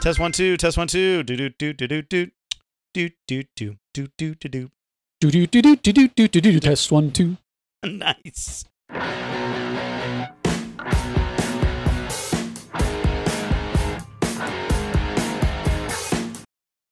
Test 0.00 0.18
one 0.18 0.32
two. 0.32 0.56
Test 0.56 0.78
one 0.78 0.88
two. 0.88 1.22
Do 1.22 1.36
do 1.36 1.50
do 1.50 1.74
do 1.74 1.86
do 1.86 2.00
do 2.00 2.30
do 2.94 3.10
do 3.28 3.44
do 3.54 3.76
do 3.92 4.08
do 4.16 4.34
do 4.34 4.48
do. 4.48 4.70
Do 5.20 5.30
do 5.30 5.46
do 5.46 5.60
do 5.60 5.76
do 5.76 5.92
do 5.92 6.08
do 6.08 6.28
do 6.28 6.40
do. 6.40 6.58
Test 6.58 6.90
one 6.90 7.10
two. 7.10 7.36
Nice. 7.84 8.64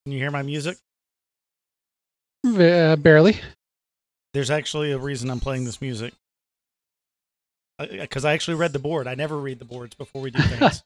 Can 0.04 0.12
you 0.12 0.18
hear 0.18 0.30
my 0.30 0.42
music? 0.42 0.76
Uh, 2.46 2.96
barely. 2.96 3.40
There's 4.34 4.50
actually 4.50 4.92
a 4.92 4.98
reason 4.98 5.30
I'm 5.30 5.40
playing 5.40 5.64
this 5.64 5.80
music. 5.80 6.12
Because 7.78 8.26
I 8.26 8.34
actually 8.34 8.56
read 8.56 8.74
the 8.74 8.78
board. 8.78 9.06
I 9.06 9.14
never 9.14 9.38
read 9.38 9.60
the 9.60 9.64
boards 9.64 9.94
before 9.94 10.20
we 10.20 10.30
do 10.30 10.42
things. 10.42 10.82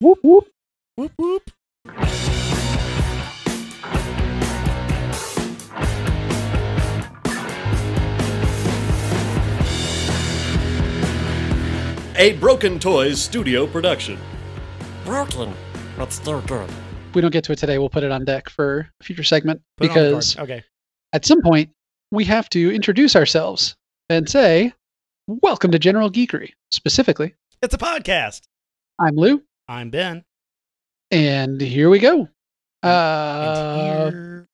Whoop 0.00 0.18
whoop. 0.22 0.48
whoop 0.96 1.12
whoop. 1.16 1.50
A 12.18 12.32
Broken 12.40 12.78
Toys 12.78 13.20
studio 13.20 13.66
production. 13.66 14.18
Broken, 15.04 15.52
but 15.98 16.10
still 16.12 16.40
good. 16.42 16.68
We 17.14 17.20
don't 17.20 17.30
get 17.30 17.44
to 17.44 17.52
it 17.52 17.58
today, 17.58 17.78
we'll 17.78 17.90
put 17.90 18.04
it 18.04 18.10
on 18.10 18.24
deck 18.24 18.48
for 18.48 18.90
a 19.00 19.04
future 19.04 19.22
segment 19.22 19.60
Put 19.76 19.86
it 19.86 19.90
on 19.90 19.94
the 19.94 20.00
card. 20.00 20.10
because 20.12 20.38
okay. 20.38 20.64
at 21.12 21.26
some 21.26 21.42
point 21.42 21.70
we 22.10 22.24
have 22.24 22.48
to 22.50 22.74
introduce 22.74 23.16
ourselves 23.16 23.76
and 24.08 24.28
say, 24.28 24.72
"Welcome 25.26 25.72
to 25.72 25.78
General 25.78 26.10
Geekery." 26.10 26.52
Specifically, 26.70 27.34
It's 27.62 27.74
a 27.74 27.78
podcast. 27.78 28.42
I'm 28.98 29.16
Lou, 29.16 29.42
I'm 29.68 29.90
Ben. 29.90 30.24
and 31.10 31.60
here 31.60 31.90
we 31.90 31.98
go. 31.98 32.28
Uh, 32.82 34.10
here- 34.10 34.46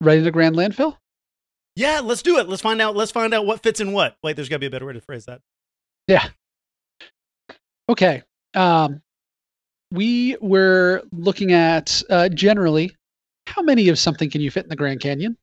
ready 0.00 0.22
to 0.22 0.30
grand 0.30 0.56
landfill? 0.56 0.96
Yeah, 1.76 2.00
let's 2.00 2.22
do 2.22 2.38
it. 2.38 2.48
Let's 2.48 2.62
find 2.62 2.80
out. 2.80 2.96
Let's 2.96 3.10
find 3.12 3.32
out 3.34 3.46
what 3.46 3.62
fits 3.62 3.80
in 3.80 3.92
what. 3.92 4.16
Wait, 4.22 4.36
there's 4.36 4.48
got 4.48 4.56
to 4.56 4.60
be 4.60 4.66
a 4.66 4.70
better 4.70 4.86
way 4.86 4.92
to 4.94 5.00
phrase 5.00 5.26
that. 5.26 5.40
Yeah. 6.08 6.28
Okay. 7.88 8.22
Um, 8.54 9.02
we 9.92 10.36
were 10.40 11.02
looking 11.12 11.52
at 11.52 12.02
uh, 12.10 12.28
generally 12.28 12.96
how 13.46 13.62
many 13.62 13.88
of 13.88 13.98
something 13.98 14.30
can 14.30 14.40
you 14.40 14.50
fit 14.50 14.64
in 14.64 14.68
the 14.68 14.76
Grand 14.76 15.00
Canyon? 15.00 15.36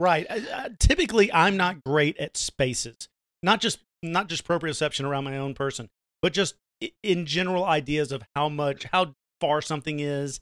Right. 0.00 0.26
I, 0.28 0.36
I, 0.52 0.68
typically, 0.78 1.32
I'm 1.32 1.56
not 1.56 1.82
great 1.84 2.16
at 2.18 2.36
spaces. 2.36 3.08
Not 3.42 3.60
just 3.60 3.78
not 4.04 4.28
just 4.28 4.46
proprioception 4.46 5.04
around 5.04 5.24
my 5.24 5.38
own 5.38 5.54
person, 5.54 5.88
but 6.22 6.32
just 6.32 6.54
in 7.02 7.26
general 7.26 7.64
ideas 7.64 8.12
of 8.12 8.22
how 8.34 8.48
much, 8.48 8.84
how 8.84 9.14
far 9.40 9.60
something 9.60 10.00
is, 10.00 10.40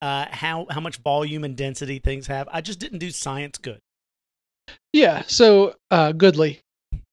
uh, 0.00 0.26
how 0.30 0.66
how 0.70 0.80
much 0.80 0.98
volume 0.98 1.44
and 1.44 1.56
density 1.56 1.98
things 1.98 2.26
have. 2.26 2.48
I 2.52 2.60
just 2.60 2.78
didn't 2.78 2.98
do 2.98 3.10
science 3.10 3.58
good. 3.58 3.80
Yeah. 4.92 5.22
So 5.26 5.74
uh, 5.90 6.12
Goodly. 6.12 6.60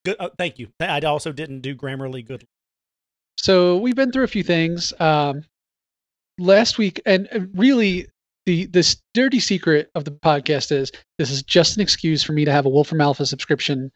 Good. 0.06 0.18
Oh, 0.20 0.30
thank 0.38 0.60
you. 0.60 0.70
I 0.80 1.00
also 1.00 1.32
didn't 1.32 1.62
do 1.62 1.76
Grammarly 1.76 2.26
good. 2.26 2.46
So 3.38 3.78
we've 3.78 3.96
been 3.96 4.12
through 4.12 4.24
a 4.24 4.28
few 4.28 4.44
things 4.44 4.94
um, 5.00 5.44
last 6.38 6.78
week, 6.78 7.02
and 7.06 7.28
uh, 7.34 7.40
really, 7.54 8.08
the 8.46 8.66
this 8.68 8.98
dirty 9.14 9.40
secret 9.40 9.90
of 9.96 10.06
the 10.06 10.12
podcast 10.12 10.72
is 10.72 10.92
this 11.18 11.32
is 11.32 11.44
just 11.44 11.76
an 11.76 11.82
excuse 11.82 12.24
for 12.24 12.34
me 12.34 12.46
to 12.46 12.52
have 12.52 12.66
a 12.66 12.70
Wolfram 12.70 13.02
Alpha 13.02 13.26
subscription 13.26 13.92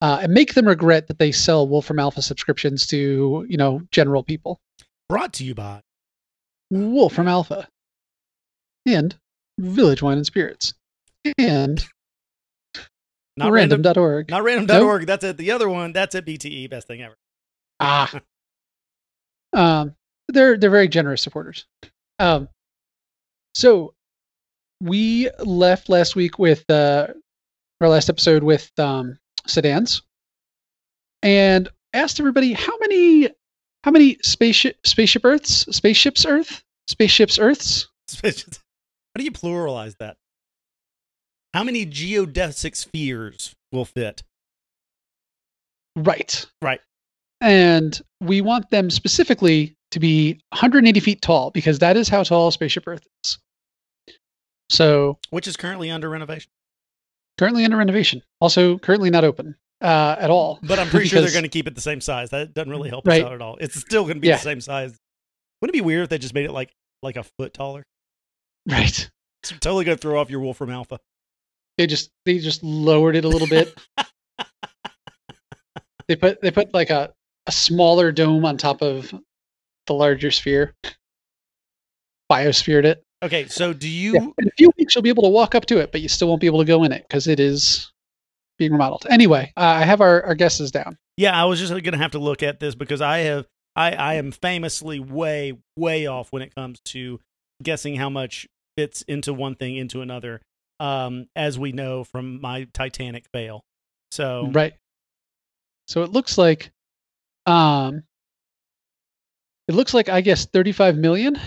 uh, 0.00 0.20
and 0.22 0.32
make 0.32 0.54
them 0.54 0.66
regret 0.66 1.08
that 1.08 1.18
they 1.18 1.32
sell 1.32 1.68
Wolfram 1.68 1.98
Alpha 1.98 2.22
subscriptions 2.22 2.86
to 2.88 3.46
you 3.48 3.56
know 3.56 3.82
general 3.90 4.22
people. 4.22 4.60
Brought 5.08 5.32
to 5.34 5.44
you 5.44 5.54
by 5.54 5.82
Wolfram 6.70 7.28
Alpha 7.28 7.68
and 8.86 9.16
Village 9.58 10.02
Wine 10.02 10.16
and 10.16 10.26
Spirits 10.26 10.74
and 11.38 11.84
not 13.36 13.52
random. 13.52 13.82
random.org. 13.82 14.30
Not 14.30 14.44
random.org. 14.44 15.06
That's 15.06 15.24
it. 15.24 15.36
The 15.36 15.50
other 15.52 15.68
one. 15.68 15.92
That's 15.92 16.14
at 16.14 16.26
BTE. 16.26 16.68
Best 16.70 16.86
thing 16.86 17.02
ever. 17.02 17.16
Ah. 17.80 18.20
um, 19.52 19.94
they're 20.28 20.56
they're 20.56 20.70
very 20.70 20.88
generous 20.88 21.22
supporters. 21.22 21.66
Um, 22.18 22.48
so 23.54 23.94
we 24.80 25.30
left 25.38 25.88
last 25.88 26.16
week 26.16 26.38
with 26.38 26.68
uh, 26.70 27.08
our 27.80 27.88
last 27.88 28.08
episode 28.08 28.42
with 28.42 28.70
um, 28.78 29.18
sedans, 29.50 30.02
and 31.22 31.68
asked 31.92 32.20
everybody 32.20 32.52
how 32.52 32.76
many 32.78 33.28
how 33.84 33.90
many 33.90 34.16
spaceship 34.22 34.76
spaceship 34.86 35.24
Earths 35.24 35.66
spaceships 35.74 36.24
Earth 36.26 36.62
spaceships 36.88 37.38
Earths 37.38 37.88
How 38.22 39.18
do 39.18 39.24
you 39.24 39.32
pluralize 39.32 39.96
that? 39.98 40.16
How 41.54 41.64
many 41.64 41.84
geodesic 41.86 42.76
spheres 42.76 43.54
will 43.72 43.84
fit? 43.84 44.22
right 45.96 46.46
Right. 46.62 46.80
and 47.40 48.00
we 48.20 48.40
want 48.40 48.70
them 48.70 48.90
specifically 48.90 49.76
to 49.90 49.98
be 49.98 50.34
180 50.50 51.00
feet 51.00 51.20
tall 51.20 51.50
because 51.50 51.80
that 51.80 51.96
is 51.96 52.08
how 52.08 52.22
tall 52.22 52.50
spaceship 52.52 52.84
Earth 52.86 53.04
is. 53.24 53.38
So 54.68 55.18
Which 55.30 55.48
is 55.48 55.56
currently 55.56 55.90
under 55.90 56.08
renovation. 56.08 56.52
Currently 57.40 57.64
under 57.64 57.78
renovation. 57.78 58.22
Also 58.40 58.78
currently 58.78 59.08
not 59.08 59.24
open 59.24 59.56
uh, 59.80 60.14
at 60.18 60.30
all. 60.30 60.58
But 60.62 60.78
I'm 60.78 60.88
pretty 60.88 61.08
sure 61.08 61.22
they're 61.22 61.30
going 61.32 61.42
to 61.42 61.48
keep 61.48 61.66
it 61.66 61.74
the 61.74 61.80
same 61.80 62.02
size. 62.02 62.30
That 62.30 62.52
doesn't 62.52 62.70
really 62.70 62.90
help 62.90 63.06
Right. 63.06 63.22
us 63.22 63.26
out 63.26 63.32
at 63.32 63.40
all. 63.40 63.56
It's 63.58 63.80
still 63.80 64.02
going 64.02 64.16
to 64.16 64.20
be 64.20 64.28
Yeah. 64.28 64.36
the 64.36 64.42
same 64.42 64.60
size. 64.60 64.98
Wouldn't 65.62 65.74
it 65.74 65.78
be 65.78 65.84
weird 65.84 66.02
if 66.02 66.08
they 66.10 66.18
just 66.18 66.34
made 66.34 66.44
it 66.44 66.52
like 66.52 66.70
like 67.02 67.16
a 67.16 67.24
foot 67.24 67.54
taller? 67.54 67.84
Right. 68.70 69.10
It's 69.42 69.52
totally 69.58 69.86
going 69.86 69.96
to 69.96 70.02
throw 70.02 70.20
off 70.20 70.28
your 70.28 70.40
Wolfram 70.40 70.68
Alpha. 70.70 71.00
They 71.78 71.86
just 71.86 72.10
they 72.26 72.38
just 72.38 72.62
lowered 72.62 73.16
it 73.16 73.24
a 73.24 73.28
little 73.28 73.48
bit. 73.48 73.74
they 76.08 76.16
put 76.16 76.42
they 76.42 76.50
put 76.50 76.74
like 76.74 76.90
a, 76.90 77.14
a 77.46 77.52
smaller 77.52 78.12
dome 78.12 78.44
on 78.44 78.58
top 78.58 78.82
of 78.82 79.14
the 79.86 79.94
larger 79.94 80.30
sphere. 80.30 80.74
Biosphered 82.30 82.84
it. 82.84 83.02
Okay, 83.22 83.46
so 83.48 83.72
do 83.72 83.88
you? 83.88 84.14
Yeah. 84.14 84.26
In 84.38 84.48
a 84.48 84.52
few 84.56 84.72
weeks 84.78 84.94
you'll 84.94 85.02
be 85.02 85.10
able 85.10 85.24
to 85.24 85.28
walk 85.28 85.54
up 85.54 85.66
to 85.66 85.78
it, 85.78 85.92
but 85.92 86.00
you 86.00 86.08
still 86.08 86.28
won't 86.28 86.40
be 86.40 86.46
able 86.46 86.60
to 86.60 86.64
go 86.64 86.84
in 86.84 86.92
it 86.92 87.02
because 87.06 87.26
it 87.26 87.38
is 87.38 87.92
being 88.58 88.72
remodeled. 88.72 89.06
Anyway, 89.10 89.52
uh, 89.56 89.60
I 89.60 89.84
have 89.84 90.00
our, 90.00 90.22
our 90.22 90.34
guesses 90.34 90.70
down. 90.70 90.96
Yeah, 91.16 91.40
I 91.40 91.44
was 91.44 91.58
just 91.58 91.70
going 91.70 91.84
to 91.84 91.98
have 91.98 92.12
to 92.12 92.18
look 92.18 92.42
at 92.42 92.60
this 92.60 92.74
because 92.74 93.00
I 93.00 93.18
have 93.18 93.46
I 93.76 93.92
I 93.92 94.14
am 94.14 94.32
famously 94.32 95.00
way 95.00 95.58
way 95.76 96.06
off 96.06 96.32
when 96.32 96.42
it 96.42 96.54
comes 96.54 96.80
to 96.86 97.20
guessing 97.62 97.96
how 97.96 98.08
much 98.08 98.46
fits 98.76 99.02
into 99.02 99.34
one 99.34 99.54
thing 99.54 99.76
into 99.76 100.00
another. 100.00 100.40
Um, 100.78 101.26
as 101.36 101.58
we 101.58 101.72
know 101.72 102.04
from 102.04 102.40
my 102.40 102.66
Titanic 102.72 103.26
fail. 103.34 103.64
So 104.12 104.48
Right. 104.50 104.72
So 105.88 106.02
it 106.04 106.10
looks 106.10 106.38
like 106.38 106.70
um 107.44 108.04
it 109.68 109.74
looks 109.74 109.92
like 109.92 110.08
I 110.08 110.22
guess 110.22 110.46
35 110.46 110.96
million 110.96 111.38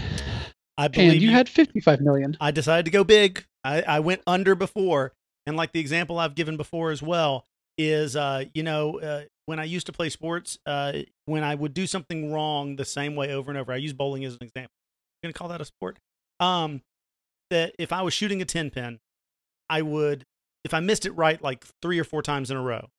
I 0.77 0.87
believe 0.87 1.13
and 1.13 1.21
you 1.21 1.29
had 1.29 1.47
55 1.49 2.01
million. 2.01 2.37
I 2.41 2.51
decided 2.51 2.85
to 2.85 2.91
go 2.91 3.03
big. 3.03 3.45
I, 3.63 3.81
I 3.83 3.99
went 3.99 4.21
under 4.25 4.55
before, 4.55 5.13
and 5.45 5.55
like 5.55 5.71
the 5.71 5.79
example 5.79 6.19
I've 6.19 6.35
given 6.35 6.57
before 6.57 6.91
as 6.91 7.01
well 7.01 7.45
is, 7.77 8.15
uh, 8.15 8.45
you 8.53 8.63
know, 8.63 8.99
uh, 8.99 9.23
when 9.45 9.59
I 9.59 9.65
used 9.65 9.85
to 9.87 9.91
play 9.91 10.09
sports, 10.09 10.57
uh, 10.65 10.93
when 11.25 11.43
I 11.43 11.55
would 11.55 11.73
do 11.73 11.85
something 11.87 12.31
wrong 12.31 12.75
the 12.75 12.85
same 12.85 13.15
way 13.15 13.33
over 13.33 13.51
and 13.51 13.57
over. 13.57 13.71
I 13.71 13.77
use 13.77 13.93
bowling 13.93 14.25
as 14.25 14.33
an 14.33 14.43
example. 14.43 14.71
I'm 15.23 15.29
gonna 15.29 15.33
call 15.33 15.49
that 15.49 15.61
a 15.61 15.65
sport. 15.65 15.99
Um, 16.39 16.81
that 17.49 17.75
if 17.77 17.91
I 17.91 18.01
was 18.01 18.13
shooting 18.13 18.41
a 18.41 18.45
ten 18.45 18.69
pin, 18.69 18.99
I 19.69 19.81
would, 19.81 20.25
if 20.63 20.73
I 20.73 20.79
missed 20.79 21.05
it 21.05 21.11
right 21.11 21.41
like 21.41 21.65
three 21.81 21.99
or 21.99 22.03
four 22.03 22.21
times 22.21 22.51
in 22.51 22.57
a 22.57 22.61
row, 22.61 22.89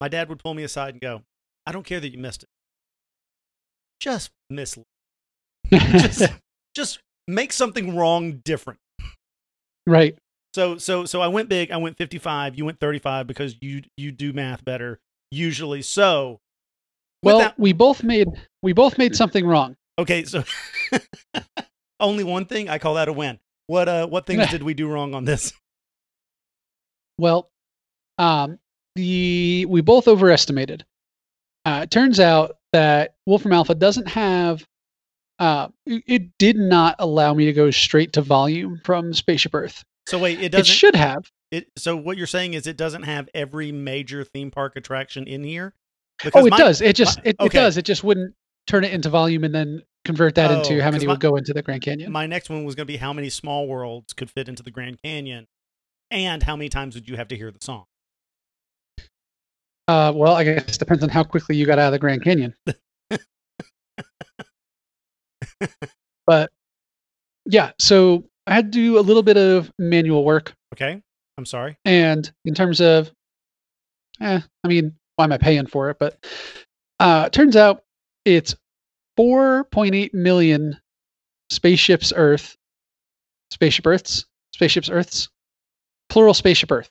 my 0.00 0.08
dad 0.08 0.28
would 0.28 0.38
pull 0.38 0.54
me 0.54 0.62
aside 0.62 0.94
and 0.94 1.00
go, 1.00 1.22
"I 1.66 1.72
don't 1.72 1.86
care 1.86 2.00
that 2.00 2.12
you 2.12 2.18
missed 2.18 2.42
it. 2.42 2.48
Just 4.00 4.30
miss. 4.50 4.78
Just, 5.70 6.30
just 6.74 7.00
make 7.28 7.52
something 7.52 7.96
wrong 7.96 8.40
different." 8.44 8.80
right. 9.86 10.16
So 10.54 10.78
so 10.78 11.04
so 11.04 11.20
I 11.20 11.26
went 11.28 11.48
big. 11.48 11.70
I 11.72 11.76
went 11.78 11.96
55. 11.98 12.56
You 12.56 12.64
went 12.64 12.78
35 12.78 13.26
because 13.26 13.56
you 13.60 13.82
you 13.96 14.12
do 14.12 14.32
math 14.32 14.64
better 14.64 15.00
usually. 15.32 15.82
So 15.82 16.38
Well, 17.24 17.38
that- 17.40 17.58
we 17.58 17.72
both 17.72 18.02
made 18.04 18.28
we 18.62 18.72
both 18.72 18.96
made 18.98 19.16
something 19.16 19.44
wrong. 19.46 19.74
okay, 19.98 20.24
so 20.24 20.44
only 22.00 22.22
one 22.22 22.46
thing. 22.46 22.68
I 22.68 22.78
call 22.78 22.94
that 22.94 23.08
a 23.08 23.12
win. 23.12 23.38
What 23.66 23.88
uh 23.88 24.06
what 24.06 24.26
things 24.26 24.48
did 24.50 24.62
we 24.62 24.74
do 24.74 24.88
wrong 24.88 25.12
on 25.14 25.24
this? 25.24 25.52
Well, 27.18 27.50
um 28.18 28.58
the 28.94 29.66
we 29.68 29.80
both 29.80 30.06
overestimated. 30.06 30.84
Uh, 31.64 31.80
it 31.82 31.90
turns 31.90 32.20
out 32.20 32.58
that 32.72 33.14
Wolfram 33.26 33.54
Alpha 33.54 33.74
doesn't 33.74 34.06
have 34.06 34.64
uh, 35.38 35.68
it, 35.86 36.02
it 36.06 36.38
did 36.38 36.56
not 36.56 36.96
allow 36.98 37.34
me 37.34 37.44
to 37.46 37.52
go 37.52 37.70
straight 37.70 38.12
to 38.14 38.22
volume 38.22 38.80
from 38.84 39.12
Spaceship 39.14 39.54
Earth. 39.54 39.84
So 40.06 40.18
wait, 40.18 40.38
it 40.38 40.44
It 40.46 40.52
doesn't. 40.52 40.64
should 40.66 40.96
have. 40.96 41.24
It 41.50 41.70
so 41.76 41.96
what 41.96 42.16
you're 42.16 42.26
saying 42.26 42.54
is 42.54 42.66
it 42.66 42.76
doesn't 42.76 43.02
have 43.04 43.28
every 43.34 43.72
major 43.72 44.24
theme 44.24 44.50
park 44.50 44.76
attraction 44.76 45.26
in 45.26 45.44
here. 45.44 45.74
Oh, 46.34 46.46
it 46.46 46.50
my- 46.50 46.58
does. 46.58 46.80
It 46.80 46.94
just 46.96 47.18
my- 47.18 47.30
it, 47.30 47.36
okay. 47.40 47.58
it 47.58 47.60
does. 47.62 47.76
It 47.76 47.84
just 47.84 48.04
wouldn't 48.04 48.34
turn 48.66 48.84
it 48.84 48.92
into 48.92 49.08
volume 49.10 49.44
and 49.44 49.54
then 49.54 49.82
convert 50.04 50.34
that 50.36 50.50
Oh, 50.50 50.58
into 50.58 50.82
how 50.82 50.90
many 50.90 51.06
my- 51.06 51.12
would 51.14 51.20
go 51.20 51.36
into 51.36 51.52
the 51.52 51.62
Grand 51.62 51.82
Canyon. 51.82 52.10
My 52.12 52.26
next 52.26 52.50
one 52.50 52.64
was 52.64 52.74
going 52.74 52.86
to 52.86 52.92
be 52.92 52.96
how 52.98 53.12
many 53.12 53.30
small 53.30 53.66
worlds 53.68 54.12
could 54.12 54.30
fit 54.30 54.48
into 54.48 54.62
the 54.62 54.70
Grand 54.70 55.00
Canyon, 55.02 55.46
and 56.10 56.42
how 56.42 56.56
many 56.56 56.68
times 56.68 56.94
would 56.94 57.08
you 57.08 57.16
have 57.16 57.28
to 57.28 57.36
hear 57.36 57.50
the 57.50 57.58
song? 57.62 57.84
Uh, 59.88 60.12
well, 60.14 60.34
I 60.34 60.44
guess 60.44 60.76
it 60.76 60.78
depends 60.78 61.02
on 61.02 61.10
how 61.10 61.24
quickly 61.24 61.56
you 61.56 61.66
got 61.66 61.78
out 61.78 61.86
of 61.88 61.92
the 61.92 61.98
Grand 61.98 62.22
Canyon. 62.24 62.54
but 66.26 66.50
yeah, 67.46 67.72
so 67.78 68.24
I 68.46 68.54
had 68.54 68.72
to 68.72 68.78
do 68.78 68.98
a 68.98 69.00
little 69.00 69.22
bit 69.22 69.36
of 69.36 69.70
manual 69.78 70.24
work, 70.24 70.54
Okay, 70.74 71.00
I'm 71.38 71.46
sorry. 71.46 71.76
and 71.84 72.30
in 72.44 72.54
terms 72.54 72.80
of, 72.80 73.10
eh, 74.20 74.40
I 74.64 74.68
mean, 74.68 74.94
why 75.16 75.24
am 75.24 75.32
I 75.32 75.38
paying 75.38 75.66
for 75.66 75.90
it? 75.90 75.98
But 75.98 76.24
uh, 77.00 77.28
turns 77.28 77.56
out 77.56 77.82
it's 78.24 78.54
4.8 79.18 80.14
million 80.14 80.78
spaceships 81.50 82.12
Earth, 82.14 82.56
spaceship 83.50 83.86
Earths, 83.86 84.24
spaceships 84.54 84.90
Earths, 84.90 85.28
plural 86.08 86.34
spaceship 86.34 86.72
Earth 86.72 86.90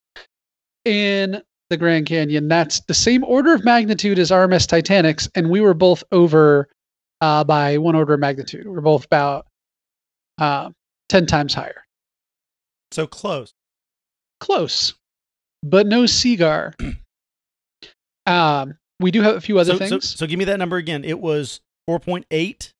in 0.85 1.41
the 1.69 1.77
Grand 1.77 2.05
Canyon. 2.05 2.47
That's 2.47 2.81
the 2.81 2.93
same 2.93 3.23
order 3.23 3.53
of 3.53 3.63
magnitude 3.65 4.19
as 4.19 4.31
RMS 4.31 4.67
Titanics, 4.67 5.29
and 5.35 5.49
we 5.49 5.61
were 5.61 5.73
both 5.73 6.03
over 6.11 6.67
uh, 7.23 7.41
by 7.45 7.77
one 7.77 7.95
order 7.95 8.13
of 8.13 8.19
magnitude. 8.19 8.67
We're 8.67 8.81
both 8.81 9.05
about 9.05 9.47
uh, 10.39 10.71
10 11.07 11.25
times 11.25 11.53
higher. 11.53 11.85
So 12.91 13.07
close. 13.07 13.53
Close, 14.41 14.93
but 15.63 15.87
no 15.87 16.03
Seagar. 16.03 16.73
um, 18.25 18.73
we 18.99 19.09
do 19.11 19.21
have 19.21 19.37
a 19.37 19.41
few 19.41 19.57
other 19.57 19.71
So, 19.71 19.79
so, 19.79 19.87
things. 19.87 20.17
so 20.19 20.27
give 20.27 20.37
me 20.37 20.43
that 20.45 20.59
number 20.59 20.75
again. 20.75 21.05
It 21.05 21.17
was 21.17 21.61
4.8. 21.89 22.73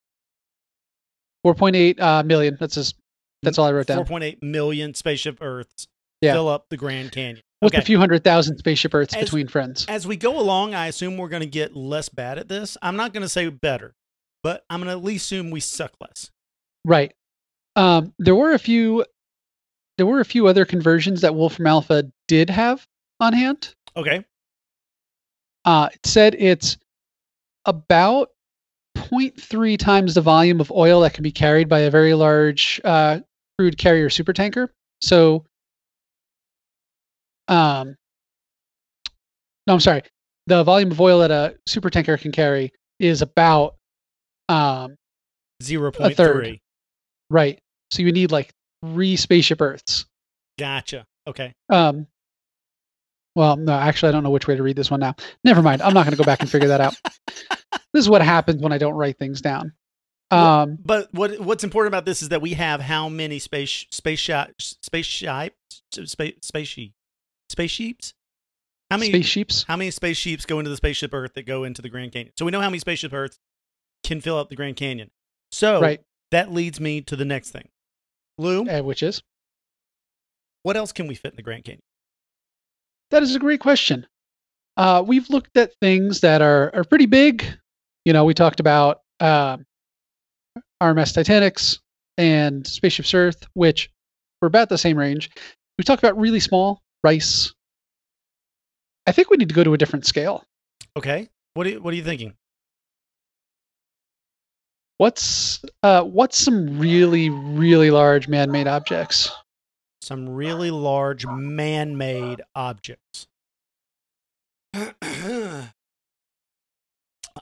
4.8 1.46 2.00
uh, 2.00 2.22
million. 2.24 2.58
That's 2.60 2.74
just, 2.74 2.96
that's 3.42 3.58
all 3.58 3.66
I 3.66 3.72
wrote 3.72 3.86
down. 3.86 4.04
4.8 4.04 4.42
million 4.42 4.92
spaceship 4.92 5.38
Earths 5.40 5.86
Yeah. 6.20 6.34
fill 6.34 6.48
up 6.48 6.66
the 6.68 6.76
Grand 6.76 7.12
Canyon. 7.12 7.40
With 7.62 7.72
okay. 7.72 7.80
a 7.80 7.84
few 7.84 7.98
hundred 7.98 8.24
thousand 8.24 8.58
spaceship 8.58 8.92
Earths 8.92 9.16
As- 9.16 9.24
between 9.24 9.48
friends. 9.48 9.86
As 9.88 10.06
we 10.06 10.16
go 10.16 10.38
along, 10.38 10.74
I 10.74 10.88
assume 10.88 11.16
we're 11.16 11.30
going 11.30 11.40
to 11.40 11.46
get 11.48 11.74
less 11.74 12.10
bad 12.10 12.36
at 12.38 12.46
this. 12.46 12.76
I'm 12.82 12.96
not 12.96 13.14
going 13.14 13.22
to 13.22 13.28
say 13.28 13.48
better, 13.48 13.94
but 14.44 14.62
I'm 14.70 14.78
going 14.78 14.88
to 14.88 14.92
at 14.92 15.02
least 15.02 15.24
assume 15.24 15.50
we 15.50 15.58
suck 15.58 15.92
less. 16.00 16.30
Right. 16.84 17.12
Um, 17.74 18.12
there 18.20 18.36
were 18.36 18.52
a 18.52 18.58
few. 18.58 19.04
There 19.96 20.06
were 20.06 20.20
a 20.20 20.24
few 20.24 20.46
other 20.46 20.64
conversions 20.64 21.22
that 21.22 21.34
Wolfram 21.34 21.66
Alpha 21.66 22.12
did 22.28 22.50
have 22.50 22.86
on 23.20 23.32
hand. 23.32 23.74
Okay. 23.96 24.24
Uh, 25.64 25.88
it 25.92 26.00
said 26.04 26.36
it's 26.38 26.76
about 27.64 28.28
0.3 28.96 29.78
times 29.78 30.14
the 30.14 30.20
volume 30.20 30.60
of 30.60 30.70
oil 30.70 31.00
that 31.00 31.14
can 31.14 31.22
be 31.22 31.32
carried 31.32 31.68
by 31.68 31.80
a 31.80 31.90
very 31.90 32.12
large 32.12 32.80
uh, 32.84 33.20
crude 33.58 33.78
carrier 33.78 34.08
supertanker. 34.08 34.68
So, 35.00 35.44
um, 37.48 37.96
no, 39.66 39.74
I'm 39.74 39.80
sorry. 39.80 40.02
The 40.48 40.64
volume 40.64 40.90
of 40.90 41.00
oil 41.00 41.20
that 41.20 41.30
a 41.30 41.56
supertanker 41.68 42.20
can 42.20 42.32
carry 42.32 42.72
is 42.98 43.22
about 43.22 43.76
um, 44.48 44.96
0.3. 45.62 46.60
right. 47.30 47.58
So 47.90 48.02
you 48.02 48.12
need 48.12 48.32
like 48.32 48.52
three 48.84 49.16
spaceship 49.16 49.60
Earths. 49.60 50.06
Gotcha. 50.58 51.06
Okay. 51.26 51.52
Um, 51.70 52.06
well, 53.34 53.56
no, 53.56 53.72
actually, 53.72 54.10
I 54.10 54.12
don't 54.12 54.22
know 54.22 54.30
which 54.30 54.46
way 54.46 54.56
to 54.56 54.62
read 54.62 54.76
this 54.76 54.90
one 54.90 55.00
now. 55.00 55.14
Never 55.42 55.62
mind. 55.62 55.82
I'm 55.82 55.94
not 55.94 56.04
going 56.04 56.12
to 56.12 56.18
go 56.18 56.24
back 56.24 56.40
and 56.40 56.50
figure 56.50 56.68
that 56.68 56.80
out. 56.80 56.94
This 57.92 58.04
is 58.04 58.10
what 58.10 58.22
happens 58.22 58.60
when 58.60 58.72
I 58.72 58.78
don't 58.78 58.94
write 58.94 59.18
things 59.18 59.40
down. 59.40 59.72
Um, 60.32 60.78
But 60.84 61.14
what 61.14 61.38
what's 61.38 61.62
important 61.62 61.92
about 61.94 62.04
this 62.04 62.22
is 62.22 62.30
that 62.30 62.42
we 62.42 62.54
have 62.54 62.80
how 62.80 63.08
many 63.08 63.38
space 63.38 63.86
space 63.92 64.18
shot 64.18 64.50
space 64.58 65.06
ship 65.06 65.54
space 65.92 66.34
space 66.42 66.66
sheep 66.68 66.92
space 67.50 67.70
sheeps? 67.70 68.14
How 68.90 68.96
many 68.96 69.10
spaceships. 69.12 69.64
how 69.68 69.76
many 69.76 69.92
space 69.92 70.16
sheeps 70.16 70.44
go 70.44 70.58
into 70.58 70.70
the 70.70 70.76
spaceship 70.76 71.14
Earth 71.14 71.34
that 71.34 71.44
go 71.46 71.62
into 71.62 71.82
the 71.82 71.88
Grand 71.88 72.10
Canyon? 72.10 72.32
So 72.36 72.44
we 72.44 72.50
know 72.50 72.60
how 72.60 72.68
many 72.68 72.80
spaceship 72.80 73.12
Earths 73.12 73.38
can 74.04 74.20
fill 74.20 74.38
up 74.38 74.48
the 74.50 74.56
Grand 74.56 74.76
Canyon. 74.76 75.10
So 75.50 75.80
Right. 75.80 76.00
that 76.30 76.52
leads 76.52 76.78
me 76.80 77.00
to 77.02 77.16
the 77.16 77.24
next 77.24 77.50
thing. 77.50 77.68
Lou, 78.38 78.68
Uh, 78.68 78.82
which 78.82 79.02
is 79.02 79.22
what 80.62 80.76
else 80.76 80.92
can 80.92 81.06
we 81.06 81.14
fit 81.14 81.32
in 81.32 81.36
the 81.36 81.42
Grand 81.42 81.64
Canyon? 81.64 81.82
that 83.10 83.22
is 83.22 83.34
a 83.34 83.38
great 83.38 83.60
question. 83.60 84.06
Uh, 84.76 85.02
we've 85.06 85.28
looked 85.30 85.56
at 85.56 85.72
things 85.80 86.20
that 86.20 86.42
are 86.42 86.74
are 86.74 86.84
pretty 86.84 87.06
big. 87.06 87.44
You 88.04 88.12
know, 88.12 88.24
we 88.24 88.34
talked 88.34 88.58
about 88.60 89.02
um, 89.20 89.64
RMS 90.82 91.14
Titanics 91.14 91.78
and 92.18 92.66
Spaceships 92.66 93.14
Earth, 93.14 93.46
which 93.54 93.90
were 94.42 94.48
about 94.48 94.68
the 94.68 94.78
same 94.78 94.96
range. 94.98 95.30
We 95.78 95.84
talked 95.84 96.02
about 96.02 96.18
really 96.18 96.40
small 96.40 96.82
rice. 97.04 97.52
I 99.06 99.12
think 99.12 99.30
we 99.30 99.36
need 99.36 99.48
to 99.50 99.54
go 99.54 99.62
to 99.64 99.74
a 99.74 99.78
different 99.78 100.06
scale. 100.06 100.44
Okay. 100.96 101.28
What 101.54 101.66
are 101.66 101.70
you, 101.70 101.82
what 101.82 101.92
are 101.92 101.96
you 101.96 102.04
thinking? 102.04 102.34
What's 104.98 105.64
uh, 105.82 106.02
what's 106.02 106.38
some 106.38 106.78
really 106.78 107.28
really 107.30 107.90
large 107.90 108.28
man-made 108.28 108.68
objects? 108.68 109.30
Some 110.02 110.28
really 110.28 110.70
large 110.70 111.26
man-made 111.26 112.42
objects. 112.54 113.26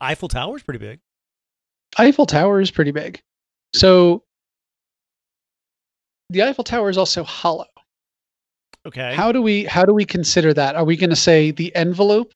Eiffel 0.00 0.28
Tower 0.28 0.56
is 0.56 0.62
pretty 0.62 0.78
big. 0.78 1.00
Eiffel 1.98 2.26
Tower 2.26 2.60
is 2.60 2.70
pretty 2.70 2.92
big. 2.92 3.20
So 3.74 4.22
the 6.30 6.42
Eiffel 6.42 6.64
Tower 6.64 6.88
is 6.88 6.96
also 6.96 7.22
hollow. 7.22 7.66
Okay. 8.86 9.14
How 9.14 9.30
do 9.30 9.42
we 9.42 9.64
how 9.64 9.84
do 9.84 9.92
we 9.92 10.04
consider 10.04 10.52
that? 10.54 10.74
Are 10.74 10.84
we 10.84 10.96
going 10.96 11.10
to 11.10 11.16
say 11.16 11.50
the 11.50 11.74
envelope? 11.76 12.32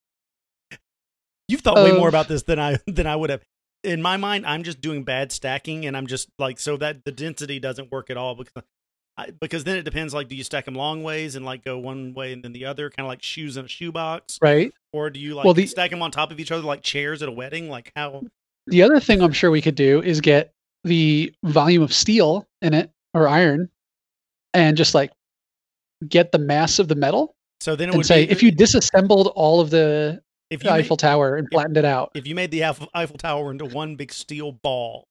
You've 1.48 1.60
thought 1.60 1.76
way 1.76 1.92
more 1.92 2.08
about 2.08 2.28
this 2.28 2.42
than 2.42 2.58
I 2.58 2.78
than 2.86 3.06
I 3.06 3.16
would 3.16 3.30
have. 3.30 3.42
In 3.84 4.02
my 4.02 4.16
mind, 4.16 4.46
I'm 4.46 4.62
just 4.64 4.80
doing 4.80 5.04
bad 5.04 5.30
stacking, 5.32 5.86
and 5.86 5.96
I'm 5.96 6.06
just 6.06 6.28
like 6.38 6.58
so 6.58 6.76
that 6.78 7.04
the 7.04 7.12
density 7.12 7.58
doesn't 7.60 7.92
work 7.92 8.10
at 8.10 8.16
all 8.16 8.34
because 8.34 8.62
I, 9.18 9.30
because 9.30 9.64
then 9.64 9.76
it 9.76 9.82
depends. 9.84 10.12
Like, 10.12 10.28
do 10.28 10.34
you 10.34 10.44
stack 10.44 10.64
them 10.64 10.74
long 10.74 11.02
ways 11.02 11.36
and 11.36 11.44
like 11.44 11.64
go 11.64 11.78
one 11.78 12.12
way 12.12 12.32
and 12.32 12.42
then 12.42 12.52
the 12.52 12.64
other, 12.66 12.90
kind 12.90 13.06
of 13.06 13.08
like 13.08 13.22
shoes 13.22 13.56
in 13.56 13.64
a 13.64 13.68
shoebox, 13.68 14.38
Right. 14.42 14.72
or 14.92 15.08
do 15.10 15.20
you 15.20 15.34
like 15.34 15.44
Well, 15.44 15.54
the- 15.54 15.66
stack 15.66 15.90
them 15.90 16.02
on 16.02 16.10
top 16.10 16.30
of 16.32 16.40
each 16.40 16.50
other 16.50 16.62
like 16.64 16.82
chairs 16.82 17.22
at 17.22 17.28
a 17.28 17.32
wedding? 17.32 17.68
Like 17.70 17.92
how? 17.96 18.22
The 18.66 18.82
other 18.82 18.98
thing 18.98 19.22
I'm 19.22 19.32
sure 19.32 19.50
we 19.50 19.62
could 19.62 19.76
do 19.76 20.02
is 20.02 20.20
get 20.20 20.52
the 20.84 21.32
volume 21.44 21.82
of 21.82 21.92
steel 21.92 22.46
in 22.62 22.74
it 22.74 22.90
or 23.14 23.28
iron, 23.28 23.70
and 24.52 24.76
just 24.76 24.94
like 24.94 25.12
get 26.08 26.32
the 26.32 26.38
mass 26.38 26.78
of 26.78 26.88
the 26.88 26.94
metal 26.94 27.34
So 27.60 27.74
then 27.76 27.88
it 27.88 27.96
would 27.96 28.04
say 28.06 28.26
be, 28.26 28.32
if 28.32 28.42
you 28.42 28.50
disassembled 28.50 29.32
all 29.34 29.60
of 29.60 29.70
the 29.70 30.20
if 30.50 30.62
you 30.64 30.70
Eiffel 30.70 30.94
made, 30.94 31.00
Tower 31.00 31.36
and 31.36 31.48
flattened 31.50 31.76
it 31.76 31.84
out. 31.84 32.10
if 32.14 32.26
you 32.26 32.34
made 32.34 32.50
the 32.50 32.64
Eiffel, 32.64 32.88
Eiffel 32.94 33.18
Tower 33.18 33.50
into 33.50 33.64
one 33.64 33.96
big 33.96 34.12
steel 34.12 34.52
ball, 34.52 35.06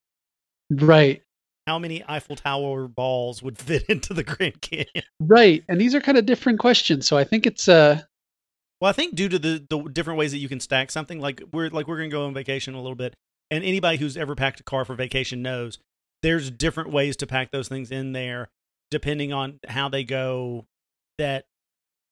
Right. 0.72 1.22
how 1.68 1.78
many 1.80 2.04
Eiffel 2.08 2.36
Tower 2.36 2.88
balls 2.88 3.44
would 3.44 3.58
fit 3.60 3.84
into 3.90 4.14
the 4.14 4.24
Grand 4.24 4.62
Canyon? 4.62 5.04
Right. 5.20 5.64
And 5.68 5.80
these 5.80 5.94
are 5.96 6.02
kind 6.02 6.18
of 6.18 6.26
different 6.26 6.60
questions. 6.60 7.08
So 7.08 7.18
I 7.18 7.24
think 7.24 7.46
it's 7.46 7.68
uh 7.68 8.02
Well, 8.82 8.90
I 8.90 8.94
think 8.94 9.16
due 9.16 9.30
to 9.30 9.40
the 9.40 9.66
the 9.70 9.80
different 9.90 10.20
ways 10.20 10.32
that 10.32 10.40
you 10.40 10.50
can 10.50 10.60
stack 10.60 10.92
something, 10.92 11.20
like 11.20 11.42
we're 11.52 11.70
like 11.70 11.88
we're 11.88 11.98
gonna 11.98 12.10
go 12.10 12.26
on 12.26 12.34
vacation 12.34 12.74
a 12.74 12.82
little 12.82 12.96
bit, 12.96 13.16
and 13.52 13.64
anybody 13.64 13.98
who's 13.98 14.18
ever 14.18 14.36
packed 14.36 14.60
a 14.60 14.64
car 14.64 14.86
for 14.86 14.96
vacation 14.96 15.42
knows 15.42 15.80
there's 16.24 16.50
different 16.50 16.92
ways 16.92 17.16
to 17.18 17.28
pack 17.28 17.52
those 17.52 17.68
things 17.68 17.92
in 17.92 18.14
there, 18.14 18.50
depending 18.90 19.32
on 19.34 19.60
how 19.68 19.90
they 19.90 20.04
go. 20.04 20.66
That 21.18 21.46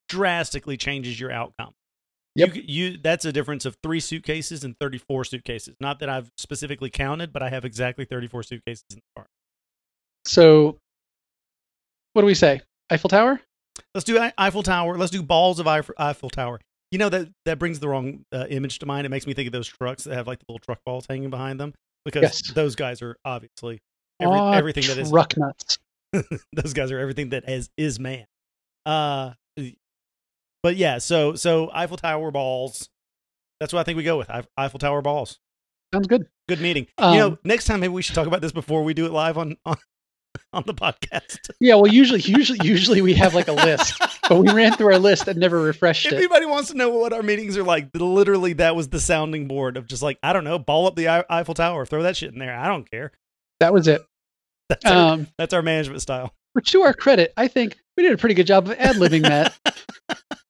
drastically 0.09 0.77
changes 0.77 1.19
your 1.19 1.31
outcome. 1.31 1.73
Yep. 2.35 2.55
You, 2.55 2.63
you 2.65 2.97
that's 2.97 3.25
a 3.25 3.31
difference 3.31 3.65
of 3.65 3.77
three 3.83 3.99
suitcases 3.99 4.63
and 4.63 4.75
34 4.79 5.25
suitcases. 5.25 5.75
Not 5.79 5.99
that 5.99 6.09
I've 6.09 6.31
specifically 6.37 6.89
counted, 6.89 7.31
but 7.31 7.43
I 7.43 7.49
have 7.49 7.63
exactly 7.65 8.05
34 8.05 8.43
suitcases 8.43 8.83
in 8.89 8.97
the 8.97 9.01
car. 9.15 9.27
so 10.25 10.77
what 12.13 12.21
do 12.21 12.25
we 12.25 12.35
say? 12.35 12.61
Eiffel 12.91 13.09
Tower? 13.09 13.41
Let's 13.95 14.03
do 14.05 14.19
Eiffel 14.37 14.61
Tower. 14.63 14.97
Let's 14.97 15.11
do 15.11 15.23
balls 15.23 15.59
of 15.59 15.67
Eiff- 15.67 15.89
Eiffel 15.97 16.29
Tower. 16.29 16.59
You 16.91 16.99
know 16.99 17.09
that 17.09 17.27
that 17.45 17.57
brings 17.59 17.79
the 17.79 17.87
wrong 17.87 18.23
uh, 18.31 18.45
image 18.49 18.77
to 18.79 18.85
mind. 18.85 19.05
It 19.05 19.09
makes 19.09 19.25
me 19.25 19.33
think 19.33 19.47
of 19.47 19.53
those 19.53 19.67
trucks 19.67 20.03
that 20.03 20.13
have 20.15 20.27
like 20.27 20.39
the 20.39 20.45
little 20.47 20.59
truck 20.59 20.79
balls 20.85 21.05
hanging 21.09 21.31
behind 21.31 21.59
them 21.59 21.73
because 22.05 22.21
Yes. 22.21 22.51
those 22.53 22.75
guys 22.75 23.01
are 23.01 23.15
obviously 23.25 23.79
every, 24.19 24.39
everything 24.39 24.83
that 24.87 24.97
is 24.99 25.09
truck 25.09 25.33
nuts. 25.37 25.77
those 26.53 26.73
guys 26.73 26.91
are 26.91 26.99
everything 26.99 27.29
that 27.29 27.49
is 27.49 27.69
is 27.77 27.99
man. 27.99 28.25
Uh, 28.85 29.31
but 30.63 30.75
yeah, 30.77 30.98
so 30.98 31.36
so 31.36 31.70
Eiffel 31.74 31.98
Tower 31.98 32.32
balls. 32.32 32.89
That's 33.60 33.72
what 33.72 33.82
I 33.82 33.84
think 33.84 33.98
we 33.98 34.03
go 34.03 34.17
with 34.17 34.29
Eiffel 34.58 34.79
Tower 34.79 35.01
balls. 35.01 35.39
Sounds 35.93 36.08
good. 36.08 36.25
Good 36.50 36.60
meeting. 36.60 36.88
you 37.00 37.05
know, 37.05 37.27
Um, 37.27 37.39
next 37.43 37.65
time 37.65 37.79
maybe 37.82 37.93
we 37.93 38.01
should 38.01 38.15
talk 38.15 38.25
about 38.27 38.41
this 38.41 38.51
before 38.51 38.84
we 38.84 38.93
do 38.93 39.05
it 39.05 39.12
live 39.12 39.38
on 39.38 39.55
on, 39.65 39.77
on 40.53 40.63
the 40.65 40.74
podcast. 40.74 41.50
Yeah, 41.62 41.75
well, 41.75 41.88
usually, 41.88 42.20
usually, 42.22 42.60
usually 42.63 43.01
we 43.01 43.13
have 43.13 43.34
like 43.36 43.48
a 43.48 43.53
list, 43.53 44.01
but 44.27 44.39
we 44.39 44.51
ran 44.51 44.74
through 44.74 44.93
our 44.93 45.00
list 45.00 45.27
and 45.27 45.39
never 45.39 45.62
refreshed 45.62 46.05
If 46.08 46.13
it. 46.13 46.17
anybody 46.17 46.46
wants 46.48 46.72
to 46.72 46.77
know 46.77 46.89
what 46.89 47.13
our 47.13 47.22
meetings 47.24 47.58
are 47.58 47.63
like, 47.63 47.89
literally 47.93 48.53
that 48.53 48.75
was 48.75 48.89
the 48.89 49.00
sounding 49.00 49.48
board 49.48 49.77
of 49.77 49.86
just 49.88 50.01
like 50.01 50.17
I 50.24 50.34
don't 50.34 50.43
know, 50.43 50.58
ball 50.60 50.88
up 50.88 50.96
the 50.96 51.08
Eiffel 51.29 51.53
Tower, 51.53 51.86
throw 51.86 52.03
that 52.03 52.17
shit 52.17 52.34
in 52.34 52.39
there. 52.39 52.58
I 52.58 52.67
don't 52.67 52.89
care. 52.89 53.12
That 53.60 53.72
was 53.74 53.88
it. 53.88 54.01
That's 54.70 54.86
our, 54.86 55.13
Um, 55.13 55.27
that's 55.38 55.53
our 55.53 55.62
management 55.62 56.01
style. 56.01 56.34
which, 56.53 56.72
to 56.72 56.82
our 56.82 56.93
credit, 56.93 57.34
I 57.38 57.48
think 57.48 57.77
we 57.96 58.03
did 58.03 58.13
a 58.13 58.17
pretty 58.17 58.34
good 58.36 58.48
job 58.48 58.65
of 58.67 58.77
ad 58.79 58.96
libbing 58.96 59.22
that. 59.24 59.53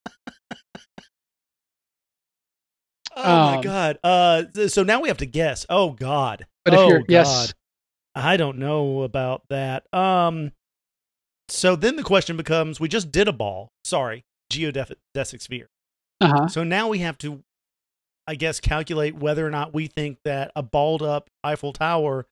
Oh 3.15 3.23
my 3.23 3.55
Um, 3.55 3.61
god. 3.61 3.99
Uh, 4.03 4.43
so 4.67 4.83
now 4.83 5.01
we 5.01 5.07
have 5.07 5.17
to 5.17 5.25
guess. 5.25 5.65
Oh 5.69 5.91
god. 5.91 6.45
But 6.65 6.73
if 6.73 6.79
oh 6.79 6.87
you're 6.87 6.99
god. 6.99 7.09
yes, 7.09 7.53
I 8.15 8.37
don't 8.37 8.57
know 8.57 9.01
about 9.03 9.43
that. 9.49 9.85
Um, 9.93 10.51
so 11.49 11.75
then 11.75 11.95
the 11.95 12.03
question 12.03 12.37
becomes: 12.37 12.79
We 12.79 12.87
just 12.87 13.11
did 13.11 13.27
a 13.27 13.33
ball. 13.33 13.71
Sorry, 13.83 14.23
geodesic 14.51 15.41
sphere. 15.41 15.69
uh 16.21 16.27
huh. 16.27 16.47
So 16.47 16.63
now 16.63 16.87
we 16.87 16.99
have 16.99 17.17
to, 17.19 17.43
I 18.27 18.35
guess, 18.35 18.59
calculate 18.59 19.15
whether 19.15 19.45
or 19.45 19.49
not 19.51 19.73
we 19.73 19.87
think 19.87 20.19
that 20.23 20.51
a 20.55 20.63
balled 20.63 21.01
up 21.03 21.29
Eiffel 21.43 21.73
Tower 21.73 22.25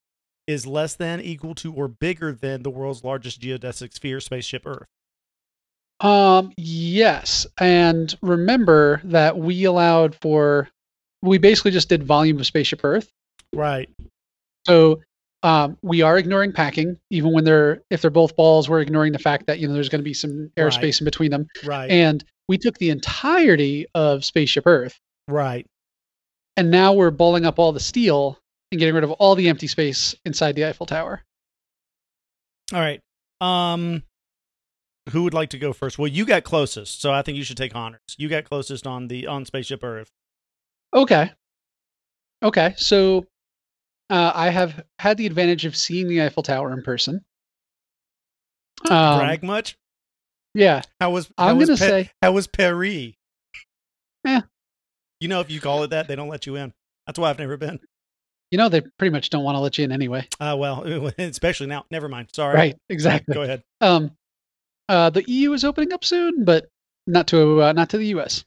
is 0.48 0.66
less 0.66 0.96
than, 0.96 1.20
equal 1.22 1.54
to, 1.56 1.74
or 1.74 1.88
bigger 1.88 2.32
than 2.34 2.64
the 2.64 2.70
world's 2.70 3.04
largest 3.04 3.42
geodesic 3.42 3.94
sphere, 3.94 4.20
spaceship 4.20 4.64
Earth. 4.66 4.88
Um, 6.02 6.52
yes, 6.58 7.46
and 7.60 8.14
remember 8.22 9.02
that 9.06 9.38
we 9.38 9.66
allowed 9.66 10.16
for 10.16 10.68
we 11.22 11.38
basically 11.38 11.72
just 11.72 11.90
did 11.90 12.04
volume 12.04 12.40
of 12.40 12.46
spaceship 12.48 12.82
Earth. 12.84 13.10
Right. 13.54 13.90
So 14.66 15.02
um, 15.44 15.78
we 15.84 16.02
are 16.02 16.18
ignoring 16.18 16.54
packing, 16.54 16.98
even 17.12 17.34
when 17.34 17.44
they're 17.44 17.82
if 17.92 18.02
they're 18.02 18.10
both 18.12 18.36
balls. 18.36 18.68
We're 18.70 18.82
ignoring 18.82 19.12
the 19.14 19.20
fact 19.20 19.46
that 19.48 19.60
you 19.60 19.68
know 19.68 19.74
there's 19.74 19.90
going 19.90 20.02
to 20.02 20.04
be 20.04 20.14
some 20.14 20.52
airspace 20.58 20.82
Right. 20.82 21.02
in 21.02 21.06
between 21.06 21.32
them, 21.32 21.48
Right. 21.64 21.90
and 21.92 22.24
we 22.48 22.58
took 22.58 22.78
the 22.80 22.90
entirety 22.90 23.86
of 23.94 24.26
spaceship 24.26 24.66
Earth, 24.66 25.00
right. 25.28 25.66
and 26.58 26.70
now 26.72 26.94
we're 26.94 27.12
balling 27.12 27.46
up 27.46 27.60
all 27.60 27.72
the 27.72 27.80
steel 27.80 28.40
and 28.72 28.80
getting 28.80 28.96
rid 28.96 29.04
of 29.04 29.12
all 29.12 29.36
the 29.36 29.50
empty 29.50 29.68
space 29.68 30.16
inside 30.26 30.56
the 30.56 30.66
Eiffel 30.66 30.86
Tower. 30.86 31.22
All 32.74 32.80
right. 32.80 33.00
Um, 33.42 34.04
who 35.10 35.24
would 35.24 35.34
like 35.34 35.50
to 35.50 35.58
go 35.58 35.74
first? 35.74 35.98
Well, 35.98 36.08
you 36.08 36.26
got 36.26 36.44
closest, 36.44 37.02
so 37.02 37.12
I 37.12 37.22
think 37.22 37.38
you 37.38 37.44
should 37.44 37.58
take 37.58 37.76
honors. 37.76 38.00
You 38.18 38.30
got 38.30 38.46
closest 38.46 38.86
on 38.86 39.08
the 39.08 39.28
on 39.28 39.46
spaceship 39.46 39.84
Earth. 39.84 40.10
Okay. 40.94 41.32
Okay. 42.44 42.74
So 42.78 43.26
uh, 44.10 44.32
I 44.34 44.50
have 44.50 44.84
had 45.00 45.18
the 45.18 45.26
advantage 45.26 45.66
of 45.66 45.76
seeing 45.76 46.08
the 46.08 46.22
Eiffel 46.24 46.44
Tower 46.44 46.74
in 46.74 46.82
person. 46.84 47.22
Um, 48.90 49.20
Brag 49.20 49.44
much? 49.44 49.76
Yeah. 50.54 50.82
How 51.00 51.12
was 51.12 51.32
how 51.38 51.50
I'm 51.50 51.58
was 51.58 51.70
going 51.70 51.78
to 51.78 51.84
Pa- 51.84 51.90
say, 51.90 52.12
how 52.22 52.32
was 52.32 52.48
Paris? 52.48 53.14
Eh. 54.28 54.42
You 55.20 55.28
know, 55.28 55.40
if 55.40 55.50
you 55.52 55.62
call 55.62 55.84
it 55.84 55.92
that, 55.92 56.08
they 56.08 56.16
don't 56.16 56.30
let 56.30 56.46
you 56.46 56.56
in. 56.56 56.74
That's 57.06 57.20
why 57.20 57.30
I've 57.30 57.40
never 57.40 57.58
been. 57.58 57.80
you 58.50 58.58
know, 58.58 58.70
they 58.70 58.82
pretty 59.00 59.12
much 59.12 59.30
don't 59.30 59.44
want 59.44 59.56
to 59.56 59.60
let 59.60 59.78
you 59.78 59.84
in 59.86 59.92
anyway. 59.92 60.28
Uh, 60.40 60.56
well, 60.58 60.84
especially 61.18 61.68
now. 61.68 61.86
Never 61.92 62.10
mind. 62.10 62.30
Sorry. 62.34 62.56
Right. 62.56 62.78
Exactly. 62.90 63.34
Go 63.34 63.44
ahead. 63.44 63.64
Um, 63.82 64.12
uh, 64.92 65.10
the 65.10 65.24
EU 65.26 65.54
is 65.54 65.64
opening 65.64 65.94
up 65.94 66.04
soon, 66.04 66.44
but 66.44 66.68
not 67.08 67.28
to 67.28 67.64
uh, 67.64 67.72
not 67.72 67.90
to 67.92 67.98
the 67.98 68.08
US. 68.18 68.44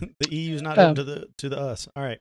The 0.00 0.34
EU 0.34 0.56
is 0.56 0.62
not 0.62 0.78
Um, 0.78 0.90
into 0.90 1.04
the 1.04 1.28
to 1.38 1.48
the 1.48 1.58
us. 1.60 1.86
All 1.94 2.02
right. 2.02 2.18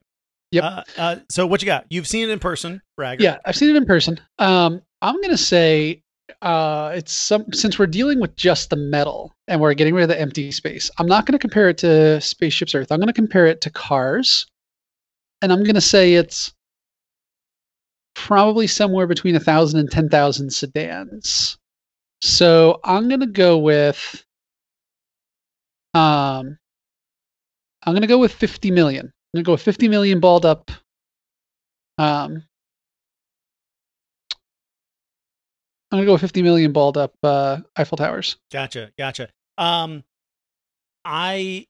Yep. 0.52 0.64
Uh, 0.64 0.84
uh, 0.98 1.16
so 1.30 1.48
what 1.48 1.62
you 1.62 1.66
got? 1.66 1.86
You've 1.90 2.06
seen 2.08 2.30
it 2.30 2.32
in 2.32 2.40
person, 2.40 2.82
bragger. 2.98 3.24
Yeah, 3.24 3.38
I've 3.46 3.56
seen 3.56 3.70
it 3.70 3.78
in 3.78 3.86
person. 3.86 4.20
Um, 4.38 4.82
I'm 5.02 5.20
gonna 5.22 5.38
say 5.38 6.04
uh, 6.42 6.92
it's 6.94 7.14
some 7.14 7.52
since 7.54 7.80
we're 7.80 7.88
dealing 7.88 8.20
with 8.20 8.36
just 8.36 8.70
the 8.70 8.76
metal 8.76 9.34
and 9.48 9.62
we're 9.62 9.74
getting 9.74 9.96
rid 9.96 10.04
of 10.04 10.10
the 10.10 10.20
empty 10.20 10.52
space. 10.52 10.92
I'm 11.00 11.08
not 11.08 11.26
gonna 11.26 11.40
compare 11.40 11.70
it 11.70 11.78
to 11.80 12.20
spaceships 12.20 12.76
Earth. 12.76 12.92
I'm 12.92 13.00
gonna 13.00 13.14
compare 13.14 13.48
it 13.48 13.62
to 13.62 13.70
cars, 13.70 14.46
and 15.42 15.52
I'm 15.52 15.64
gonna 15.64 15.80
say 15.82 16.16
it's 16.16 16.54
probably 18.14 18.68
somewhere 18.68 19.08
between 19.08 19.36
a 19.36 19.40
thousand 19.40 19.80
and 19.80 19.90
ten 19.90 20.10
thousand 20.10 20.52
sedans. 20.52 21.58
So 22.22 22.80
I'm 22.84 23.10
gonna 23.10 23.28
go 23.28 23.58
with 23.58 24.24
um, 25.94 26.58
I'm 27.84 27.94
gonna 27.94 28.08
go 28.08 28.20
with 28.20 28.34
50 28.34 28.72
million. 28.72 29.06
I'm 29.06 29.38
gonna 29.38 29.44
go 29.44 29.54
with 29.54 29.62
50 29.62 29.88
million 29.88 30.20
balled 30.20 30.46
up. 30.46 30.70
Um, 31.98 32.44
I'm 35.92 35.98
gonna 35.98 36.06
go 36.06 36.14
with 36.14 36.22
50 36.22 36.42
million 36.42 36.72
balled 36.72 36.98
up 36.98 37.14
uh, 37.24 37.58
Eiffel 37.76 37.98
Towers. 37.98 38.38
Gotcha. 38.52 38.92
Gotcha. 38.98 39.30
Um, 39.58 40.04
I 41.04 41.66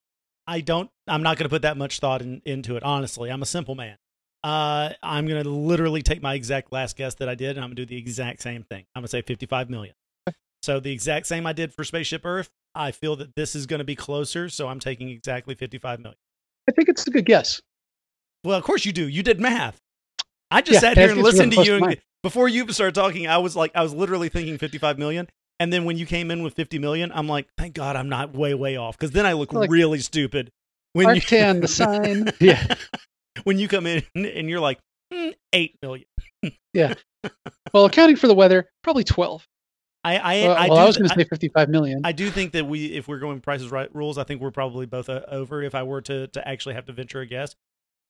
I 0.47 0.61
don't. 0.61 0.89
I'm 1.07 1.23
not 1.23 1.37
to 1.45 1.49
put 1.49 1.61
that 1.61 1.77
much 1.77 1.99
thought 1.99 2.21
in, 2.21 2.41
into 2.45 2.75
it. 2.75 2.83
Honestly, 2.83 3.31
I'm 3.31 3.41
a 3.41 3.45
simple 3.45 3.75
man. 3.75 3.97
Uh, 4.43 4.89
I'm 5.01 5.27
to 5.43 5.49
literally 5.49 6.01
take 6.01 6.21
my 6.21 6.33
exact 6.33 6.73
last 6.73 6.97
guess 6.97 7.15
that 7.15 7.29
I 7.29 7.35
did, 7.35 7.57
and 7.57 7.63
I'm 7.63 7.69
to 7.71 7.75
do 7.75 7.85
the 7.85 7.97
exact 7.97 8.41
same 8.41 8.63
thing. 8.63 8.85
I'm 8.95 9.03
to 9.03 9.07
say 9.07 9.21
55 9.21 9.69
million. 9.69 9.93
So 10.61 10.79
the 10.79 10.91
exact 10.91 11.27
same 11.27 11.45
I 11.47 11.53
did 11.53 11.73
for 11.73 11.83
Spaceship 11.83 12.25
Earth. 12.25 12.49
I 12.75 12.91
feel 12.91 13.15
that 13.17 13.35
this 13.35 13.55
is 13.55 13.65
going 13.65 13.79
to 13.79 13.83
be 13.85 13.95
closer, 13.95 14.47
so 14.49 14.67
I'm 14.67 14.79
taking 14.79 15.09
exactly 15.09 15.55
55 15.55 15.99
million. 15.99 16.17
I 16.69 16.71
think 16.71 16.87
it's 16.89 17.05
a 17.07 17.11
good 17.11 17.25
guess. 17.25 17.61
Well, 18.43 18.57
of 18.57 18.63
course 18.63 18.85
you 18.85 18.91
do. 18.91 19.07
You 19.07 19.23
did 19.23 19.39
math. 19.39 19.77
I 20.49 20.61
just 20.61 20.75
Yeah, 20.75 20.79
sat 20.79 20.97
here 20.97 21.07
and 21.09 21.17
really 21.17 21.31
listened 21.31 21.51
to 21.53 21.63
you. 21.63 21.79
to 21.79 21.85
And 21.85 21.97
before 22.23 22.47
you 22.47 22.67
started 22.71 22.95
talking, 22.95 23.27
I 23.27 23.37
was 23.39 23.55
like, 23.55 23.71
I 23.75 23.83
was 23.83 23.93
literally 23.93 24.29
thinking 24.29 24.57
55 24.57 24.97
million. 24.99 25.27
And 25.59 25.71
then 25.71 25.85
when 25.85 25.97
you 25.97 26.05
came 26.05 26.31
in 26.31 26.43
with 26.43 26.53
50 26.55 26.79
million, 26.79 27.11
I'm 27.13 27.27
like, 27.27 27.47
thank 27.57 27.73
God 27.75 27.95
I'm 27.95 28.09
not 28.09 28.33
way, 28.33 28.53
way 28.53 28.77
off. 28.77 28.97
Because 28.97 29.11
then 29.11 29.25
I 29.25 29.33
look 29.33 29.53
Like- 29.53 29.69
really 29.69 29.99
stupid. 29.99 30.51
When 30.93 31.15
you, 31.15 31.21
Arctan, 31.21 31.61
the 31.61 31.67
sign. 31.69 32.29
Yeah. 32.39 32.75
when 33.43 33.57
you 33.57 33.67
come 33.67 33.85
in 33.87 34.03
and 34.15 34.49
you're 34.49 34.59
like, 34.59 34.79
"Hmm, 35.13 35.29
8 35.53 35.75
million. 35.81 36.05
Well, 37.73 37.85
accounting 37.85 38.15
for 38.17 38.27
the 38.27 38.33
weather, 38.33 38.69
probably 38.83 39.03
12. 39.03 39.45
I, 40.03 40.17
I, 40.17 40.41
Well, 40.47 40.55
I, 40.57 40.67
well, 40.67 40.77
do, 40.77 40.81
I 40.81 40.85
was 40.85 40.97
going 40.97 41.09
to 41.09 41.15
say 41.15 41.23
55 41.23 41.69
million. 41.69 42.01
I 42.03 42.11
do 42.11 42.29
think 42.31 42.53
that 42.53 42.65
we, 42.65 42.87
if 42.87 43.07
we're 43.07 43.19
going 43.19 43.39
prices 43.39 43.69
right 43.69 43.93
rules, 43.95 44.17
I 44.17 44.23
think 44.23 44.41
we're 44.41 44.51
probably 44.51 44.85
both 44.85 45.09
uh, 45.09 45.21
over 45.27 45.61
if 45.61 45.75
I 45.75 45.83
were 45.83 46.01
to, 46.01 46.27
to 46.27 46.47
actually 46.47 46.75
have 46.75 46.85
to 46.85 46.93
venture 46.93 47.21
a 47.21 47.27
guess. 47.27 47.55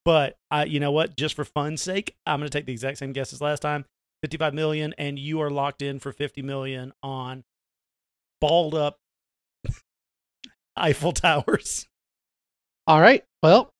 But 0.04 0.36
I, 0.50 0.64
you 0.64 0.80
know 0.80 0.90
what? 0.90 1.16
Just 1.16 1.34
for 1.34 1.44
fun's 1.44 1.82
sake, 1.82 2.16
I'm 2.26 2.40
going 2.40 2.50
to 2.50 2.58
take 2.58 2.66
the 2.66 2.72
exact 2.72 2.98
same 2.98 3.12
guess 3.12 3.32
as 3.32 3.40
last 3.40 3.60
time, 3.60 3.84
55 4.22 4.54
million, 4.54 4.94
and 4.98 5.18
you 5.18 5.40
are 5.40 5.50
locked 5.50 5.82
in 5.82 5.98
for 5.98 6.12
50 6.12 6.42
million 6.42 6.92
on 7.02 7.44
balled 8.40 8.74
up 8.74 8.98
Eiffel 10.76 11.12
Towers. 11.12 11.86
All 12.86 13.00
right. 13.00 13.22
Well, 13.42 13.70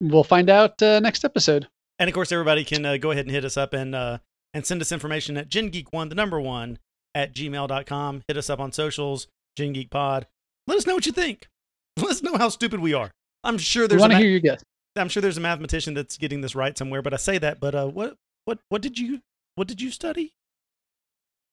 we'll 0.00 0.24
find 0.24 0.50
out 0.50 0.82
uh, 0.82 1.00
next 1.00 1.24
episode. 1.24 1.68
And 1.98 2.08
of 2.08 2.14
course, 2.14 2.32
everybody 2.32 2.64
can 2.64 2.84
uh, 2.84 2.96
go 2.98 3.12
ahead 3.12 3.24
and 3.24 3.32
hit 3.32 3.44
us 3.44 3.56
up 3.56 3.72
and 3.72 3.94
uh, 3.94 4.18
and 4.52 4.66
send 4.66 4.82
us 4.82 4.92
information 4.92 5.36
at 5.36 5.48
gengeek1, 5.48 6.08
the 6.08 6.14
number 6.14 6.40
one, 6.40 6.78
at 7.16 7.34
gmail.com. 7.34 8.22
Hit 8.28 8.36
us 8.36 8.50
up 8.50 8.60
on 8.60 8.70
socials, 8.70 9.26
Gen 9.56 9.72
Geek 9.72 9.90
Pod. 9.90 10.26
Let 10.66 10.76
us 10.76 10.86
know 10.86 10.94
what 10.94 11.06
you 11.06 11.12
think. 11.12 11.48
Let 11.96 12.10
us 12.10 12.22
know 12.22 12.36
how 12.36 12.50
stupid 12.50 12.78
we 12.78 12.92
are. 12.92 13.10
I'm 13.42 13.58
sure 13.58 13.88
there's 13.88 14.00
a 14.00 14.02
want 14.02 14.12
to 14.12 14.18
ma- 14.18 14.20
hear 14.20 14.30
your 14.30 14.40
guess. 14.40 14.62
I'm 14.94 15.08
sure 15.08 15.20
there's 15.20 15.38
a 15.38 15.40
mathematician 15.40 15.94
that's 15.94 16.18
getting 16.18 16.42
this 16.42 16.54
right 16.54 16.76
somewhere, 16.76 17.02
but 17.02 17.14
I 17.14 17.16
say 17.16 17.38
that. 17.38 17.58
But 17.58 17.74
uh, 17.74 17.86
what 17.86 18.16
what 18.44 18.58
what 18.68 18.82
did 18.82 18.98
you 18.98 19.20
what 19.54 19.66
did 19.66 19.80
you 19.80 19.90
study? 19.90 20.34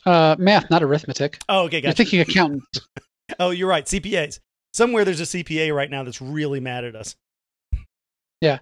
Uh, 0.05 0.35
math, 0.37 0.69
not 0.69 0.83
arithmetic. 0.83 1.39
Oh, 1.47 1.63
okay, 1.63 1.77
You're 1.77 1.83
gotcha. 1.83 1.95
thinking 1.97 2.19
accountant. 2.19 2.63
oh, 3.39 3.51
you're 3.51 3.69
right. 3.69 3.85
CPAs. 3.85 4.39
Somewhere 4.73 5.05
there's 5.05 5.21
a 5.21 5.23
CPA 5.23 5.73
right 5.73 5.89
now 5.89 6.03
that's 6.03 6.21
really 6.21 6.59
mad 6.59 6.83
at 6.83 6.95
us. 6.95 7.15
Yeah, 8.41 8.59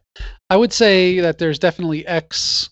I 0.52 0.58
would 0.58 0.72
say 0.72 1.22
that 1.22 1.40
there's 1.40 1.58
definitely 1.58 2.06
X 2.06 2.70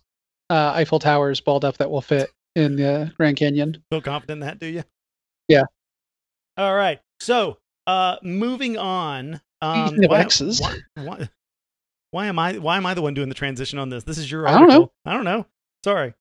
uh, 0.51 0.73
Eiffel 0.75 0.99
Towers 0.99 1.41
balled 1.41 1.65
up 1.65 1.77
that 1.77 1.89
will 1.89 2.01
fit 2.01 2.29
in 2.59 2.75
the 2.75 3.11
Grand 3.17 3.37
Canyon. 3.37 3.83
Feel 3.89 4.01
confident 4.01 4.41
in 4.41 4.47
that, 4.47 4.59
do 4.59 4.67
you? 4.67 4.83
Yeah. 5.47 5.63
All 6.57 6.75
right. 6.75 6.99
So, 7.19 7.57
uh, 7.87 8.17
moving 8.21 8.77
on. 8.77 9.41
Um, 9.61 9.97
why, 9.97 10.25
Why, 10.25 10.77
why, 10.95 11.29
why 12.11 12.25
am 12.27 12.39
I 12.39 12.53
why 12.57 12.77
am 12.77 12.85
I 12.85 12.93
the 12.93 13.01
one 13.01 13.13
doing 13.13 13.29
the 13.29 13.35
transition 13.35 13.77
on 13.77 13.89
this? 13.89 14.03
This 14.03 14.17
is 14.17 14.31
your 14.31 14.47
I 14.47 14.57
don't 14.57 14.69
know. 14.69 14.91
I 15.05 15.13
don't 15.13 15.25
know. 15.25 15.45
Sorry. 15.83 16.13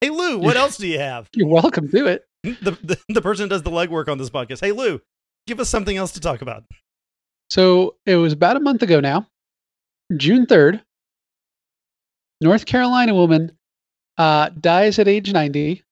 Hey 0.00 0.10
Lou, 0.10 0.38
what 0.38 0.56
else 0.62 0.76
do 0.76 0.86
you 0.86 0.98
have? 0.98 1.28
You're 1.32 1.48
welcome 1.48 1.88
to 1.90 2.06
it. 2.06 2.24
The, 2.42 2.76
the 2.82 2.98
the 3.08 3.22
person 3.22 3.48
does 3.48 3.62
the 3.62 3.70
legwork 3.70 4.08
on 4.08 4.18
this 4.18 4.30
podcast. 4.30 4.60
Hey 4.60 4.72
Lou, 4.72 5.00
give 5.46 5.60
us 5.60 5.68
something 5.68 5.96
else 5.96 6.12
to 6.12 6.20
talk 6.20 6.42
about. 6.42 6.64
So 7.50 7.96
it 8.04 8.16
was 8.16 8.32
about 8.32 8.56
a 8.56 8.60
month 8.60 8.82
ago 8.82 8.98
now, 9.00 9.28
June 10.16 10.46
3rd. 10.46 10.82
North 12.40 12.66
Carolina 12.66 13.14
woman 13.14 13.52
uh, 14.18 14.50
dies 14.50 14.98
at 14.98 15.08
age 15.08 15.32
90. 15.32 15.82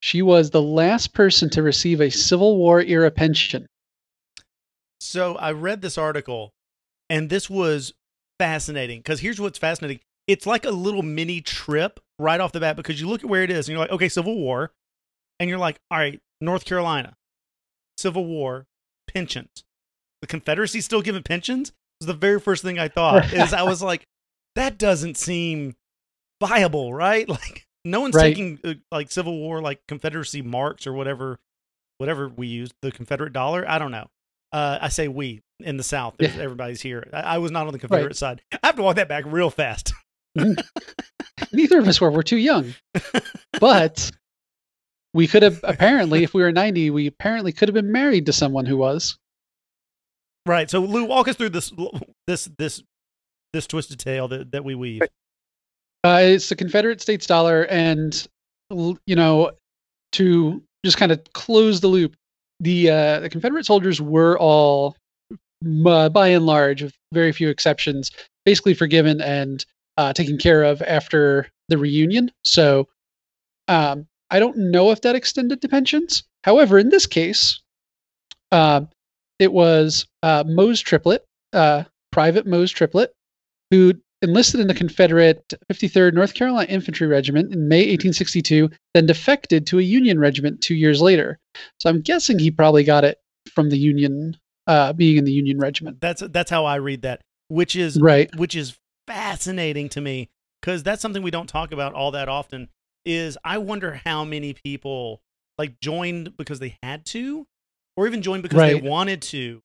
She 0.00 0.22
was 0.22 0.50
the 0.50 0.62
last 0.62 1.14
person 1.14 1.48
to 1.50 1.62
receive 1.62 2.00
a 2.00 2.10
Civil 2.10 2.56
War 2.58 2.80
era 2.82 3.10
pension. 3.10 3.66
So 5.00 5.36
I 5.36 5.52
read 5.52 5.82
this 5.82 5.96
article, 5.98 6.52
and 7.08 7.30
this 7.30 7.48
was 7.48 7.94
fascinating 8.38 9.00
because 9.00 9.20
here's 9.20 9.40
what's 9.40 9.58
fascinating. 9.58 10.00
It's 10.26 10.46
like 10.46 10.64
a 10.64 10.70
little 10.70 11.02
mini 11.02 11.40
trip 11.40 12.00
right 12.18 12.40
off 12.40 12.52
the 12.52 12.60
bat 12.60 12.76
because 12.76 13.00
you 13.00 13.08
look 13.08 13.22
at 13.22 13.30
where 13.30 13.42
it 13.42 13.50
is 13.50 13.68
and 13.68 13.72
you're 13.72 13.80
like, 13.80 13.92
okay, 13.92 14.08
Civil 14.08 14.36
War, 14.36 14.72
and 15.40 15.48
you're 15.48 15.58
like, 15.58 15.78
all 15.90 15.98
right, 15.98 16.20
North 16.40 16.64
Carolina, 16.64 17.16
Civil 17.98 18.26
War, 18.26 18.66
pensions. 19.06 19.64
The 20.20 20.26
Confederacy 20.26 20.80
still 20.80 21.02
giving 21.02 21.22
pensions 21.22 21.72
was 22.00 22.06
the 22.06 22.14
very 22.14 22.40
first 22.40 22.62
thing 22.62 22.78
I 22.78 22.88
thought. 22.88 23.32
is 23.32 23.52
I 23.52 23.62
was 23.62 23.82
like, 23.82 24.06
that 24.54 24.78
doesn't 24.78 25.16
seem 25.16 25.74
viable, 26.46 26.92
right? 26.92 27.28
Like 27.34 27.66
no 27.84 28.00
one's 28.00 28.14
Right. 28.14 28.34
taking 28.34 28.58
uh, 28.64 28.74
like 28.90 29.10
Civil 29.10 29.36
War 29.38 29.60
like 29.60 29.80
Confederacy 29.88 30.40
marks 30.42 30.86
or 30.86 30.92
whatever, 30.94 31.38
whatever 31.98 32.28
we 32.28 32.46
used 32.46 32.72
the 32.82 32.90
Confederate 32.90 33.32
dollar. 33.32 33.64
I 33.68 33.78
don't 33.78 33.90
know. 33.90 34.06
Uh, 34.52 34.78
I 34.80 34.88
say 34.88 35.08
we 35.08 35.42
in 35.60 35.76
the 35.76 35.82
South. 35.82 36.14
Yeah. 36.18 36.30
Everybody's 36.38 36.80
here. 36.80 37.06
I, 37.12 37.20
I 37.20 37.38
was 37.38 37.50
not 37.50 37.66
on 37.66 37.72
the 37.72 37.78
Confederate 37.78 38.16
side. 38.16 38.40
I 38.52 38.58
have 38.68 38.76
to 38.76 38.82
walk 38.82 38.96
that 38.96 39.08
back 39.08 39.24
real 39.26 39.50
fast. 39.50 39.92
Neither 41.52 41.78
of 41.78 41.88
us 41.88 42.00
were. 42.00 42.10
We're 42.10 42.22
too 42.22 42.38
young. 42.38 42.74
but 43.60 44.10
we 45.12 45.26
could 45.26 45.42
have 45.42 45.60
apparently, 45.62 46.24
if 46.24 46.34
we 46.34 46.42
were 46.42 46.52
90, 46.52 46.90
we 46.90 47.06
apparently 47.06 47.52
could 47.52 47.68
have 47.68 47.74
been 47.74 47.92
married 47.92 48.26
to 48.26 48.32
someone 48.32 48.66
who 48.66 48.76
was. 48.76 49.18
Right. 50.46 50.70
So 50.70 50.80
Lou, 50.80 51.04
walk 51.04 51.28
us 51.28 51.36
through 51.36 51.50
this 51.50 51.72
this 52.26 52.48
this 52.58 52.82
this 53.52 53.66
twisted 53.66 53.98
tale 53.98 54.28
that, 54.28 54.52
that 54.52 54.64
we 54.64 54.74
weave. 54.74 55.02
Right. 55.02 55.10
Uh, 56.04 56.20
it's 56.22 56.50
the 56.50 56.56
Confederate 56.56 57.00
States 57.00 57.26
dollar, 57.26 57.62
and 57.64 58.26
you 58.70 59.16
know, 59.16 59.50
to 60.12 60.62
just 60.84 60.98
kind 60.98 61.10
of 61.10 61.20
close 61.32 61.80
the 61.80 61.88
loop, 61.88 62.14
the 62.60 62.90
uh, 62.90 63.20
the 63.20 63.30
Confederate 63.30 63.64
soldiers 63.64 64.00
were 64.02 64.38
all, 64.38 64.96
uh, 65.86 66.08
by 66.10 66.28
and 66.28 66.44
large, 66.44 66.82
with 66.82 66.94
very 67.12 67.32
few 67.32 67.48
exceptions, 67.48 68.10
basically 68.44 68.74
forgiven 68.74 69.20
and 69.22 69.64
uh, 69.96 70.12
taken 70.12 70.36
care 70.36 70.62
of 70.62 70.82
after 70.82 71.48
the 71.68 71.78
reunion. 71.78 72.30
So, 72.44 72.86
um, 73.68 74.06
I 74.30 74.40
don't 74.40 74.58
know 74.58 74.90
if 74.90 75.00
that 75.02 75.16
extended 75.16 75.62
to 75.62 75.68
pensions. 75.68 76.22
However, 76.42 76.78
in 76.78 76.90
this 76.90 77.06
case, 77.06 77.62
um, 78.52 78.88
it 79.38 79.54
was 79.54 80.06
uh, 80.22 80.44
Mose 80.46 80.80
Triplett, 80.80 81.24
uh, 81.54 81.84
Private 82.12 82.46
Mose 82.46 82.70
Triplett, 82.70 83.14
who 83.70 83.94
enlisted 84.24 84.60
in 84.60 84.66
the 84.66 84.74
Confederate 84.74 85.54
53rd 85.72 86.14
North 86.14 86.34
Carolina 86.34 86.70
Infantry 86.70 87.06
Regiment 87.06 87.52
in 87.52 87.68
May 87.68 87.80
1862, 87.82 88.70
then 88.94 89.06
defected 89.06 89.66
to 89.68 89.78
a 89.78 89.82
Union 89.82 90.18
regiment 90.18 90.60
two 90.60 90.74
years 90.74 91.00
later. 91.00 91.38
So 91.78 91.88
I'm 91.88 92.00
guessing 92.00 92.38
he 92.38 92.50
probably 92.50 92.82
got 92.84 93.04
it 93.04 93.18
from 93.54 93.70
the 93.70 93.78
Union, 93.78 94.36
uh, 94.66 94.92
being 94.92 95.16
in 95.18 95.24
the 95.24 95.32
Union 95.32 95.58
regiment. 95.58 96.00
That's 96.00 96.22
that's 96.30 96.50
how 96.50 96.64
I 96.64 96.76
read 96.76 97.02
that, 97.02 97.20
which 97.48 97.76
is 97.76 98.00
Right. 98.00 98.34
which 98.36 98.56
is 98.56 98.76
fascinating 99.06 99.88
to 99.90 100.00
me 100.00 100.30
because 100.60 100.82
that's 100.82 101.00
something 101.02 101.22
we 101.22 101.30
don't 101.30 101.48
talk 101.48 101.72
about 101.72 101.94
all 101.94 102.10
that 102.12 102.28
often. 102.28 102.68
Is 103.04 103.36
I 103.44 103.58
wonder 103.58 104.00
how 104.04 104.24
many 104.24 104.54
people 104.54 105.20
like 105.58 105.78
joined 105.80 106.36
because 106.36 106.58
they 106.58 106.78
had 106.82 107.04
to, 107.06 107.46
or 107.96 108.06
even 108.06 108.22
joined 108.22 108.42
because 108.42 108.58
they 108.60 108.74
wanted 108.74 109.22
to, 109.22 109.62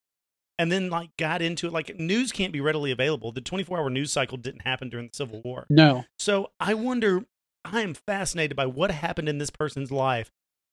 and 0.60 0.72
then 0.72 0.92
like 0.92 1.10
got 1.18 1.42
into 1.42 1.66
it. 1.66 1.74
Like 1.74 1.98
news 1.98 2.32
can't 2.32 2.54
be 2.54 2.62
readily 2.62 2.92
available. 2.92 3.32
The 3.32 3.42
24 3.42 3.80
hour 3.80 3.90
news 3.90 4.12
cycle 4.12 4.38
didn't 4.38 4.62
happen 4.62 4.90
during 4.90 5.08
the 5.08 5.16
Civil 5.16 5.42
War. 5.44 5.66
No. 5.72 6.06
So 6.20 6.52
I 6.60 6.76
wonder. 6.76 7.26
I 7.66 7.82
am 7.82 7.94
fascinated 7.94 8.56
by 8.56 8.68
what 8.68 8.90
happened 8.92 9.28
in 9.28 9.38
this 9.38 9.50
person's 9.50 9.92
life 9.92 10.30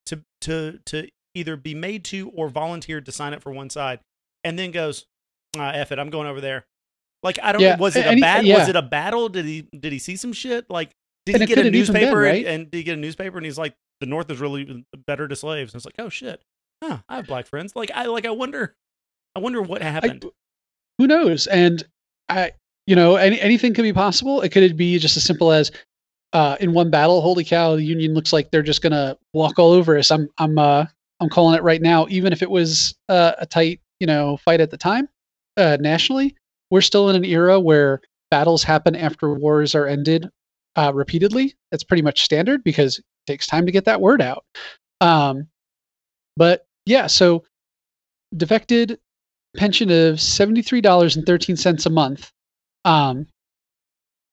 to 0.06 0.22
to 0.42 0.78
to 0.86 1.08
either 1.34 1.56
be 1.56 1.74
made 1.74 2.04
to 2.06 2.30
or 2.30 2.48
volunteered 2.48 3.06
to 3.06 3.12
sign 3.12 3.32
up 3.34 3.42
for 3.42 3.50
one 3.52 3.70
side, 3.70 4.00
and 4.44 4.58
then 4.58 4.70
goes, 4.70 5.06
ah, 5.58 5.70
"F 5.70 5.90
it, 5.92 5.98
I'm 5.98 6.10
going 6.10 6.28
over 6.28 6.40
there." 6.40 6.66
Like 7.22 7.38
I 7.42 7.52
don't. 7.52 7.60
Yeah, 7.62 7.76
was 7.76 7.96
it 7.96 8.06
a 8.06 8.20
bad? 8.20 8.46
yeah. 8.46 8.58
Was 8.58 8.68
it 8.68 8.76
a 8.76 8.82
battle? 8.82 9.28
Did 9.28 9.46
he 9.46 9.62
did 9.76 9.92
he 9.92 9.98
see 9.98 10.14
some 10.16 10.32
shit? 10.32 10.68
Like 10.70 10.92
did 11.24 11.34
And 11.36 11.42
he 11.42 11.46
get 11.48 11.58
a 11.58 11.62
even 11.62 11.72
been, 11.72 11.80
newspaper? 11.80 12.20
right? 12.20 12.44
and, 12.46 12.54
and 12.62 12.70
did 12.70 12.76
he 12.78 12.84
get 12.84 12.96
a 12.98 13.00
newspaper? 13.00 13.36
And 13.36 13.44
he's 13.44 13.58
like, 13.58 13.74
"The 14.00 14.06
North 14.06 14.30
is 14.30 14.38
really 14.40 14.84
better 15.06 15.26
to 15.26 15.34
slaves." 15.34 15.72
And 15.74 15.80
it's 15.80 15.86
like, 15.86 15.96
"Oh 15.98 16.08
shit, 16.08 16.40
huh? 16.84 16.98
I 17.08 17.16
have 17.16 17.26
black 17.26 17.46
friends." 17.46 17.74
Like 17.74 17.90
I 17.94 18.04
like 18.06 18.26
I 18.26 18.30
wonder. 18.30 18.76
I 19.36 19.38
wonder 19.38 19.60
what 19.60 19.82
I- 19.82 19.90
happened. 19.90 20.24
who 20.98 21.06
knows? 21.06 21.46
And 21.46 21.84
I, 22.28 22.52
you 22.86 22.96
know, 22.96 23.16
any, 23.16 23.38
anything 23.40 23.74
could 23.74 23.82
be 23.82 23.92
possible. 23.92 24.40
It 24.40 24.48
could 24.50 24.76
be 24.76 24.98
just 24.98 25.16
as 25.16 25.24
simple 25.24 25.52
as, 25.52 25.70
uh, 26.32 26.56
in 26.58 26.72
one 26.72 26.90
battle, 26.90 27.20
holy 27.20 27.44
cow, 27.44 27.76
the 27.76 27.84
Union 27.84 28.14
looks 28.14 28.32
like 28.32 28.50
they're 28.50 28.62
just 28.62 28.80
gonna 28.82 29.16
walk 29.34 29.58
all 29.58 29.72
over 29.72 29.96
us. 29.98 30.10
I'm, 30.10 30.28
I'm, 30.38 30.58
uh, 30.58 30.86
I'm 31.20 31.28
calling 31.28 31.56
it 31.56 31.62
right 31.62 31.80
now. 31.82 32.06
Even 32.08 32.32
if 32.32 32.42
it 32.42 32.50
was 32.50 32.94
uh, 33.10 33.32
a 33.38 33.46
tight, 33.46 33.80
you 34.00 34.06
know, 34.06 34.38
fight 34.38 34.60
at 34.60 34.70
the 34.70 34.76
time, 34.78 35.08
uh, 35.58 35.76
nationally, 35.80 36.34
we're 36.70 36.80
still 36.80 37.08
in 37.10 37.16
an 37.16 37.24
era 37.24 37.60
where 37.60 38.00
battles 38.30 38.62
happen 38.64 38.96
after 38.96 39.32
wars 39.34 39.74
are 39.74 39.86
ended 39.86 40.28
uh, 40.76 40.92
repeatedly. 40.94 41.54
That's 41.70 41.84
pretty 41.84 42.02
much 42.02 42.24
standard 42.24 42.64
because 42.64 42.98
it 42.98 43.04
takes 43.26 43.46
time 43.46 43.66
to 43.66 43.72
get 43.72 43.84
that 43.84 44.00
word 44.00 44.20
out. 44.20 44.44
Um, 45.00 45.48
but 46.36 46.66
yeah, 46.86 47.06
so 47.06 47.44
defected 48.36 48.98
pension 49.56 49.90
of 49.90 50.16
$73.13 50.16 51.86
a 51.86 51.90
month. 51.90 52.30
Um, 52.84 53.26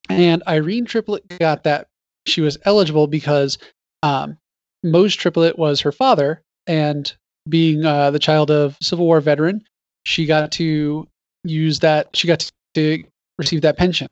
and 0.08 0.42
Irene 0.46 0.84
Triplett 0.84 1.26
got 1.38 1.64
that. 1.64 1.88
She 2.26 2.40
was 2.40 2.58
eligible 2.64 3.06
because 3.06 3.58
um, 4.02 4.38
Mose 4.82 5.14
Triplett 5.14 5.58
was 5.58 5.80
her 5.80 5.92
father, 5.92 6.42
and 6.66 7.12
being 7.48 7.84
uh, 7.84 8.10
the 8.10 8.18
child 8.18 8.50
of 8.50 8.76
Civil 8.80 9.06
War 9.06 9.20
veteran, 9.20 9.62
she 10.04 10.26
got 10.26 10.52
to 10.52 11.06
use 11.42 11.80
that. 11.80 12.14
She 12.14 12.28
got 12.28 12.50
to 12.74 13.04
receive 13.38 13.62
that 13.62 13.76
pension. 13.76 14.08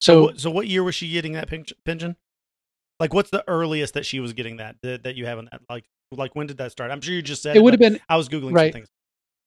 So, 0.00 0.12
So 0.12 0.22
what- 0.22 0.40
so 0.40 0.50
what 0.50 0.66
year 0.68 0.82
was 0.82 0.94
she 0.94 1.10
getting 1.10 1.32
that 1.32 1.48
pension? 1.84 2.16
Like, 3.00 3.12
what's 3.12 3.30
the 3.30 3.44
earliest 3.48 3.94
that 3.94 4.06
she 4.06 4.20
was 4.20 4.32
getting 4.32 4.58
that 4.58 4.76
that, 4.82 5.02
that 5.04 5.16
you 5.16 5.26
have 5.26 5.38
on 5.38 5.48
that? 5.50 5.60
Like, 5.68 5.84
like 6.12 6.36
when 6.36 6.46
did 6.46 6.58
that 6.58 6.70
start? 6.70 6.90
I'm 6.90 7.00
sure 7.00 7.14
you 7.14 7.22
just 7.22 7.42
said 7.42 7.56
it 7.56 7.62
would 7.62 7.72
have 7.72 7.80
been 7.80 7.98
I 8.08 8.16
was 8.16 8.28
googling 8.28 8.52
right. 8.54 8.72
some 8.72 8.80
things. 8.80 8.88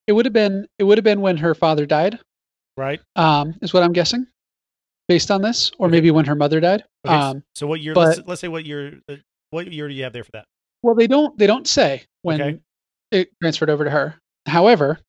It 0.08 0.14
would 0.14 0.26
have 0.26 0.34
been 0.34 0.68
it 0.80 0.84
would 0.84 0.98
have 0.98 1.06
been 1.06 1.22
when 1.22 1.38
her 1.38 1.54
father 1.54 1.86
died. 1.86 2.20
Right. 2.78 3.00
Um, 3.16 3.56
is 3.62 3.74
what 3.74 3.84
I'm 3.84 3.94
guessing, 3.94 4.28
based 5.08 5.32
on 5.32 5.42
this, 5.42 5.72
or 5.80 5.88
Okay. 5.88 5.92
maybe 5.94 6.12
when 6.12 6.26
her 6.26 6.36
mother 6.36 6.60
died. 6.60 6.84
Okay, 7.06 7.16
Um, 7.16 7.44
so 7.56 7.66
what 7.68 7.82
year? 7.82 7.94
but- 7.94 8.18
let's, 8.18 8.28
let's 8.28 8.42
say 8.42 8.48
what 8.48 8.66
year? 8.66 9.00
Uh, 9.10 9.16
what 9.50 9.72
year 9.72 9.88
do 9.88 9.94
you 9.94 10.04
have 10.04 10.14
there 10.14 10.24
for 10.24 10.32
that? 10.34 10.46
Well, 10.84 10.94
they 10.96 11.08
don't 11.08 11.38
they 11.38 11.48
don't 11.48 11.68
say 11.68 12.04
when 12.22 12.42
Okay. 12.42 12.60
it 13.12 13.30
transferred 13.42 13.70
over 13.70 13.84
to 13.84 13.90
her. 13.90 14.16
However, 14.46 15.00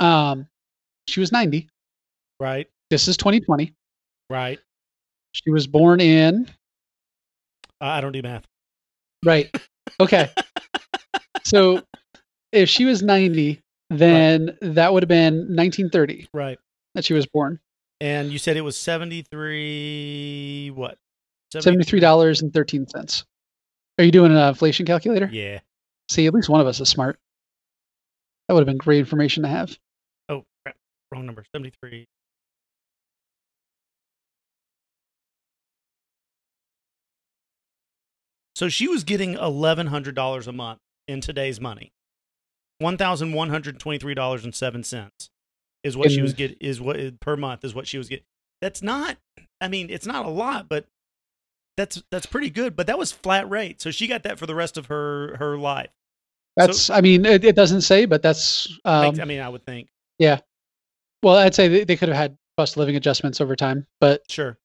um, 0.00 0.48
she 1.08 1.20
was 1.20 1.30
90. 1.32 1.68
Right. 2.40 2.68
This 2.90 3.06
is 3.08 3.16
2020. 3.16 3.72
Right. 4.30 4.58
She 5.32 5.50
was 5.50 5.66
born 5.66 6.00
in 6.00 6.46
Uh, 7.80 7.86
I 7.86 8.00
don't 8.00 8.12
do 8.12 8.22
math. 8.22 8.44
right. 9.24 9.54
Okay. 10.00 10.30
so 11.44 11.82
if 12.54 12.68
she 12.68 12.84
was 12.84 13.02
90, 13.02 13.60
then 13.90 14.56
that 14.62 14.92
would 14.92 15.02
have 15.02 15.08
been 15.08 15.34
1930 15.54 16.28
Right. 16.32 16.58
that 16.94 17.04
she 17.04 17.12
was 17.14 17.26
born. 17.26 17.60
And 18.00 18.32
you 18.32 18.38
said 18.38 18.56
it 18.56 18.62
was 18.62 18.76
seventy 18.76 19.22
three. 19.22 20.70
What? 20.74 20.98
Seventy-three 21.52 22.00
dollars 22.00 22.42
and 22.42 22.52
thirteen 22.52 22.86
cents. 22.88 23.24
Are 23.98 24.04
you 24.04 24.10
doing 24.10 24.32
an 24.32 24.38
inflation 24.48 24.84
calculator? 24.84 25.28
Yeah. 25.32 25.60
See, 26.10 26.26
at 26.26 26.34
least 26.34 26.48
one 26.48 26.60
of 26.60 26.66
us 26.66 26.80
is 26.80 26.88
smart. 26.88 27.18
That 28.48 28.54
would 28.54 28.60
have 28.60 28.66
been 28.66 28.78
great 28.78 28.98
information 28.98 29.44
to 29.44 29.48
have. 29.48 29.78
Oh, 30.28 30.44
crap. 30.64 30.76
wrong 31.12 31.24
number. 31.24 31.44
Seventy 31.54 31.72
three. 31.80 32.06
So 38.56 38.68
she 38.68 38.86
was 38.86 39.04
getting 39.04 39.34
eleven 39.34 39.88
hundred 39.88 40.14
dollars 40.14 40.46
a 40.46 40.52
month 40.52 40.80
in 41.08 41.20
today's 41.20 41.60
money. 41.60 41.92
One 42.84 42.98
thousand 42.98 43.32
one 43.32 43.48
hundred 43.48 43.80
twenty 43.80 43.98
three 43.98 44.12
dollars 44.14 44.44
and 44.44 44.54
seven 44.54 44.84
cents 44.84 45.30
is 45.82 45.96
what 45.96 46.10
she 46.10 46.20
was 46.20 46.34
get 46.34 46.58
is 46.60 46.82
what 46.82 47.18
per 47.18 47.34
month 47.34 47.64
is 47.64 47.74
what 47.74 47.86
she 47.86 47.96
was 47.96 48.10
getting. 48.10 48.26
That's 48.60 48.82
not. 48.82 49.16
I 49.58 49.68
mean, 49.68 49.88
it's 49.88 50.04
not 50.04 50.26
a 50.26 50.28
lot, 50.28 50.68
but 50.68 50.84
that's 51.78 52.02
that's 52.10 52.26
pretty 52.26 52.50
good. 52.50 52.76
But 52.76 52.86
that 52.88 52.98
was 52.98 53.10
flat 53.10 53.48
rate, 53.48 53.80
so 53.80 53.90
she 53.90 54.06
got 54.06 54.22
that 54.24 54.38
for 54.38 54.44
the 54.44 54.54
rest 54.54 54.76
of 54.76 54.86
her 54.86 55.36
her 55.38 55.56
life. 55.56 55.88
That's, 56.58 56.90
I 56.90 57.00
mean, 57.00 57.24
it, 57.24 57.42
it 57.42 57.56
doesn't 57.56 57.80
say, 57.80 58.04
but 58.04 58.20
that's, 58.20 58.68
um, 58.84 59.06
Makes- 59.06 59.18
I 59.18 59.24
mean, 59.24 59.40
I 59.40 59.48
would 59.48 59.64
think. 59.64 59.88
Yeah. 60.18 60.40
Well, 61.22 61.36
I'd 61.36 61.54
say 61.54 61.68
they, 61.68 61.84
they 61.84 61.96
could 61.96 62.10
have 62.10 62.18
had 62.18 62.36
cost 62.58 62.74
of 62.74 62.80
living 62.80 62.96
adjustments 62.96 63.40
over 63.40 63.56
time, 63.56 63.86
but 63.98 64.22
Sure. 64.30 64.58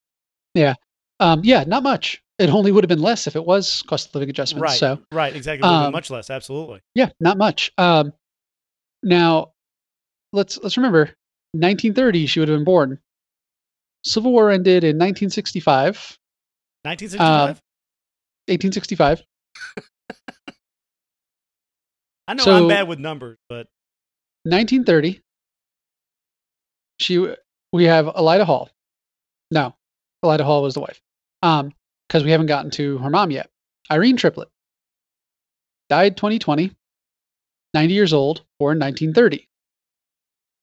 Yeah. 0.54 0.76
Um, 1.22 1.42
yeah, 1.44 1.64
not 1.66 1.84
much. 1.84 2.22
It 2.40 2.50
only 2.50 2.72
would 2.72 2.86
have 2.86 2.90
been 2.90 3.02
less 3.02 3.28
if 3.28 3.36
it 3.36 3.46
was 3.46 3.82
cost 3.84 4.08
of 4.08 4.16
living 4.16 4.30
adjustments. 4.30 4.64
Right. 4.64 4.80
So 4.80 5.02
right. 5.12 5.36
Exactly. 5.36 5.68
Um, 5.68 5.92
much 5.92 6.10
less. 6.10 6.30
Absolutely. 6.30 6.80
yeah, 6.96 7.10
not 7.20 7.38
much. 7.38 7.72
Um, 7.78 8.14
now 9.04 9.52
let's 10.32 10.58
let's 10.58 10.78
remember, 10.78 11.12
1930 11.52 12.26
she 12.28 12.40
would 12.40 12.48
have 12.50 12.58
been 12.58 12.64
born. 12.64 13.00
Civil 14.06 14.32
War 14.32 14.50
ended 14.50 14.86
in 14.86 14.96
1965. 14.96 16.18
1965. 16.84 17.62
1865. 18.48 19.24
I 22.30 22.34
know 22.36 22.44
I'm 22.46 22.68
bad 22.70 22.88
with 22.88 23.00
numbers, 23.00 23.38
but 23.50 23.68
1930. 24.44 25.22
She 27.00 27.34
we 27.74 27.84
have 27.86 28.06
Elida 28.06 28.46
Hall. 28.46 28.70
No, 29.52 29.76
Elida 30.24 30.42
Hall 30.42 30.64
was 30.64 30.76
the 30.76 30.82
wife. 30.82 31.02
Um, 31.42 31.74
because 32.10 32.24
we 32.24 32.32
haven't 32.32 32.48
gotten 32.48 32.72
to 32.72 32.98
her 32.98 33.10
mom 33.10 33.30
yet. 33.30 33.50
Irene 33.92 34.18
Triplett 34.18 34.50
died 35.90 36.18
2020, 36.18 36.72
90 37.76 37.94
years 37.94 38.14
old, 38.14 38.44
born 38.60 38.80
1930. 38.80 39.48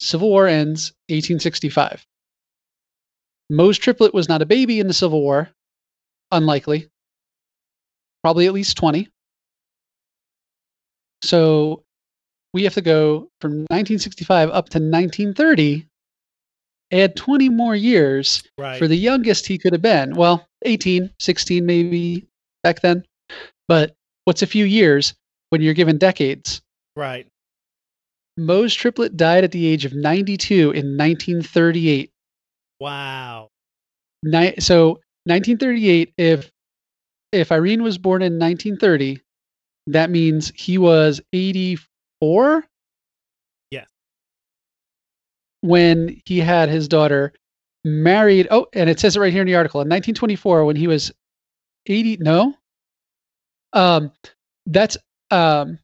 Civil 0.00 0.28
War 0.28 0.48
ends 0.48 0.92
1865. 1.09 2.04
Mose 3.48 3.78
Triplett 3.78 4.12
was 4.12 4.28
not 4.28 4.42
a 4.42 4.46
baby 4.46 4.80
in 4.80 4.88
the 4.88 4.92
Civil 4.92 5.22
War, 5.22 5.48
unlikely. 6.32 6.90
Probably 8.22 8.46
at 8.46 8.52
least 8.52 8.76
20. 8.76 9.09
So 11.22 11.85
we 12.52 12.64
have 12.64 12.74
to 12.74 12.82
go 12.82 13.30
from 13.40 13.52
1965 13.70 14.48
up 14.48 14.68
to 14.70 14.78
1930, 14.78 15.87
add 16.92 17.16
20 17.16 17.49
more 17.49 17.75
years 17.75 18.42
Right. 18.59 18.79
for 18.79 18.87
the 18.88 18.96
youngest 18.96 19.46
he 19.46 19.59
could 19.59 19.72
have 19.72 19.83
been. 19.83 20.14
Well, 20.14 20.46
18, 20.64 21.11
16 21.20 21.64
maybe 21.66 22.27
back 22.62 22.81
then. 22.81 23.05
But 23.68 23.94
what's 24.25 24.42
a 24.42 24.46
few 24.46 24.64
years 24.64 25.14
when 25.51 25.61
you're 25.62 25.75
given 25.75 25.99
decades? 25.99 26.61
right. 26.96 27.27
Mose 28.38 28.75
Triplett 28.75 29.16
died 29.16 29.44
at 29.44 29.53
the 29.53 29.66
age 29.66 29.87
of 29.87 29.94
92 29.94 30.70
in 30.72 30.96
1938. 30.99 32.11
Wow. 32.81 33.49
Ni- 34.22 34.57
so 34.59 35.01
1938 35.25 36.12
if 36.18 36.51
if 37.33 37.51
Irene 37.51 37.83
was 37.83 37.96
born 37.99 38.20
in 38.22 38.38
1930, 38.38 39.20
that 39.88 40.11
means 40.11 40.53
he 40.55 40.77
was 40.79 41.20
84 41.33 42.55
Yes. 42.61 42.64
When 45.66 46.20
he 46.24 46.38
had 46.38 46.68
his 46.68 46.88
daughter 46.88 47.33
married 47.85 48.48
oh 48.50 48.66
and 48.72 48.90
it 48.90 48.98
says 48.98 49.16
it 49.16 49.20
right 49.20 49.33
here 49.33 49.42
in 49.42 49.46
the 49.46 49.55
article 49.55 49.81
in 49.81 49.87
1924 49.88 50.64
when 50.64 50.74
he 50.76 50.87
was 50.88 51.12
80 51.87 52.16
no 52.20 52.55
um 53.72 54.11
that's 54.66 54.96
um 55.31 55.79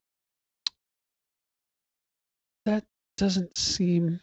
that 2.66 2.84
doesn't 3.16 3.56
seem 3.56 4.20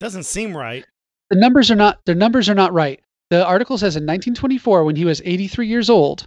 Doesn't 0.00 0.24
seem 0.24 0.56
right. 0.56 0.84
the 1.30 1.36
numbers 1.36 1.70
are 1.70 1.76
not 1.76 2.00
the 2.04 2.14
numbers 2.14 2.48
are 2.48 2.54
not 2.54 2.72
right. 2.72 3.00
The 3.30 3.44
article 3.44 3.76
says 3.76 3.96
in 3.96 4.02
1924, 4.04 4.84
when 4.84 4.94
he 4.96 5.04
was 5.04 5.20
83 5.24 5.66
years 5.66 5.90
old, 5.90 6.26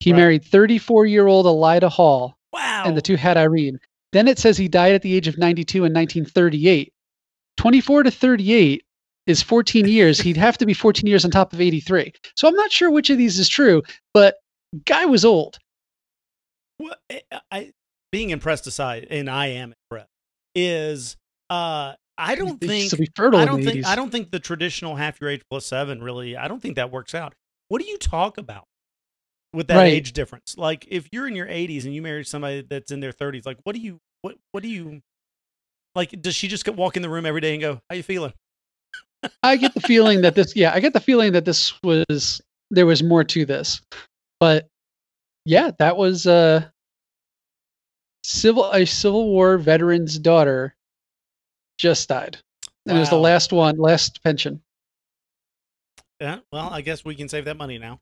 he 0.00 0.12
Right. 0.12 0.18
married 0.18 0.44
34 0.44 1.06
year 1.06 1.26
old 1.26 1.46
Elida 1.46 1.88
Hall, 1.90 2.36
Wow. 2.52 2.84
and 2.86 2.96
the 2.96 3.00
two 3.02 3.16
had 3.16 3.36
Irene. 3.36 3.78
Then 4.12 4.28
it 4.28 4.38
says 4.38 4.56
he 4.58 4.68
died 4.68 4.94
at 4.94 5.02
the 5.02 5.14
age 5.14 5.26
of 5.26 5.38
92 5.38 5.78
in 5.84 5.92
1938. 5.92 6.92
24 7.56 8.04
to 8.04 8.10
38 8.10 8.84
is 9.26 9.42
14 9.42 9.86
years. 9.88 10.20
He'd 10.20 10.36
have 10.36 10.58
to 10.58 10.66
be 10.66 10.74
14 10.74 11.06
years 11.08 11.24
on 11.24 11.30
top 11.30 11.52
of 11.52 11.60
83. 11.60 12.12
So 12.36 12.48
I'm 12.48 12.54
not 12.54 12.70
sure 12.70 12.90
which 12.90 13.10
of 13.10 13.18
these 13.18 13.38
is 13.38 13.48
true, 13.48 13.82
but 14.12 14.36
guy 14.84 15.06
was 15.06 15.24
old. 15.24 15.58
Well, 16.78 16.94
I, 17.10 17.22
I 17.50 17.72
being 18.12 18.30
impressed 18.30 18.66
aside, 18.66 19.06
and 19.10 19.30
I 19.30 19.46
am 19.48 19.74
impressed, 19.90 20.10
is 20.54 21.16
uh 21.50 21.94
I 22.16 22.34
don't 22.36 22.60
think 22.60 22.92
I 23.18 23.44
don't 23.44 23.62
think 23.64 23.80
80s. 23.80 23.86
I 23.86 23.96
don't 23.96 24.10
think 24.10 24.30
the 24.30 24.38
traditional 24.40 24.94
half 24.96 25.20
your 25.20 25.30
age 25.30 25.42
plus 25.50 25.66
seven 25.66 26.02
really 26.02 26.36
I 26.36 26.48
don't 26.48 26.60
think 26.60 26.76
that 26.76 26.90
works 26.90 27.14
out. 27.14 27.34
What 27.68 27.80
do 27.80 27.88
you 27.88 27.98
talk 27.98 28.38
about 28.38 28.64
with 29.52 29.68
that 29.68 29.76
Right. 29.78 29.92
age 29.92 30.12
difference? 30.12 30.56
Like 30.56 30.86
if 30.88 31.08
you're 31.12 31.26
in 31.26 31.34
your 31.34 31.46
80s 31.46 31.84
and 31.84 31.94
you 31.94 32.02
marry 32.02 32.24
somebody 32.24 32.62
that's 32.68 32.90
in 32.90 33.00
their 33.00 33.12
30s, 33.12 33.46
like 33.46 33.58
what 33.64 33.74
do 33.74 33.80
you 33.80 33.98
what 34.22 34.36
what 34.52 34.62
do 34.62 34.68
you 34.68 35.00
like? 35.94 36.20
Does 36.20 36.34
she 36.34 36.48
just 36.48 36.68
walk 36.68 36.96
in 36.96 37.02
the 37.02 37.10
room 37.10 37.26
every 37.26 37.40
day 37.40 37.52
and 37.52 37.60
go, 37.60 37.80
"How 37.88 37.96
you 37.96 38.02
feeling?" 38.02 38.32
I 39.42 39.56
get 39.56 39.74
the 39.74 39.80
feeling 39.80 40.20
that 40.22 40.34
this, 40.34 40.54
yeah, 40.54 40.72
I 40.74 40.80
get 40.80 40.92
the 40.92 41.00
feeling 41.00 41.32
that 41.32 41.44
this 41.44 41.72
was 41.82 42.40
there 42.70 42.86
was 42.86 43.02
more 43.02 43.24
to 43.24 43.44
this, 43.44 43.80
but 44.40 44.68
yeah, 45.44 45.70
that 45.78 45.96
was 45.96 46.26
uh, 46.26 46.64
civil 48.22 48.70
a 48.72 48.84
Civil 48.84 49.28
War 49.28 49.58
veteran's 49.58 50.18
daughter 50.18 50.74
just 51.78 52.08
died, 52.08 52.38
and 52.86 52.96
it 52.96 53.00
was 53.00 53.10
the 53.10 53.16
last 53.16 53.52
one, 53.52 53.76
last 53.76 54.22
pension. 54.22 54.60
Yeah. 56.20 56.38
Well, 56.52 56.70
I 56.70 56.80
guess 56.80 57.04
we 57.04 57.14
can 57.14 57.28
save 57.28 57.44
that 57.46 57.56
money 57.56 57.78
now. 57.78 58.00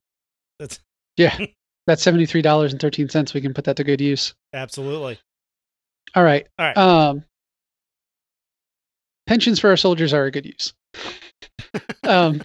That's 0.59 0.81
Yeah, 1.17 1.37
that's 1.87 2.03
seventy 2.03 2.27
three 2.27 2.43
dollars 2.43 2.73
and 2.73 2.81
thirteen 2.81 3.09
cents. 3.09 3.35
We 3.35 3.41
can 3.41 3.55
put 3.55 3.65
that 3.65 3.77
to 3.77 3.85
good 3.85 4.01
use. 4.01 4.35
absolutely 4.55 5.19
All 6.15 6.23
right, 6.25 6.47
all 6.59 6.67
right. 6.67 6.77
um, 6.77 7.25
pensions 9.27 9.59
for 9.59 9.71
our 9.71 9.77
soldiers 9.77 10.13
are 10.13 10.25
a 10.25 10.31
good 10.31 10.47
use. 10.47 10.73
um, 12.05 12.43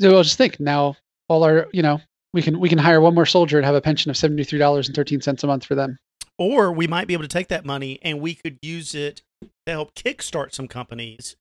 so 0.00 0.16
I'll 0.16 0.22
just 0.22 0.38
think 0.38 0.60
now. 0.60 0.96
All 1.28 1.44
our, 1.44 1.68
you 1.72 1.82
know, 1.82 2.00
we 2.34 2.42
can 2.42 2.60
we 2.60 2.68
can 2.68 2.78
hire 2.78 3.00
one 3.00 3.14
more 3.14 3.24
soldier 3.24 3.56
and 3.56 3.64
have 3.64 3.74
a 3.74 3.80
pension 3.80 4.10
of 4.10 4.16
seventy 4.16 4.44
three 4.44 4.58
dollars 4.58 4.86
and 4.86 4.94
thirteen 4.94 5.22
cents 5.22 5.44
a 5.44 5.46
month 5.46 5.64
for 5.64 5.74
them. 5.74 5.98
Or 6.38 6.72
we 6.72 6.86
might 6.86 7.06
be 7.06 7.14
able 7.14 7.24
to 7.24 7.28
take 7.28 7.48
that 7.48 7.64
money 7.64 7.98
and 8.02 8.20
we 8.20 8.34
could 8.34 8.58
use 8.60 8.94
it 8.94 9.22
to 9.66 9.72
help 9.72 9.94
kickstart 9.94 10.52
some 10.52 10.68
companies. 10.68 11.36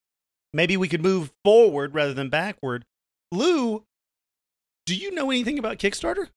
Maybe 0.53 0.77
we 0.77 0.87
could 0.87 1.01
move 1.01 1.31
forward 1.43 1.95
rather 1.95 2.13
than 2.13 2.29
backward. 2.29 2.85
Lou, 3.31 3.83
do 4.85 4.95
you 4.95 5.11
know 5.11 5.31
anything 5.31 5.57
about 5.57 5.77
Kickstarter? 5.77 6.27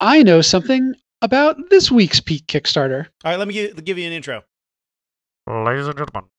I 0.00 0.22
know 0.22 0.40
something 0.40 0.94
about 1.22 1.70
this 1.70 1.90
week's 1.90 2.20
Peak 2.20 2.46
Kickstarter. 2.46 3.06
All 3.24 3.30
right, 3.30 3.38
let 3.38 3.48
me 3.48 3.54
give, 3.54 3.84
give 3.84 3.98
you 3.98 4.06
an 4.06 4.12
intro. 4.12 4.42
Ladies 5.46 5.86
and 5.88 5.98
gentlemen, 5.98 6.30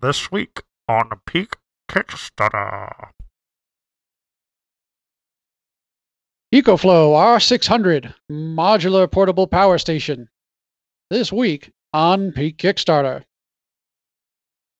this 0.00 0.32
week 0.32 0.62
on 0.88 1.10
Peak 1.26 1.54
Kickstarter. 1.90 3.10
EcoFlow 6.54 7.12
R600 7.12 8.14
modular 8.30 9.10
portable 9.10 9.46
power 9.46 9.76
station. 9.76 10.30
This 11.10 11.30
week 11.30 11.72
on 11.92 12.32
Peak 12.32 12.56
Kickstarter. 12.56 13.24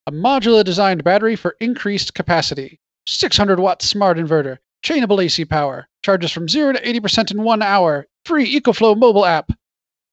A 0.07 0.13
modular 0.13 0.65
designed 0.65 1.05
battery 1.05 1.37
for 1.37 1.55
increased 1.61 2.15
capacity. 2.15 2.81
600 3.07 3.61
watt 3.61 3.83
smart 3.83 4.17
inverter. 4.17 4.57
Chainable 4.83 5.23
AC 5.23 5.45
power. 5.45 5.87
Charges 6.03 6.33
from 6.33 6.49
0 6.49 6.73
to 6.73 6.81
80% 6.81 7.31
in 7.31 7.43
one 7.43 7.61
hour. 7.61 8.07
Free 8.25 8.59
EcoFlow 8.59 8.97
mobile 8.97 9.27
app. 9.27 9.53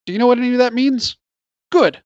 Do 0.05 0.11
you 0.11 0.19
know 0.19 0.27
what 0.27 0.39
any 0.39 0.51
of 0.51 0.57
that 0.57 0.73
means? 0.73 1.15
Good. 1.71 2.03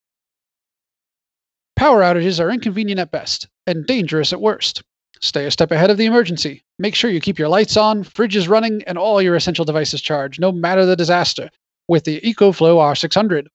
Power 1.75 2.01
outages 2.01 2.39
are 2.39 2.51
inconvenient 2.51 2.99
at 2.99 3.11
best 3.11 3.47
and 3.67 3.85
dangerous 3.85 4.31
at 4.31 4.41
worst. 4.41 4.83
Stay 5.21 5.45
a 5.45 5.51
step 5.51 5.71
ahead 5.71 5.89
of 5.89 5.97
the 5.97 6.05
emergency. 6.05 6.63
Make 6.79 6.95
sure 6.95 7.09
you 7.09 7.21
keep 7.21 7.39
your 7.39 7.47
lights 7.47 7.77
on, 7.77 8.03
fridges 8.03 8.49
running, 8.49 8.83
and 8.85 8.97
all 8.97 9.21
your 9.21 9.35
essential 9.35 9.63
devices 9.63 10.01
charged, 10.01 10.39
no 10.39 10.51
matter 10.51 10.85
the 10.85 10.95
disaster, 10.95 11.49
with 11.87 12.03
the 12.03 12.19
EcoFlow 12.21 12.75
R600. 12.77 13.47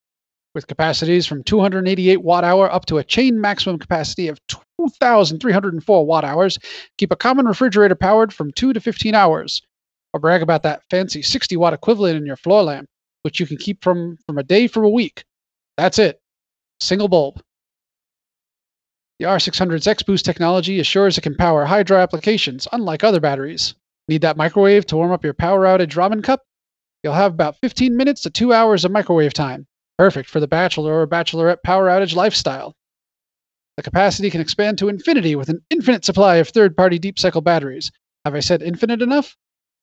With 0.55 0.67
capacities 0.67 1.27
from 1.27 1.45
288 1.45 2.23
watt 2.23 2.43
hour 2.43 2.73
up 2.73 2.87
to 2.87 2.97
a 2.97 3.05
chain 3.05 3.39
maximum 3.41 3.79
capacity 3.79 4.29
of 4.29 4.41
2,304 4.49 6.07
watt 6.07 6.25
hours, 6.25 6.59
keep 6.97 7.13
a 7.13 7.17
common 7.17 7.47
refrigerator 7.47 7.95
powered 7.95 8.33
from 8.33 8.51
2 8.53 8.73
to 8.73 8.81
15 8.81 9.15
hours. 9.15 9.63
Or 10.15 10.21
brag 10.21 10.41
about 10.41 10.63
that 10.63 10.83
fancy 10.91 11.21
60 11.21 11.57
watt 11.59 11.75
equivalent 11.75 12.17
in 12.17 12.25
your 12.25 12.37
floor 12.37 12.63
lamp, 12.63 12.89
which 13.23 13.39
you 13.39 13.47
can 13.47 13.59
keep 13.59 13.85
from, 13.85 14.17
from 14.27 14.39
a 14.39 14.43
day 14.43 14.69
for 14.69 14.83
a 14.83 14.91
week. 14.91 15.23
That's 15.77 15.99
it. 15.99 16.19
Single 16.81 17.09
bulb. 17.09 17.43
The 19.19 19.25
R600's 19.27 19.89
X-Boost 19.89 20.25
technology 20.25 20.79
assures 20.79 21.19
it 21.19 21.23
can 21.23 21.35
power 21.35 21.65
hydro 21.65 21.99
applications, 21.99 22.69
unlike 22.73 23.03
other 23.03 23.19
batteries. 23.19 23.75
Need 24.07 24.23
that 24.23 24.37
microwave 24.37 24.87
to 24.87 24.97
warm 24.97 25.11
up 25.11 25.25
your 25.25 25.35
power 25.35 25.65
outage 25.65 25.97
ramen 25.97 26.23
cup? 26.23 26.45
You'll 27.03 27.15
have 27.15 27.35
about 27.35 27.57
15 27.57 27.97
minutes 27.97 28.23
to 28.23 28.31
2 28.31 28.53
hours 28.53 28.85
of 28.85 28.93
microwave 28.93 29.33
time. 29.33 29.67
Perfect 29.99 30.31
for 30.31 30.39
the 30.39 30.47
bachelor 30.47 31.01
or 31.01 31.07
bachelorette 31.09 31.65
power 31.65 31.89
outage 31.89 32.15
lifestyle. 32.15 32.77
The 33.77 33.83
capacity 33.83 34.31
can 34.31 34.41
expand 34.41 34.79
to 34.79 34.89
infinity 34.89 35.35
with 35.35 35.49
an 35.49 35.63
infinite 35.69 36.05
supply 36.05 36.37
of 36.37 36.49
third-party 36.49 37.01
deep 37.01 37.19
cycle 37.19 37.41
batteries. 37.41 37.91
Have 38.25 38.37
I 38.37 38.41
said 38.41 38.63
infinite 38.63 39.03
enough? 39.03 39.37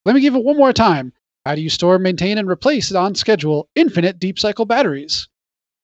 Let 0.06 0.16
me 0.16 0.22
give 0.22 0.36
it 0.36 0.44
one 0.46 0.58
more 0.58 0.72
time. 0.72 1.12
How 1.46 1.56
do 1.56 1.62
you 1.62 1.70
store, 1.70 2.00
maintain, 2.00 2.38
and 2.38 2.50
replace 2.50 2.90
on 2.94 3.16
schedule 3.16 3.68
infinite 3.76 4.18
deep 4.18 4.40
cycle 4.40 4.66
batteries? 4.66 5.28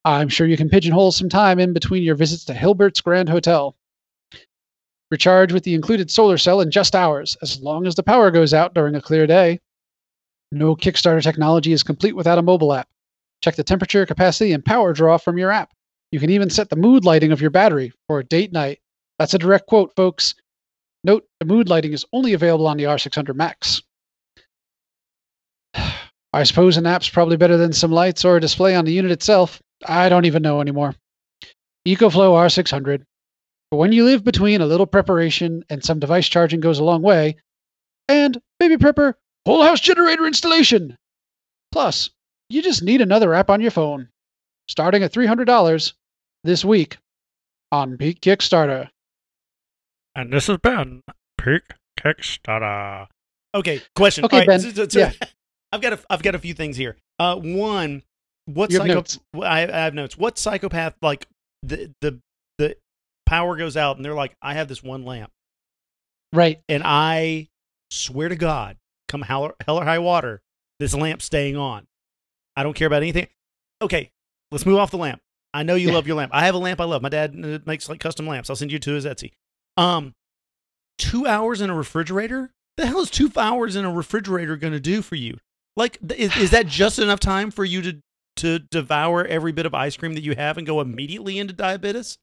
I'm 0.03 0.29
sure 0.29 0.47
you 0.47 0.57
can 0.57 0.69
pigeonhole 0.69 1.11
some 1.11 1.29
time 1.29 1.59
in 1.59 1.73
between 1.73 2.03
your 2.03 2.15
visits 2.15 2.45
to 2.45 2.53
Hilbert's 2.53 3.01
Grand 3.01 3.29
Hotel. 3.29 3.75
Recharge 5.11 5.51
with 5.51 5.63
the 5.63 5.75
included 5.75 6.09
solar 6.09 6.37
cell 6.37 6.61
in 6.61 6.71
just 6.71 6.95
hours, 6.95 7.37
as 7.41 7.61
long 7.61 7.85
as 7.85 7.95
the 7.95 8.03
power 8.03 8.31
goes 8.31 8.53
out 8.53 8.73
during 8.73 8.95
a 8.95 9.01
clear 9.01 9.27
day. 9.27 9.59
No 10.51 10.75
Kickstarter 10.75 11.21
technology 11.21 11.71
is 11.71 11.83
complete 11.83 12.15
without 12.15 12.37
a 12.37 12.41
mobile 12.41 12.73
app. 12.73 12.87
Check 13.43 13.55
the 13.55 13.63
temperature, 13.63 14.05
capacity, 14.05 14.53
and 14.53 14.65
power 14.65 14.93
draw 14.93 15.17
from 15.17 15.37
your 15.37 15.51
app. 15.51 15.71
You 16.11 16.19
can 16.19 16.29
even 16.29 16.49
set 16.49 16.69
the 16.69 16.75
mood 16.75 17.05
lighting 17.05 17.31
of 17.31 17.41
your 17.41 17.51
battery 17.51 17.93
for 18.07 18.19
a 18.19 18.23
date 18.23 18.51
night. 18.51 18.79
That's 19.19 19.33
a 19.33 19.39
direct 19.39 19.67
quote, 19.67 19.95
folks. 19.95 20.35
Note 21.03 21.25
the 21.39 21.45
mood 21.45 21.69
lighting 21.69 21.93
is 21.93 22.05
only 22.11 22.33
available 22.33 22.67
on 22.67 22.77
the 22.77 22.83
R600 22.83 23.35
Max. 23.35 23.81
I 26.33 26.43
suppose 26.43 26.77
an 26.77 26.85
app's 26.85 27.09
probably 27.09 27.37
better 27.37 27.57
than 27.57 27.73
some 27.73 27.91
lights 27.91 28.25
or 28.25 28.37
a 28.37 28.41
display 28.41 28.75
on 28.75 28.85
the 28.85 28.93
unit 28.93 29.11
itself. 29.11 29.61
I 29.85 30.09
don't 30.09 30.25
even 30.25 30.41
know 30.41 30.61
anymore. 30.61 30.95
EcoFlow 31.87 32.33
R600. 32.33 33.03
But 33.71 33.77
when 33.77 33.91
you 33.91 34.05
live 34.05 34.23
between 34.23 34.61
a 34.61 34.65
little 34.65 34.85
preparation 34.85 35.63
and 35.69 35.83
some 35.83 35.99
device 35.99 36.27
charging 36.27 36.59
goes 36.59 36.79
a 36.79 36.83
long 36.83 37.01
way, 37.01 37.37
and 38.09 38.39
Baby 38.59 38.77
Prepper 38.77 39.13
whole 39.45 39.63
house 39.63 39.79
generator 39.79 40.25
installation. 40.27 40.95
Plus, 41.71 42.09
you 42.49 42.61
just 42.61 42.83
need 42.83 43.01
another 43.01 43.33
app 43.33 43.49
on 43.49 43.61
your 43.61 43.71
phone, 43.71 44.09
starting 44.67 45.01
at 45.03 45.13
$300 45.13 45.93
this 46.43 46.65
week 46.65 46.97
on 47.71 47.97
Peak 47.97 48.19
Kickstarter. 48.21 48.89
And 50.13 50.31
this 50.33 50.47
has 50.47 50.57
been 50.57 51.01
Peak 51.37 51.63
Kickstarter. 51.97 53.07
Okay, 53.55 53.81
question. 53.95 54.25
Okay, 54.25 54.41
All 54.41 54.45
Ben. 54.45 54.59
so- 54.59 54.69
so- 54.71 54.87
so- 54.87 54.99
Yeah. 54.99 55.11
I've 55.73 55.81
got 55.81 55.93
a, 55.93 55.99
I've 56.09 56.21
got 56.21 56.35
a 56.35 56.39
few 56.39 56.53
things 56.53 56.75
here. 56.75 56.97
Uh, 57.17 57.37
one, 57.37 58.03
what 58.53 58.71
psycho-. 58.71 59.03
I, 59.41 59.63
I 59.63 59.83
have 59.83 59.93
notes. 59.93 60.17
What 60.17 60.37
psychopath 60.37 60.95
like 61.01 61.27
the 61.63 61.91
the 62.01 62.19
the 62.57 62.75
power 63.25 63.55
goes 63.57 63.77
out 63.77 63.95
and 63.97 64.05
they're 64.05 64.13
like, 64.13 64.35
I 64.41 64.53
have 64.55 64.67
this 64.67 64.83
one 64.83 65.03
lamp, 65.05 65.31
Right. 66.33 66.61
and 66.69 66.83
I 66.85 67.49
swear 67.89 68.29
to 68.29 68.35
God, 68.35 68.77
come 69.07 69.21
hell 69.21 69.43
or, 69.43 69.55
hell 69.65 69.77
or 69.79 69.85
high 69.85 69.99
water, 69.99 70.41
this 70.79 70.93
lamp's 70.93 71.25
staying 71.25 71.55
on. 71.57 71.85
I 72.55 72.63
don't 72.63 72.73
care 72.73 72.87
about 72.87 73.01
anything. 73.03 73.27
Okay, 73.81 74.11
let's 74.51 74.65
move 74.65 74.77
off 74.77 74.91
the 74.91 74.97
lamp. 74.97 75.21
I 75.53 75.63
know 75.63 75.75
you 75.75 75.89
Yeah. 75.89 75.95
love 75.95 76.07
your 76.07 76.15
lamp. 76.17 76.31
I 76.33 76.45
have 76.45 76.55
a 76.55 76.59
lamp 76.59 76.79
I 76.79 76.85
love. 76.85 77.01
My 77.01 77.09
dad 77.09 77.35
uh, 77.43 77.59
makes 77.65 77.89
like 77.89 77.99
custom 77.99 78.27
lamps. 78.27 78.49
I'll 78.49 78.55
send 78.55 78.71
you 78.71 78.79
to 78.79 78.91
his 78.93 79.05
Etsy. 79.05 79.31
Um, 79.77 80.13
two 80.97 81.25
hours 81.27 81.61
in 81.61 81.69
a 81.69 81.75
refrigerator. 81.75 82.51
The 82.77 82.85
hell 82.85 83.01
is 83.01 83.09
two 83.09 83.31
hours 83.37 83.75
in 83.75 83.83
a 83.85 83.91
refrigerator 83.91 84.55
going 84.55 84.73
to 84.73 84.79
do 84.79 85.01
for 85.01 85.15
you? 85.15 85.37
Like, 85.75 85.97
is, 86.15 86.35
is 86.37 86.51
that 86.51 86.67
just 86.67 86.99
enough 86.99 87.19
time 87.19 87.51
for 87.51 87.65
you 87.65 87.81
to 87.81 87.97
to 88.37 88.59
devour 88.59 89.25
every 89.25 89.51
bit 89.51 89.65
of 89.65 89.73
ice 89.73 89.97
cream 89.97 90.13
that 90.13 90.23
you 90.23 90.35
have 90.35 90.57
and 90.57 90.67
go 90.67 90.81
immediately 90.81 91.39
into 91.39 91.53
diabetes? 91.53 92.17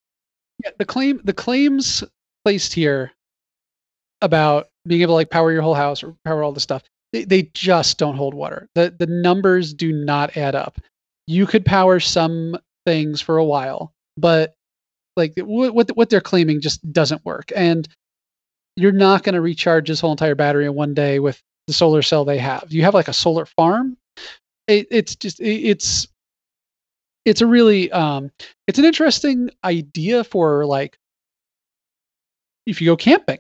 Yeah, 0.64 0.70
the 0.78 0.84
claim 0.84 1.20
the 1.24 1.32
claims 1.32 2.02
placed 2.44 2.72
here 2.72 3.12
about 4.20 4.68
being 4.86 5.02
able 5.02 5.12
to 5.12 5.16
like 5.16 5.30
power 5.30 5.52
your 5.52 5.62
whole 5.62 5.74
house 5.74 6.02
or 6.02 6.16
power 6.24 6.42
all 6.42 6.52
the 6.52 6.60
stuff 6.60 6.82
they, 7.12 7.24
they 7.24 7.50
just 7.54 7.98
don't 7.98 8.16
hold 8.16 8.34
water. 8.34 8.68
The 8.74 8.94
the 8.98 9.06
numbers 9.06 9.72
do 9.72 9.92
not 9.92 10.36
add 10.36 10.54
up. 10.54 10.80
You 11.26 11.46
could 11.46 11.64
power 11.64 12.00
some 12.00 12.58
things 12.84 13.20
for 13.20 13.36
a 13.36 13.44
while 13.44 13.92
but 14.18 14.54
like 15.16 15.32
what 15.36 15.74
what, 15.74 15.96
what 15.96 16.10
they're 16.10 16.20
claiming 16.20 16.60
just 16.60 16.92
doesn't 16.92 17.24
work. 17.24 17.52
And 17.54 17.88
you're 18.76 18.92
not 18.92 19.22
going 19.22 19.34
to 19.34 19.40
recharge 19.40 19.88
this 19.88 20.00
whole 20.00 20.12
entire 20.12 20.34
battery 20.34 20.66
in 20.66 20.74
one 20.74 20.94
day 20.94 21.18
with 21.18 21.42
the 21.66 21.72
solar 21.72 22.02
cell 22.02 22.24
they 22.24 22.38
have. 22.38 22.66
You 22.68 22.82
have 22.84 22.94
like 22.94 23.08
a 23.08 23.12
solar 23.12 23.44
farm 23.44 23.96
it, 24.68 24.86
it's 24.90 25.16
just 25.16 25.40
it, 25.40 25.46
it's 25.66 26.06
it's 27.24 27.40
a 27.40 27.46
really 27.46 27.90
um 27.92 28.30
it's 28.66 28.78
an 28.78 28.84
interesting 28.84 29.50
idea 29.64 30.22
for 30.24 30.64
like 30.66 30.96
if 32.66 32.80
you 32.80 32.86
go 32.86 32.96
camping 32.96 33.38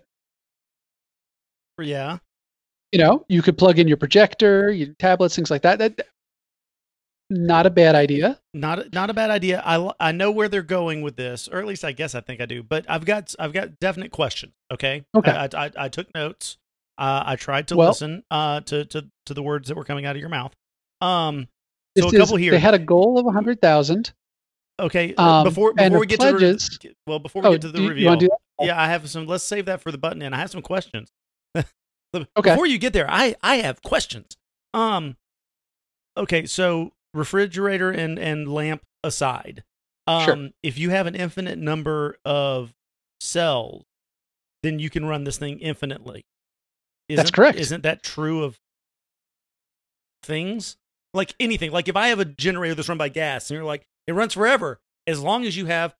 Yeah. 1.80 2.18
you 2.92 2.98
know 2.98 3.24
you 3.28 3.42
could 3.42 3.56
plug 3.58 3.78
in 3.78 3.86
your 3.88 3.96
projector 3.96 4.70
your 4.72 4.88
tablets 4.98 5.36
things 5.36 5.50
like 5.50 5.62
that 5.62 5.78
that 5.78 6.00
not 7.30 7.66
a 7.66 7.70
bad 7.70 7.94
idea 7.94 8.40
not 8.54 8.78
a- 8.78 8.88
not 8.94 9.10
a 9.10 9.14
bad 9.14 9.30
idea. 9.30 9.62
I 9.64 9.92
I 10.00 10.12
know 10.12 10.30
where 10.30 10.48
they're 10.48 10.62
going 10.62 11.02
with 11.02 11.16
this, 11.16 11.46
or 11.46 11.58
at 11.58 11.66
least 11.66 11.84
I 11.84 11.92
guess 11.92 12.14
I 12.14 12.20
think 12.22 12.40
I 12.40 12.46
do. 12.46 12.62
But 12.62 12.86
I've 12.88 13.04
got 13.04 13.34
I've 13.38 13.52
got 13.52 13.78
definite 13.78 14.10
questions. 14.12 14.54
Okay. 14.72 15.04
Okay. 15.14 15.30
I 15.30 15.44
I, 15.44 15.48
I, 15.66 15.70
I 15.76 15.88
took 15.90 16.12
notes. 16.14 16.56
Uh, 16.96 17.22
I 17.26 17.36
tried 17.36 17.68
to 17.68 17.76
Well- 17.76 17.88
listen 17.88 18.24
uh 18.30 18.60
to, 18.62 18.86
to 18.86 19.06
to 19.26 19.34
the 19.34 19.42
words 19.42 19.68
that 19.68 19.76
were 19.76 19.84
coming 19.84 20.06
out 20.06 20.16
of 20.16 20.20
your 20.20 20.30
mouth. 20.30 20.54
Um. 21.00 21.48
This 21.94 22.04
So 22.04 22.10
a 22.10 22.12
is- 22.14 22.18
couple 22.20 22.36
here. 22.36 22.50
they 22.52 22.58
had 22.58 22.74
a 22.74 22.78
goal 22.78 23.18
of 23.18 23.26
a 23.26 23.30
100000 23.30 24.12
Okay. 24.80 25.14
uh, 25.16 25.22
Um, 25.22 25.44
before 25.44 25.72
before 25.74 25.98
we 26.00 26.06
get 26.06 26.20
pledges- 26.20 26.68
to 26.78 26.88
the 26.88 26.94
well 27.06 27.18
before 27.18 27.42
we 27.42 27.48
oh 27.48 27.52
get 27.52 27.62
to 27.62 27.68
the 27.72 27.82
you, 27.82 27.88
reveal. 27.88 28.22
you 28.22 28.28
that 28.28 28.66
Yeah, 28.66 28.80
I 28.80 28.86
have 28.88 29.08
some. 29.10 29.26
Let's 29.26 29.42
save 29.44 29.64
that 29.66 29.80
for 29.80 29.90
the 29.90 29.98
button, 29.98 30.22
and 30.22 30.34
I 30.34 30.38
have 30.38 30.50
some 30.50 30.62
questions. 30.62 31.10
Okay. 32.14 32.50
Before 32.52 32.66
you 32.66 32.78
get 32.78 32.92
there, 32.94 33.06
I 33.10 33.34
I 33.42 33.56
have 33.56 33.82
questions. 33.82 34.36
Um. 34.74 35.16
Okay, 36.16 36.46
so 36.46 36.92
refrigerator 37.14 37.90
and 37.90 38.18
and 38.18 38.48
lamp 38.52 38.82
aside, 39.04 39.62
um, 40.06 40.24
Sure. 40.24 40.48
if 40.62 40.78
you 40.78 40.90
have 40.90 41.06
an 41.06 41.14
infinite 41.14 41.58
number 41.58 42.16
of 42.24 42.74
cells, 43.20 43.84
then 44.62 44.78
you 44.78 44.88
can 44.90 45.04
run 45.04 45.24
this 45.24 45.36
thing 45.38 45.58
infinitely. 45.60 46.24
That's 47.08 47.24
Isn't- 47.24 47.34
correct. 47.34 47.58
Isn't 47.58 47.82
that 47.82 48.02
true 48.02 48.42
of 48.42 48.58
things? 50.22 50.76
Like 51.14 51.34
anything. 51.40 51.70
Like 51.72 51.88
if 51.88 51.96
I 51.96 52.08
have 52.08 52.20
a 52.20 52.24
generator 52.24 52.74
that's 52.74 52.88
run 52.88 52.98
by 52.98 53.08
gas, 53.08 53.50
and 53.50 53.56
you're 53.56 53.64
like, 53.64 53.86
it 54.06 54.12
runs 54.12 54.34
forever 54.34 54.80
as 55.06 55.20
long 55.20 55.44
as 55.44 55.56
you 55.56 55.66
have 55.66 55.94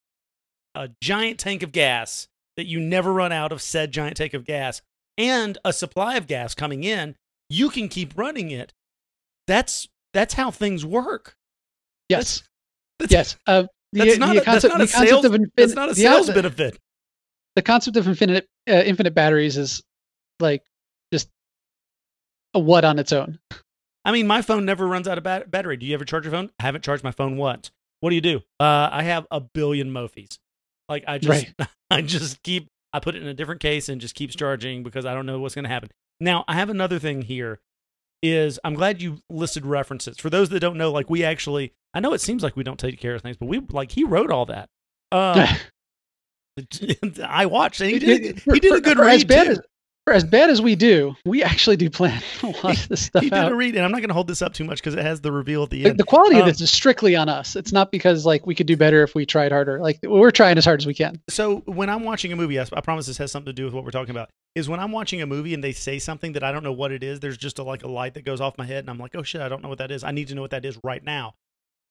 a 0.75 0.91
giant 1.03 1.39
tank 1.39 1.63
of 1.63 1.73
gas 1.73 2.29
that 2.57 2.67
you 2.67 2.79
never 2.81 3.13
run 3.13 3.33
out 3.33 3.53
of 3.53 3.63
said 3.63 3.91
giant 3.91 4.17
tank 4.17 4.35
of 4.35 4.45
gas 4.45 4.83
and 5.17 5.59
a 5.65 5.73
supply 5.73 6.17
of 6.17 6.27
gas 6.27 6.55
coming 6.55 6.85
in, 6.85 7.17
you 7.49 7.71
can 7.71 7.89
keep 7.89 8.17
running 8.17 8.51
it. 8.51 8.73
That's 9.47 9.89
that's 10.13 10.35
how 10.35 10.51
things 10.51 10.85
work. 10.85 11.37
yes 12.09 12.43
That's, 12.99 13.13
yes 13.13 13.37
uh, 13.47 13.65
the, 13.93 14.05
that's 14.05 14.19
not, 14.19 14.35
the 14.35 14.43
a, 14.43 14.45
concept, 14.45 14.79
that's 14.79 14.95
not 14.95 15.03
a 15.03 15.03
the 15.03 15.09
sales. 15.09 15.25
of 15.25 15.33
infin- 15.33 15.51
that's 15.57 15.75
not 15.75 15.89
a 15.89 15.95
sales 15.95 16.27
the, 16.27 16.33
benefit. 16.35 16.79
the 17.57 17.63
concept 17.63 17.97
of 17.97 18.07
infinite 18.07 18.47
uh, 18.69 18.73
infinite 18.73 19.15
batteries 19.15 19.57
is 19.57 19.83
like 20.41 20.63
just 21.13 21.29
a 22.55 22.59
what 22.59 22.85
on 22.85 22.99
its 22.99 23.13
own 23.13 23.39
I 24.09 24.11
mean, 24.11 24.27
my 24.27 24.41
phone 24.41 24.65
never 24.65 24.87
runs 24.87 25.07
out 25.07 25.19
of 25.19 25.25
bat- 25.25 25.51
battery. 25.51 25.77
Do 25.77 25.85
you 25.85 25.93
ever 25.93 26.07
charge 26.07 26.25
your 26.25 26.33
phone? 26.33 26.49
I 26.59 26.63
haven't 26.63 26.83
charged 26.83 27.05
my 27.05 27.11
phone 27.11 27.37
once. 27.37 27.71
What 28.01 28.09
do 28.09 28.15
you 28.15 28.23
do? 28.23 28.39
Uh, 28.59 28.89
I 28.91 29.03
have 29.03 29.27
a 29.31 29.39
billion 29.39 29.93
Mophies. 29.93 30.39
Like 30.89 31.05
I 31.07 31.19
just, 31.19 31.47
I 31.91 32.01
just 32.01 32.43
keep. 32.43 32.69
I 32.95 33.01
put 33.01 33.17
it 33.17 33.23
in 33.23 33.29
a 33.29 33.35
different 33.35 33.61
case 33.61 33.91
and 33.91 34.01
just 34.01 34.15
keeps 34.15 34.35
charging 34.35 34.83
because 34.83 35.05
I 35.05 35.13
don't 35.13 35.27
know 35.27 35.39
what's 35.39 35.55
going 35.55 35.65
to 35.65 35.69
happen. 35.69 35.91
Now, 36.21 36.43
I 36.49 36.55
have 36.55 36.71
another 36.71 36.99
thing 36.99 37.21
here. 37.21 37.61
Is 38.23 38.59
I'm 38.65 38.73
glad 38.73 39.03
you 39.03 39.19
listed 39.29 39.67
references 39.67 40.17
for 40.17 40.31
those 40.31 40.49
that 40.49 40.61
don't 40.61 40.79
know. 40.79 40.91
Like 40.91 41.11
we 41.11 41.23
actually, 41.23 41.75
I 41.93 42.01
know 42.01 42.15
it 42.15 42.23
seems 42.23 42.43
like 42.43 42.57
we 42.57 42.65
don't 42.65 42.81
take 42.81 42.99
care 42.99 43.15
of 43.15 43.21
things, 43.21 43.37
but 43.37 43.45
we 43.47 43.61
like 43.71 43.93
he 43.93 44.05
wrote 44.05 44.31
all 44.31 44.47
that. 44.47 44.71
Um, 45.13 45.47
I 47.23 47.45
watched. 47.45 47.83
And 47.83 47.91
he 47.91 47.99
did. 47.99 48.41
He 48.41 48.59
did 48.59 48.73
a 48.73 48.81
good 48.81 48.97
for 48.97 49.05
as 49.05 49.25
bad 49.25 49.45
too. 49.45 49.51
as, 49.51 49.61
for 50.09 50.15
as 50.15 50.25
bad 50.25 50.51
as 50.51 50.61
we 50.63 50.75
do 50.75 51.15
we 51.25 51.43
actually 51.43 51.77
do 51.77 51.91
plan 51.91 52.23
a 52.43 52.47
lot 52.47 52.77
of 52.79 52.89
this 52.89 53.07
stuff 53.07 53.23
He 53.23 53.31
did 53.31 53.39
out 53.39 53.53
a 53.53 53.55
read, 53.55 53.75
and 53.77 53.85
I'm 53.85 53.91
not 53.91 53.99
going 53.99 54.09
to 54.09 54.15
hold 54.15 54.29
this 54.29 54.43
up 54.43 54.55
too 54.55 54.65
much 54.65 54.79
because 54.79 54.95
it 54.95 55.03
has 55.05 55.21
the 55.21 55.31
reveal 55.33 55.63
at 55.65 55.71
the 55.71 55.83
the, 55.83 55.91
end. 55.91 55.99
the 55.99 56.05
quality 56.05 56.37
Um, 56.37 56.43
of 56.43 56.47
this 56.47 56.61
is 56.61 56.71
strictly 56.71 57.15
on 57.17 57.29
us 57.29 57.57
it's 57.57 57.73
not 57.73 57.91
because 57.93 58.25
like 58.27 58.47
we 58.47 58.55
could 58.55 58.67
do 58.67 58.77
better 58.77 59.03
if 59.03 59.15
we 59.15 59.27
tried 59.27 59.53
harder 59.53 59.81
like 59.81 59.99
we're 60.03 60.31
trying 60.31 60.57
as 60.59 60.65
hard 60.65 60.81
as 60.81 60.87
we 60.87 60.95
can 60.95 61.21
so 61.29 61.59
when 61.67 61.91
I'm 61.91 62.05
watching 62.05 62.33
a 62.33 62.37
movie, 62.37 62.59
I, 62.59 62.67
I 62.73 62.81
promise 62.81 63.07
this 63.07 63.19
has 63.19 63.31
something 63.31 63.47
to 63.51 63.53
do 63.53 63.65
with 63.65 63.75
what 63.75 63.85
we're 63.85 63.91
talking 63.91 64.11
about. 64.11 64.31
Is 64.55 64.69
when 64.69 64.81
I'm 64.81 64.93
watching 64.93 65.21
a 65.23 65.27
movie 65.27 65.55
and 65.55 65.63
they 65.63 65.73
say 65.73 65.99
something 65.99 66.33
that 66.33 66.43
I 66.43 66.51
don't 66.53 66.65
know 66.65 66.73
what 66.73 66.91
it 66.91 67.03
is. 67.05 67.21
There's 67.21 67.37
just 67.37 67.59
a, 67.59 67.63
like 67.63 67.85
a 67.85 67.89
light 67.89 68.15
that 68.15 68.25
goes 68.25 68.41
off 68.41 68.59
my 68.59 68.65
head, 68.67 68.79
and 68.81 68.91
I'm 68.91 68.99
like, 68.99 69.15
oh 69.15 69.23
shit, 69.23 69.41
I 69.41 69.49
don't 69.49 69.63
know 69.63 69.69
what 69.69 69.79
that 69.79 69.91
is. 69.91 70.03
I 70.03 70.11
need 70.11 70.29
to 70.29 70.35
know 70.35 70.41
what 70.41 70.51
that 70.53 70.65
is 70.65 70.79
right 70.83 71.05
now. 71.05 71.35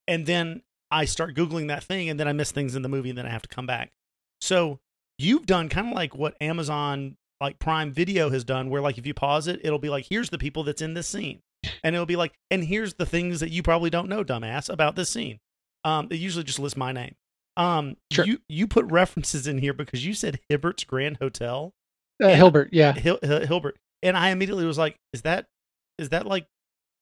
And 0.07 0.25
then 0.25 0.63
I 0.91 1.05
start 1.05 1.35
googling 1.35 1.67
that 1.67 1.83
thing, 1.83 2.09
and 2.09 2.19
then 2.19 2.27
I 2.27 2.33
miss 2.33 2.51
things 2.51 2.75
in 2.75 2.81
the 2.81 2.89
movie, 2.89 3.09
and 3.09 3.17
then 3.17 3.25
I 3.25 3.29
have 3.29 3.43
to 3.43 3.47
come 3.49 3.67
back. 3.67 3.91
So 4.41 4.79
you've 5.17 5.45
done 5.45 5.69
kind 5.69 5.87
of 5.87 5.93
like 5.93 6.15
what 6.15 6.35
Amazon 6.41 7.15
like 7.41 7.59
Prime 7.59 7.91
Video 7.91 8.29
has 8.29 8.43
done, 8.43 8.69
where 8.69 8.81
like 8.81 8.97
if 8.97 9.05
you 9.05 9.13
pause 9.13 9.47
it, 9.47 9.61
it'll 9.63 9.79
be 9.79 9.89
like, 9.89 10.07
here's 10.09 10.29
the 10.29 10.37
people 10.37 10.63
that's 10.63 10.81
in 10.81 10.93
this 10.93 11.07
scene, 11.07 11.41
and 11.83 11.95
it'll 11.95 12.05
be 12.05 12.15
like, 12.15 12.33
and 12.51 12.63
here's 12.63 12.95
the 12.95 13.05
things 13.05 13.39
that 13.39 13.51
you 13.51 13.61
probably 13.63 13.89
don't 13.89 14.09
know, 14.09 14.23
dumbass, 14.23 14.69
about 14.69 14.95
this 14.95 15.09
scene. 15.09 15.39
Um, 15.83 16.07
it 16.11 16.15
usually 16.17 16.43
just 16.43 16.59
lists 16.59 16.77
my 16.77 16.91
name. 16.91 17.15
Um, 17.55 17.95
Sure. 18.11 18.25
you 18.25 18.39
you 18.49 18.67
put 18.67 18.85
references 18.91 19.47
in 19.47 19.57
here 19.59 19.73
because 19.73 20.05
you 20.05 20.13
said 20.13 20.39
Hibbert's 20.49 20.83
Grand 20.83 21.17
Hotel, 21.17 21.73
uh, 22.23 22.29
hilbert 22.29 22.69
yeah 22.71 22.93
Hil- 22.93 23.19
Hil- 23.21 23.45
Hilbert, 23.47 23.77
and 24.03 24.15
I 24.17 24.29
immediately 24.29 24.65
was 24.65 24.77
like, 24.77 24.97
is 25.13 25.21
that 25.23 25.47
is 25.97 26.09
that 26.09 26.25
like 26.27 26.45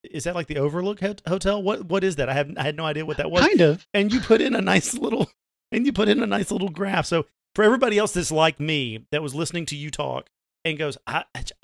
is 0.04 0.26
that 0.26 0.36
like 0.36 0.48
the 0.48 0.58
Overlook 0.60 1.00
Hotel? 1.28 1.62
What 1.64 1.86
what 1.86 2.04
is 2.04 2.18
that? 2.18 2.30
I 2.30 2.34
have 2.34 2.52
I 2.58 2.64
had 2.64 2.76
no 2.78 2.86
idea 2.86 3.06
what 3.06 3.18
that 3.18 3.32
was. 3.32 3.42
kind 3.42 3.62
of 3.62 3.88
And 3.94 4.14
you 4.14 4.20
put 4.22 4.40
in 4.42 4.54
a 4.56 4.62
nice 4.62 4.94
little 4.94 5.30
and 5.72 5.86
you 5.86 5.92
put 5.94 6.08
in 6.10 6.22
a 6.22 6.28
nice 6.28 6.52
little 6.52 6.70
graph. 6.70 7.06
So 7.08 7.26
for 7.56 7.64
everybody 7.64 7.98
else 7.98 8.12
that's 8.12 8.32
like 8.32 8.60
me 8.60 9.06
that 9.12 9.24
was 9.24 9.34
listening 9.34 9.66
to 9.68 9.76
you 9.76 9.90
talk 9.90 10.30
and 10.66 10.78
goes, 10.78 10.98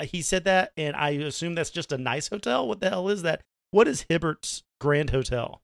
he 0.04 0.21
said 0.21 0.45
that, 0.45 0.71
and 0.77 0.95
I 0.95 1.10
assume 1.12 1.56
that's 1.56 1.69
just 1.69 1.91
a 1.91 1.97
nice 1.97 2.30
hotel. 2.30 2.67
What 2.67 2.80
the 2.80 2.89
hell 2.89 3.10
is 3.10 3.23
that? 3.23 3.41
What 3.71 3.88
is 3.88 4.06
Hibbert's 4.10 4.63
Grand 4.80 5.10
Hotel? 5.10 5.62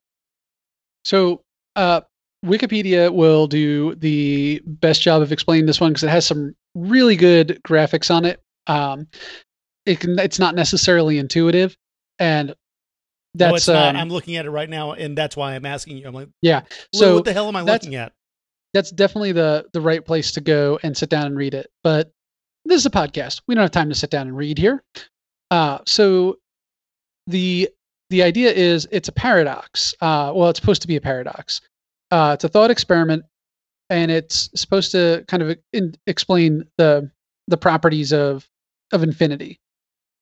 So, 1.04 1.42
uh, 1.76 2.02
Wikipedia 2.44 3.12
will 3.12 3.46
do 3.46 3.94
the 3.96 4.60
best 4.64 5.02
job 5.02 5.22
of 5.22 5.32
explaining 5.32 5.66
this 5.66 5.80
one 5.80 5.92
because 5.92 6.04
it 6.04 6.10
has 6.10 6.26
some 6.26 6.54
really 6.74 7.16
good 7.16 7.60
graphics 7.66 8.14
on 8.14 8.24
it. 8.24 8.40
Um, 8.66 9.08
it 9.86 10.00
can, 10.00 10.18
it's 10.18 10.38
not 10.38 10.54
necessarily 10.54 11.18
intuitive, 11.18 11.76
and 12.18 12.48
no, 12.48 12.54
that's 13.34 13.68
not. 13.68 13.94
um, 13.94 13.96
I'm 13.96 14.10
looking 14.10 14.36
at 14.36 14.46
it 14.46 14.50
right 14.50 14.68
now, 14.68 14.92
and 14.92 15.16
that's 15.16 15.36
why 15.36 15.54
I'm 15.54 15.64
asking 15.66 15.98
you. 15.98 16.06
I'm 16.06 16.14
like, 16.14 16.28
yeah. 16.42 16.62
So 16.92 17.16
what 17.16 17.24
the 17.24 17.32
hell 17.32 17.48
am 17.48 17.56
I 17.56 17.62
looking 17.62 17.94
at? 17.94 18.12
That's 18.74 18.90
definitely 18.90 19.32
the 19.32 19.66
the 19.72 19.80
right 19.80 20.04
place 20.04 20.32
to 20.32 20.40
go 20.40 20.78
and 20.82 20.96
sit 20.96 21.10
down 21.10 21.26
and 21.26 21.36
read 21.36 21.54
it. 21.54 21.70
But 21.82 22.12
this 22.64 22.78
is 22.80 22.86
a 22.86 22.90
podcast. 22.90 23.42
We 23.48 23.54
don't 23.54 23.62
have 23.62 23.70
time 23.70 23.88
to 23.90 23.94
sit 23.94 24.10
down 24.10 24.28
and 24.28 24.36
read 24.36 24.58
here. 24.58 24.82
Uh, 25.50 25.78
so 25.86 26.38
the 27.26 27.70
the 28.10 28.22
idea 28.22 28.52
is 28.52 28.88
it's 28.90 29.08
a 29.08 29.12
paradox. 29.12 29.94
Uh, 30.00 30.32
well, 30.34 30.50
it's 30.50 30.60
supposed 30.60 30.82
to 30.82 30.88
be 30.88 30.96
a 30.96 31.00
paradox. 31.00 31.60
Uh, 32.10 32.32
it's 32.34 32.44
a 32.44 32.48
thought 32.48 32.70
experiment, 32.70 33.24
and 33.90 34.10
it's 34.10 34.50
supposed 34.54 34.92
to 34.92 35.24
kind 35.28 35.42
of 35.42 35.58
in, 35.72 35.94
explain 36.06 36.64
the 36.78 37.10
the 37.48 37.56
properties 37.58 38.12
of 38.12 38.48
of 38.92 39.02
infinity. 39.02 39.60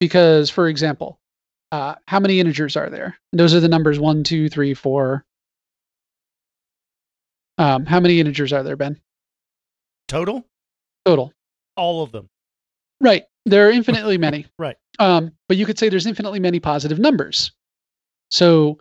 because, 0.00 0.50
for 0.50 0.68
example, 0.68 1.20
uh, 1.72 1.96
how 2.08 2.20
many 2.20 2.40
integers 2.40 2.76
are 2.76 2.90
there? 2.90 3.18
Those 3.32 3.54
are 3.54 3.60
the 3.60 3.68
numbers 3.68 3.98
one, 4.00 4.24
two, 4.24 4.48
three, 4.48 4.74
four. 4.74 5.25
Um, 7.58 7.86
how 7.86 8.00
many 8.00 8.20
integers 8.20 8.52
are 8.52 8.62
there, 8.62 8.76
Ben? 8.76 9.00
Total, 10.08 10.46
Total. 11.04 11.32
all 11.76 12.02
of 12.02 12.12
them. 12.12 12.28
Right. 13.00 13.24
There 13.44 13.66
are 13.68 13.70
infinitely 13.70 14.18
many. 14.18 14.46
Right. 14.58 14.76
Um, 14.98 15.32
but 15.48 15.56
you 15.56 15.66
could 15.66 15.78
say 15.78 15.88
there's 15.88 16.06
infinitely 16.06 16.40
many 16.40 16.58
positive 16.58 16.98
numbers. 16.98 17.52
So 18.30 18.78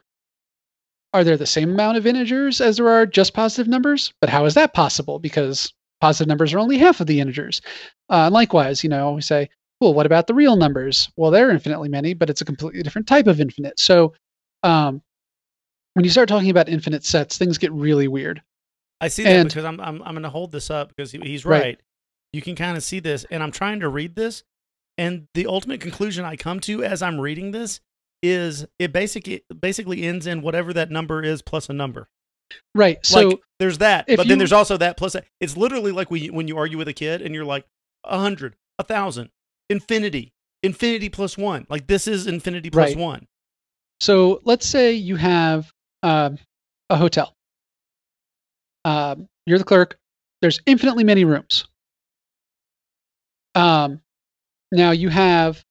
are 1.14 1.24
there 1.24 1.38
the 1.38 1.46
same 1.46 1.72
amount 1.72 1.98
of 1.98 2.08
integers 2.08 2.62
as 2.62 2.78
there 2.78 2.90
are 2.90 3.06
just 3.06 3.34
positive 3.34 3.68
numbers? 3.68 4.14
But 4.22 4.30
how 4.30 4.46
is 4.46 4.54
that 4.54 4.74
possible? 4.74 5.20
Because 5.20 5.74
positive 6.02 6.28
numbers 6.28 6.54
are 6.54 6.60
only 6.60 6.78
half 6.78 7.00
of 7.02 7.08
the 7.08 7.20
integers. 7.20 7.62
Uh, 8.10 8.26
and 8.26 8.34
likewise, 8.34 8.84
you 8.84 8.90
know, 8.90 9.12
we 9.14 9.22
say, 9.22 9.50
well, 9.82 9.94
what 9.94 10.06
about 10.06 10.28
the 10.28 10.34
real 10.34 10.56
numbers? 10.56 11.10
Well, 11.18 11.32
they're 11.32 11.52
infinitely 11.52 11.90
many, 11.90 12.14
but 12.14 12.30
it's 12.30 12.42
a 12.42 12.46
completely 12.46 12.82
different 12.82 13.08
type 13.08 13.28
of 13.28 13.42
infinite. 13.42 13.80
So 13.80 14.14
um, 14.64 15.02
when 15.94 16.06
you 16.06 16.12
start 16.12 16.30
talking 16.30 16.50
about 16.50 16.70
infinite 16.70 17.04
sets, 17.04 17.38
things 17.38 17.58
get 17.58 17.72
really 17.74 18.08
weird. 18.08 18.42
I 19.02 19.08
see 19.10 19.24
that 19.24 19.36
And- 19.36 19.50
because 19.50 19.66
I'm 19.66 19.80
I'm 19.80 20.02
I'm 20.04 20.14
going 20.14 20.24
to 20.24 20.30
hold 20.30 20.52
this 20.52 20.70
up 20.70 20.90
because 20.90 21.12
he, 21.12 21.20
he's 21.20 21.46
Right. 21.46 21.62
right. 21.64 21.80
You 22.34 22.42
can 22.42 22.56
kind 22.56 22.76
of 22.76 22.84
see 22.84 23.00
this, 23.00 23.26
and 23.32 23.42
I'm 23.42 23.52
trying 23.52 23.80
to 23.82 23.88
read 23.90 24.16
this, 24.16 24.44
and 24.98 25.28
the 25.36 25.48
ultimate 25.48 25.80
conclusion 25.82 26.26
I 26.26 26.36
come 26.36 26.60
to 26.62 26.84
as 26.84 27.02
I'm 27.02 27.20
reading 27.20 27.52
this 27.52 27.80
is 28.24 28.66
it 28.80 28.92
basically 28.92 29.44
basically 29.60 30.04
ends 30.04 30.26
in 30.28 30.42
whatever 30.42 30.74
that 30.74 30.90
number 30.92 31.22
is 31.24 31.42
plus 31.42 31.70
a 31.70 31.74
number. 31.74 32.08
Right. 32.74 33.04
So 33.06 33.30
like 33.30 33.40
there's 33.60 33.78
that, 33.80 34.06
but 34.08 34.20
you- 34.20 34.24
then 34.30 34.38
there's 34.38 34.54
also 34.54 34.78
that 34.78 34.98
plus. 34.98 35.14
that. 35.14 35.26
It's 35.40 35.56
literally 35.58 35.92
like 35.92 36.10
when 36.12 36.24
you, 36.24 36.34
when 36.34 36.48
you 36.48 36.58
argue 36.58 36.78
with 36.78 36.88
a 36.88 36.94
kid 36.94 37.22
and 37.22 37.34
you're 37.36 37.46
like 37.46 37.66
a 38.04 38.18
hundred, 38.20 38.56
a 38.80 38.84
thousand, 38.84 39.30
infinity, 39.70 40.32
infinity 40.64 41.10
plus 41.10 41.38
one. 41.38 41.66
Like 41.70 41.88
this 41.88 42.08
is 42.08 42.28
infinity 42.28 42.70
plus 42.70 42.90
Right. 42.90 42.98
one. 42.98 43.28
So 44.00 44.42
let's 44.44 44.66
say 44.66 44.94
you 44.94 45.16
have 45.16 45.72
um, 46.04 46.38
a 46.90 46.98
hotel. 46.98 47.35
Um, 48.86 49.28
you're 49.46 49.58
the 49.58 49.66
clerk. 49.66 49.98
There's 50.42 50.62
infinitely 50.66 51.04
many 51.04 51.26
rooms. 51.26 51.66
Um, 53.56 54.02
now 54.72 54.92
you 54.92 55.10
have 55.10 55.64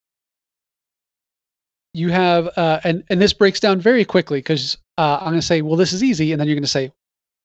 you 1.92 2.08
have 2.10 2.48
uh, 2.56 2.80
and 2.84 3.04
and 3.08 3.22
this 3.22 3.32
breaks 3.32 3.60
down 3.60 3.80
very 3.80 4.04
quickly 4.04 4.38
because 4.40 4.76
uh, 4.98 5.18
I'm 5.20 5.28
going 5.28 5.40
to 5.40 5.46
say, 5.46 5.62
well, 5.62 5.76
this 5.76 5.92
is 5.92 6.02
easy, 6.02 6.32
and 6.32 6.40
then 6.40 6.48
you're 6.48 6.56
going 6.56 6.62
to 6.62 6.68
say, 6.68 6.92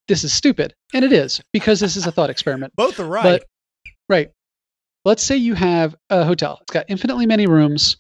this 0.08 0.24
is 0.24 0.34
stupid, 0.34 0.74
and 0.94 1.06
it 1.06 1.14
is 1.14 1.42
because 1.54 1.80
this 1.80 1.96
is 1.96 2.08
a 2.08 2.12
thought 2.12 2.30
experiment. 2.30 2.74
Both 2.76 3.00
are 3.00 3.06
right. 3.06 3.24
But 3.24 3.46
right, 4.10 4.32
let's 5.06 5.24
say 5.24 5.38
you 5.38 5.54
have 5.54 5.96
a 6.10 6.26
hotel. 6.26 6.58
It's 6.62 6.72
got 6.72 6.86
infinitely 6.88 7.28
many 7.28 7.46
rooms, 7.48 7.98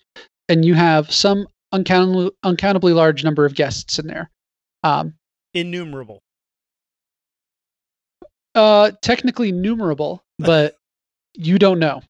and 0.49 0.65
you 0.65 0.73
have 0.73 1.12
some 1.12 1.47
uncountably, 1.71 2.32
uncountably 2.43 2.93
large 2.93 3.23
number 3.23 3.45
of 3.45 3.53
guests 3.53 3.99
in 3.99 4.08
there. 4.08 4.32
Um, 4.84 5.13
Innumerable. 5.53 6.21
Uh, 8.55 8.91
technically 9.01 9.51
numerable, 9.51 10.23
but 10.38 10.77
you 11.35 11.57
don't 11.59 11.79
know. 11.79 12.01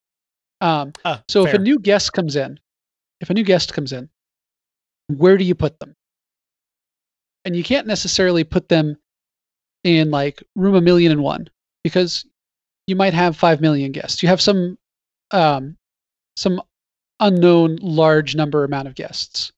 Um, 0.62 0.94
Ah, 1.06 1.24
so 1.30 1.46
if 1.46 1.54
a 1.54 1.58
new 1.60 1.80
guest 1.80 2.14
comes 2.14 2.36
in, 2.36 2.60
if 3.22 3.30
a 3.30 3.34
new 3.34 3.44
guest 3.44 3.74
comes 3.74 3.94
in, 3.94 4.10
where 5.08 5.38
do 5.38 5.44
you 5.44 5.56
put 5.56 5.80
them? 5.80 5.96
And 7.46 7.56
you 7.56 7.64
can't 7.64 7.88
necessarily 7.88 8.44
put 8.44 8.70
them 8.70 8.98
in 9.84 10.12
like 10.12 10.44
room 10.56 10.76
a 10.76 10.82
million 10.82 11.12
and 11.12 11.24
one 11.24 11.50
because 11.84 12.26
you 12.88 12.96
might 12.96 13.14
have 13.14 13.38
five 13.38 13.62
million 13.62 13.92
guests. 13.92 14.22
You 14.22 14.30
have 14.30 14.42
some 14.42 14.78
um, 15.32 15.78
some 16.36 16.62
unknown 17.20 17.78
large 17.82 18.36
number 18.36 18.64
amount 18.64 18.88
of 18.88 18.96
guests, 18.96 19.52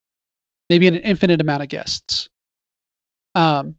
maybe 0.69 0.87
an 0.87 0.95
infinite 0.95 1.41
amount 1.41 1.63
of 1.63 1.69
guests. 1.69 2.29
Um, 3.35 3.75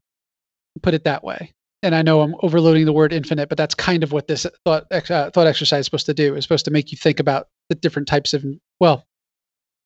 put 0.82 0.94
it 0.94 1.04
that 1.04 1.22
way. 1.22 1.52
And 1.82 1.94
I 1.94 2.02
know 2.02 2.20
I'm 2.20 2.36
overloading 2.42 2.84
the 2.84 2.92
word 2.92 3.12
infinite, 3.12 3.48
but 3.48 3.58
that's 3.58 3.74
kind 3.74 4.02
of 4.04 4.12
what 4.12 4.28
this 4.28 4.46
thought 4.64 4.86
uh, 4.92 5.30
thought 5.30 5.46
exercise 5.46 5.80
is 5.80 5.86
supposed 5.86 6.06
to 6.06 6.14
do. 6.14 6.34
It's 6.34 6.44
supposed 6.44 6.64
to 6.66 6.70
make 6.70 6.92
you 6.92 6.98
think 6.98 7.18
about 7.18 7.48
the 7.68 7.74
different 7.74 8.06
types 8.06 8.34
of 8.34 8.44
well, 8.78 9.04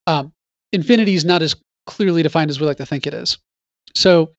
um, 0.06 0.32
infinity 0.72 1.14
is 1.14 1.24
not 1.24 1.42
as 1.42 1.56
clearly 1.87 2.22
defined 2.22 2.50
as 2.50 2.61
we 2.61 2.66
like 2.66 2.76
to 2.78 2.87
think 2.87 3.06
it 3.06 3.14
is. 3.14 3.38
So 3.94 4.32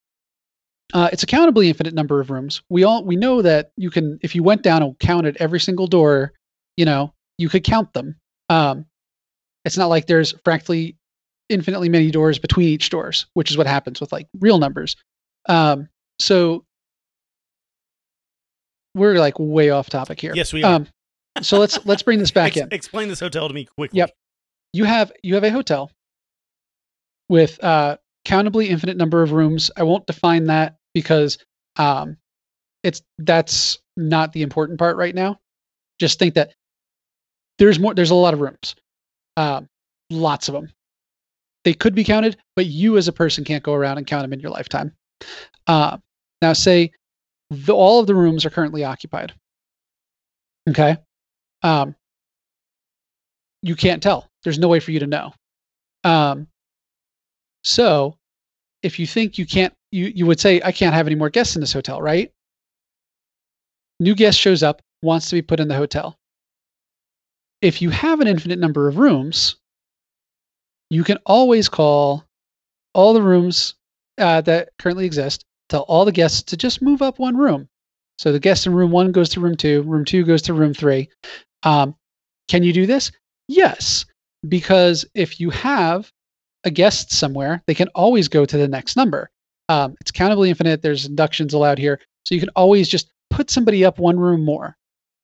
uh, 0.93 1.10
it's 1.12 1.24
a 1.24 1.28
countably 1.28 1.67
infinite 1.67 1.93
number 1.93 2.22
of 2.22 2.30
rooms. 2.30 2.62
We 2.70 2.84
all 2.84 3.04
we 3.04 3.15
know 3.15 3.41
that 3.41 3.72
you 3.76 3.89
can 3.89 4.20
if 4.22 4.36
you 4.36 4.43
went 4.43 4.62
down 4.62 4.84
and 4.84 4.98
counted 5.00 5.38
every 5.39 5.60
single 5.60 5.88
door, 5.88 6.34
you 6.78 6.86
know, 6.86 7.13
you 7.38 7.50
could 7.50 7.63
count 7.63 7.93
them. 7.93 8.15
Um, 8.50 8.86
it's 9.65 9.78
not 9.78 9.88
like 9.88 10.08
there's 10.08 10.34
fractally 10.46 10.96
infinitely 11.50 11.89
many 11.89 12.12
doors 12.12 12.39
between 12.39 12.70
each 12.70 12.89
doors, 12.89 13.26
which 13.34 13.52
is 13.52 13.58
what 13.58 13.67
happens 13.67 14.00
with 14.00 14.12
like 14.12 14.28
real 14.39 14.60
numbers. 14.60 14.96
Um, 15.50 15.89
so 16.20 16.65
we're 18.98 19.16
like 19.20 19.36
way 19.38 19.70
off 19.70 19.90
topic 19.90 20.20
here. 20.20 20.34
Yes, 20.36 20.52
we 20.54 20.64
are. 20.64 20.76
Um, 20.76 20.88
so 21.42 21.60
let's 21.60 21.86
let's 21.86 22.04
bring 22.04 22.20
this 22.20 22.32
back 22.32 22.48
Ex- 22.48 22.58
in. 22.58 22.70
Explain 22.72 23.08
this 23.08 23.20
hotel 23.20 23.48
to 23.48 23.54
me 23.54 23.66
quickly. 23.66 23.98
Yep. 23.98 24.12
You 24.74 24.84
have 24.84 25.12
you 25.24 25.36
have 25.36 25.44
a 25.44 25.52
hotel 25.52 25.92
with 27.30 27.64
uh, 27.64 27.98
countably 28.26 28.68
infinite 28.68 28.98
number 28.98 29.22
of 29.22 29.32
rooms. 29.32 29.72
I 29.78 29.84
won't 29.84 30.06
define 30.08 30.46
that 30.46 30.78
because 30.94 31.38
um, 31.78 32.18
it's 32.84 33.02
that's 33.20 33.80
not 33.96 34.34
the 34.34 34.42
important 34.42 34.80
part 34.80 34.98
right 34.98 35.16
now. 35.16 35.40
Just 36.00 36.20
think 36.20 36.36
that 36.36 36.54
there's 37.58 37.80
more. 37.80 37.94
There's 37.94 38.12
a 38.12 38.16
lot 38.16 38.34
of 38.34 38.42
rooms, 38.42 38.76
um, 39.36 39.68
lots 40.10 40.48
of 40.48 40.54
them. 40.54 40.72
They 41.64 41.74
could 41.74 41.96
be 41.96 42.04
counted, 42.04 42.38
but 42.56 42.68
you 42.68 42.98
as 42.98 43.08
a 43.08 43.14
person 43.14 43.44
can't 43.44 43.64
go 43.64 43.74
around 43.74 43.98
and 43.98 44.08
count 44.08 44.24
them 44.24 44.34
in 44.34 44.40
your 44.40 44.52
lifetime. 44.52 44.94
Uh, 45.66 45.98
now, 46.42 46.54
say 46.54 46.92
the, 47.50 47.74
all 47.74 48.00
of 48.00 48.08
the 48.08 48.16
rooms 48.16 48.46
are 48.46 48.50
currently 48.50 48.84
occupied. 48.84 49.34
Okay. 50.70 50.98
Um, 51.64 51.96
you 53.62 53.76
can't 53.76 54.04
tell. 54.04 54.30
There's 54.44 54.60
no 54.60 54.68
way 54.68 54.80
for 54.80 54.92
you 54.92 55.00
to 55.00 55.08
know. 55.08 55.34
Um, 56.04 56.48
so 57.64 58.18
if 58.84 59.00
you 59.00 59.08
think 59.08 59.38
you 59.38 59.46
can't, 59.46 59.74
you, 59.92 60.06
you 60.08 60.26
would 60.26 60.40
say, 60.40 60.62
I 60.64 60.72
can't 60.72 60.94
have 60.94 61.08
any 61.08 61.16
more 61.16 61.30
guests 61.30 61.56
in 61.56 61.62
this 61.62 61.74
hotel, 61.74 62.02
right? 62.02 62.32
New 64.00 64.16
guest 64.16 64.40
shows 64.40 64.62
up, 64.64 64.82
wants 65.02 65.30
to 65.30 65.36
be 65.36 65.42
put 65.42 65.60
in 65.60 65.68
the 65.68 65.76
hotel. 65.76 66.18
If 67.62 67.82
you 67.82 67.90
have 67.90 68.20
an 68.20 68.28
infinite 68.28 68.60
number 68.60 68.88
of 68.88 68.98
rooms, 68.98 69.56
you 70.90 71.04
can 71.04 71.18
always 71.26 71.68
call 71.68 72.24
all 72.94 73.14
the 73.14 73.22
rooms 73.22 73.74
uh, 74.18 74.42
that 74.42 74.70
currently 74.80 75.06
exist, 75.06 75.44
tell 75.70 75.82
all 75.84 76.06
the 76.06 76.12
guests 76.12 76.42
to 76.44 76.58
just 76.58 76.82
move 76.82 77.02
up 77.02 77.20
one 77.20 77.38
room. 77.38 77.68
So 78.18 78.32
the 78.32 78.40
guest 78.40 78.66
in 78.66 78.74
room 78.74 78.92
one 78.92 79.12
goes 79.12 79.30
to 79.30 79.40
room 79.40 79.56
two, 79.56 79.84
room 79.84 80.06
two 80.06 80.24
goes 80.24 80.42
to 80.44 80.54
room 80.54 80.74
three. 80.74 81.10
Um, 81.64 81.96
can 82.48 82.64
you 82.64 82.74
do 82.74 82.86
this? 82.86 83.12
Yes, 83.48 84.06
because 84.48 85.06
if 85.14 85.40
you 85.40 85.50
have 85.52 86.12
a 86.64 86.72
guest 86.72 87.12
somewhere, 87.12 87.62
they 87.68 87.76
can 87.76 87.88
always 87.90 88.28
go 88.28 88.46
to 88.46 88.58
the 88.58 88.68
next 88.68 88.96
number. 88.96 89.30
Um, 89.70 89.96
it's 90.02 90.12
countably 90.12 90.50
infinite. 90.50 90.82
There's 90.82 91.06
inductions 91.06 91.54
allowed 91.54 91.78
here, 91.78 92.00
so 92.26 92.34
you 92.34 92.42
can 92.42 92.50
always 92.56 92.88
just 92.88 93.12
put 93.30 93.50
somebody 93.50 93.86
up 93.86 94.00
one 94.00 94.20
room 94.20 94.44
more. 94.44 94.76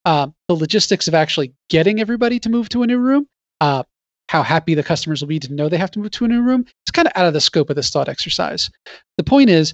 Um, 0.06 0.36
the 0.50 0.56
logistics 0.56 1.08
of 1.08 1.14
actually 1.14 1.54
getting 1.70 2.02
everybody 2.02 2.40
to 2.40 2.50
move 2.50 2.68
to 2.70 2.84
a 2.84 2.88
new 2.88 3.00
room, 3.00 3.28
uh, 3.62 3.84
how 4.28 4.44
happy 4.44 4.74
the 4.74 4.84
customers 4.84 5.22
will 5.22 5.30
be 5.30 5.40
to 5.40 5.54
know 5.54 5.70
they 5.70 5.78
have 5.78 5.92
to 5.92 6.00
move 6.00 6.12
to 6.12 6.26
a 6.26 6.28
new 6.28 6.42
room, 6.42 6.66
it's 6.84 6.92
kind 6.92 7.08
of 7.08 7.14
out 7.16 7.26
of 7.26 7.34
the 7.34 7.42
scope 7.42 7.70
of 7.70 7.76
this 7.76 7.90
thought 7.90 8.10
exercise. 8.10 8.70
The 9.18 9.24
point 9.24 9.50
is, 9.50 9.74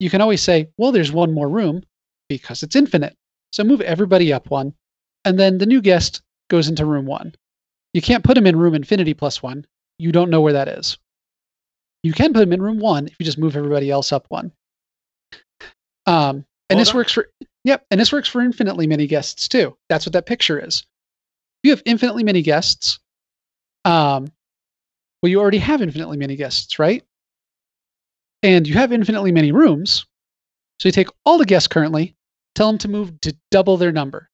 you 0.00 0.10
can 0.10 0.20
always 0.20 0.42
say, 0.42 0.68
well, 0.78 0.90
there's 0.90 1.12
one 1.12 1.32
more 1.32 1.48
room 1.48 1.84
because 2.28 2.62
it's 2.62 2.74
infinite. 2.74 3.16
So 3.52 3.62
move 3.62 3.80
everybody 3.82 4.32
up 4.32 4.50
one, 4.50 4.74
and 5.24 5.38
then 5.38 5.58
the 5.58 5.66
new 5.66 5.80
guest 5.80 6.22
goes 6.48 6.68
into 6.68 6.84
room 6.84 7.06
one. 7.06 7.34
You 7.92 8.00
can't 8.00 8.24
put 8.24 8.36
him 8.38 8.46
in 8.46 8.56
room 8.56 8.74
infinity 8.74 9.14
plus 9.14 9.42
one. 9.42 9.66
You 9.98 10.10
don't 10.10 10.30
know 10.30 10.40
where 10.40 10.54
that 10.54 10.68
is. 10.68 10.98
You 12.02 12.12
can 12.12 12.32
put 12.32 12.42
him 12.42 12.52
in 12.52 12.62
room 12.62 12.78
one 12.78 13.06
if 13.06 13.16
you 13.18 13.26
just 13.26 13.38
move 13.38 13.56
everybody 13.56 13.90
else 13.90 14.12
up 14.12 14.26
one. 14.28 14.52
Um, 16.06 16.44
and 16.70 16.78
Hold 16.78 16.80
this 16.80 16.90
on. 16.90 16.96
works 16.96 17.12
for 17.12 17.28
yep, 17.64 17.84
and 17.90 18.00
this 18.00 18.12
works 18.12 18.28
for 18.28 18.40
infinitely 18.40 18.86
many 18.86 19.06
guests 19.06 19.48
too. 19.48 19.76
That's 19.88 20.06
what 20.06 20.14
that 20.14 20.26
picture 20.26 20.64
is. 20.64 20.78
If 20.78 21.68
you 21.68 21.70
have 21.72 21.82
infinitely 21.84 22.24
many 22.24 22.40
guests, 22.40 23.00
um, 23.84 24.32
well, 25.22 25.28
you 25.28 25.40
already 25.40 25.58
have 25.58 25.82
infinitely 25.82 26.16
many 26.16 26.36
guests, 26.36 26.78
right? 26.78 27.04
And 28.42 28.66
you 28.66 28.74
have 28.74 28.92
infinitely 28.92 29.32
many 29.32 29.52
rooms. 29.52 30.06
So 30.78 30.88
you 30.88 30.92
take 30.92 31.08
all 31.26 31.38
the 31.38 31.44
guests 31.44 31.68
currently, 31.68 32.14
tell 32.54 32.68
them 32.68 32.78
to 32.78 32.88
move 32.88 33.20
to 33.20 33.36
double 33.50 33.76
their 33.76 33.92
number. 33.92 34.30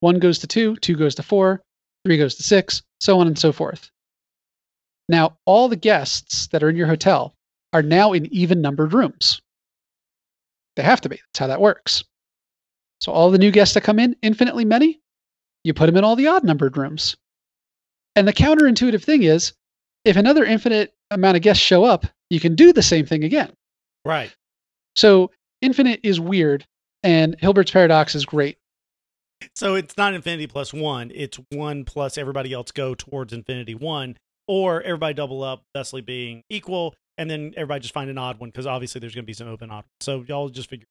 One 0.00 0.18
goes 0.18 0.38
to 0.40 0.46
two, 0.46 0.76
two 0.76 0.96
goes 0.96 1.14
to 1.16 1.22
four, 1.22 1.62
three 2.04 2.16
goes 2.16 2.34
to 2.36 2.42
six, 2.42 2.82
so 3.00 3.20
on 3.20 3.26
and 3.26 3.38
so 3.38 3.52
forth. 3.52 3.90
Now, 5.08 5.36
all 5.44 5.68
the 5.68 5.76
guests 5.76 6.46
that 6.48 6.62
are 6.62 6.70
in 6.70 6.76
your 6.76 6.86
hotel 6.86 7.34
are 7.72 7.82
now 7.82 8.12
in 8.12 8.32
even 8.32 8.62
numbered 8.62 8.92
rooms. 8.94 9.40
They 10.76 10.82
have 10.82 11.02
to 11.02 11.08
be. 11.08 11.16
That's 11.16 11.38
how 11.38 11.46
that 11.48 11.60
works. 11.60 12.04
So, 13.00 13.12
all 13.12 13.30
the 13.30 13.38
new 13.38 13.50
guests 13.50 13.74
that 13.74 13.82
come 13.82 13.98
in, 13.98 14.16
infinitely 14.22 14.64
many, 14.64 15.00
you 15.64 15.74
put 15.74 15.86
them 15.86 15.96
in 15.96 16.04
all 16.04 16.16
the 16.16 16.28
odd 16.28 16.44
numbered 16.44 16.76
rooms. 16.76 17.16
And 18.16 18.26
the 18.26 18.32
counterintuitive 18.32 19.02
thing 19.02 19.22
is, 19.22 19.52
if 20.04 20.16
another 20.16 20.44
infinite 20.44 20.94
amount 21.10 21.36
of 21.36 21.42
guests 21.42 21.62
show 21.62 21.84
up, 21.84 22.06
you 22.32 22.40
can 22.40 22.54
do 22.54 22.72
the 22.72 22.82
same 22.82 23.04
thing 23.04 23.24
again. 23.24 23.52
Right. 24.06 24.34
So 24.96 25.30
infinite 25.60 26.00
is 26.02 26.18
weird, 26.18 26.64
and 27.02 27.36
Hilbert's 27.38 27.70
paradox 27.70 28.14
is 28.14 28.24
great. 28.24 28.56
So 29.54 29.74
it's 29.74 29.98
not 29.98 30.14
infinity 30.14 30.46
plus 30.46 30.72
one. 30.72 31.10
It's 31.14 31.38
one 31.50 31.84
plus 31.84 32.16
everybody 32.16 32.54
else 32.54 32.70
go 32.70 32.94
towards 32.94 33.34
infinity 33.34 33.74
one, 33.74 34.16
or 34.48 34.80
everybody 34.80 35.12
double 35.12 35.42
up, 35.42 35.62
thusly 35.74 36.00
being 36.00 36.42
equal, 36.48 36.94
and 37.18 37.28
then 37.28 37.52
everybody 37.54 37.80
just 37.80 37.92
find 37.92 38.08
an 38.08 38.16
odd 38.16 38.40
one 38.40 38.48
because 38.48 38.66
obviously 38.66 38.98
there's 38.98 39.14
going 39.14 39.24
to 39.24 39.26
be 39.26 39.34
some 39.34 39.48
open 39.48 39.70
odd. 39.70 39.84
So 40.00 40.24
y'all 40.26 40.48
just 40.48 40.70
figure. 40.70 40.86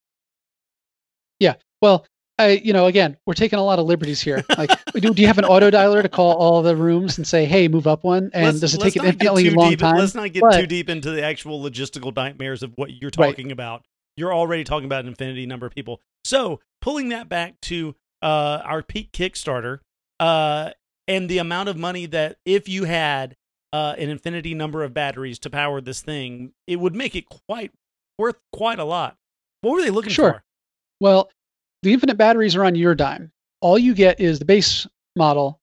Yeah. 1.40 1.56
Well, 1.82 2.06
I, 2.42 2.50
you 2.64 2.74
know, 2.74 2.88
again, 2.88 3.18
we're 3.26 3.34
taking 3.34 3.60
a 3.60 3.64
lot 3.64 3.80
of 3.80 3.86
liberties 3.86 4.22
here. 4.22 4.44
Like, 4.58 4.70
do, 4.94 5.14
do 5.14 5.22
you 5.22 5.28
have 5.28 5.38
an 5.38 5.46
auto 5.46 5.70
dialer 5.72 6.02
to 6.02 6.10
call 6.10 6.34
all 6.36 6.62
the 6.62 6.76
rooms 6.76 7.18
and 7.18 7.26
say, 7.28 7.46
"Hey, 7.46 7.68
move 7.68 7.88
up 7.88 8.04
one"? 8.04 8.30
And 8.34 8.46
Let's- 8.46 8.60
does 8.60 8.74
it 8.76 8.82
take 8.82 8.96
an 8.98 9.06
infinitely 9.06 9.50
long 9.52 9.70
deep- 9.72 9.80
time? 9.80 9.98
Let's 9.98 10.16
not 10.16 10.32
get 10.34 10.42
But- 10.42 10.60
too 10.60 10.68
deep 10.68 10.90
into 10.90 11.12
the 11.12 11.24
actual 11.24 11.62
logistical 11.62 12.16
nightmares 12.16 12.64
of 12.64 12.72
what 12.76 12.92
you're 12.92 13.12
Right. 13.18 13.30
talking 13.30 13.52
about. 13.52 13.86
You're 14.18 14.34
already 14.34 14.64
talking 14.64 14.86
about 14.86 15.02
an 15.06 15.08
infinity 15.08 15.46
number 15.46 15.66
of 15.66 15.74
people. 15.74 16.02
So 16.26 16.60
pulling 16.82 17.10
that 17.10 17.30
back 17.30 17.60
to 17.62 17.96
uh, 18.22 18.62
our 18.64 18.84
peak 18.84 19.12
Kickstarter 19.14 19.80
uh, 20.20 20.72
and 21.08 21.30
the 21.30 21.38
amount 21.40 21.70
of 21.70 21.78
money 21.78 22.06
that 22.08 22.38
if 22.46 22.68
you 22.70 22.84
had 22.84 23.36
uh, 23.74 23.96
an 23.98 24.10
infinity 24.10 24.54
number 24.54 24.84
of 24.84 24.94
batteries 24.94 25.40
to 25.40 25.50
power 25.50 25.80
this 25.82 26.02
thing, 26.02 26.52
it 26.68 26.76
would 26.80 26.94
make 26.96 27.16
it 27.16 27.26
quite 27.48 27.72
worth 28.20 28.36
quite 28.52 28.80
a 28.80 28.84
lot. 28.84 29.16
What 29.62 29.72
were 29.72 29.82
they 29.82 29.90
looking 29.90 30.12
Sure. 30.12 30.34
for? 30.34 30.44
Well, 31.00 31.30
the 31.84 31.94
infinite 31.94 32.18
batteries 32.18 32.56
are 32.56 32.64
on 32.64 32.76
your 32.76 32.96
dime. 32.96 33.32
All 33.62 33.78
you 33.78 33.94
get 33.94 34.20
is 34.20 34.40
the 34.40 34.46
base 34.46 34.88
model, 35.16 35.60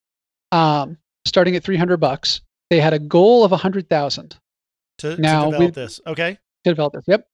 um, 0.53 0.99
starting 1.25 1.57
at 1.57 1.65
300 1.65 1.97
bucks. 1.99 2.41
They 2.71 2.81
had 2.81 2.93
a 2.93 2.99
goal 2.99 3.45
of 3.45 3.51
100,000 3.51 4.37
To, 4.99 5.11
to 5.11 5.17
develop 5.17 5.59
we- 5.59 5.71
this. 5.71 6.01
Okay. 6.07 6.39
to 6.65 6.71
develop 6.71 6.93
this. 6.95 7.05
Yep, 7.07 7.27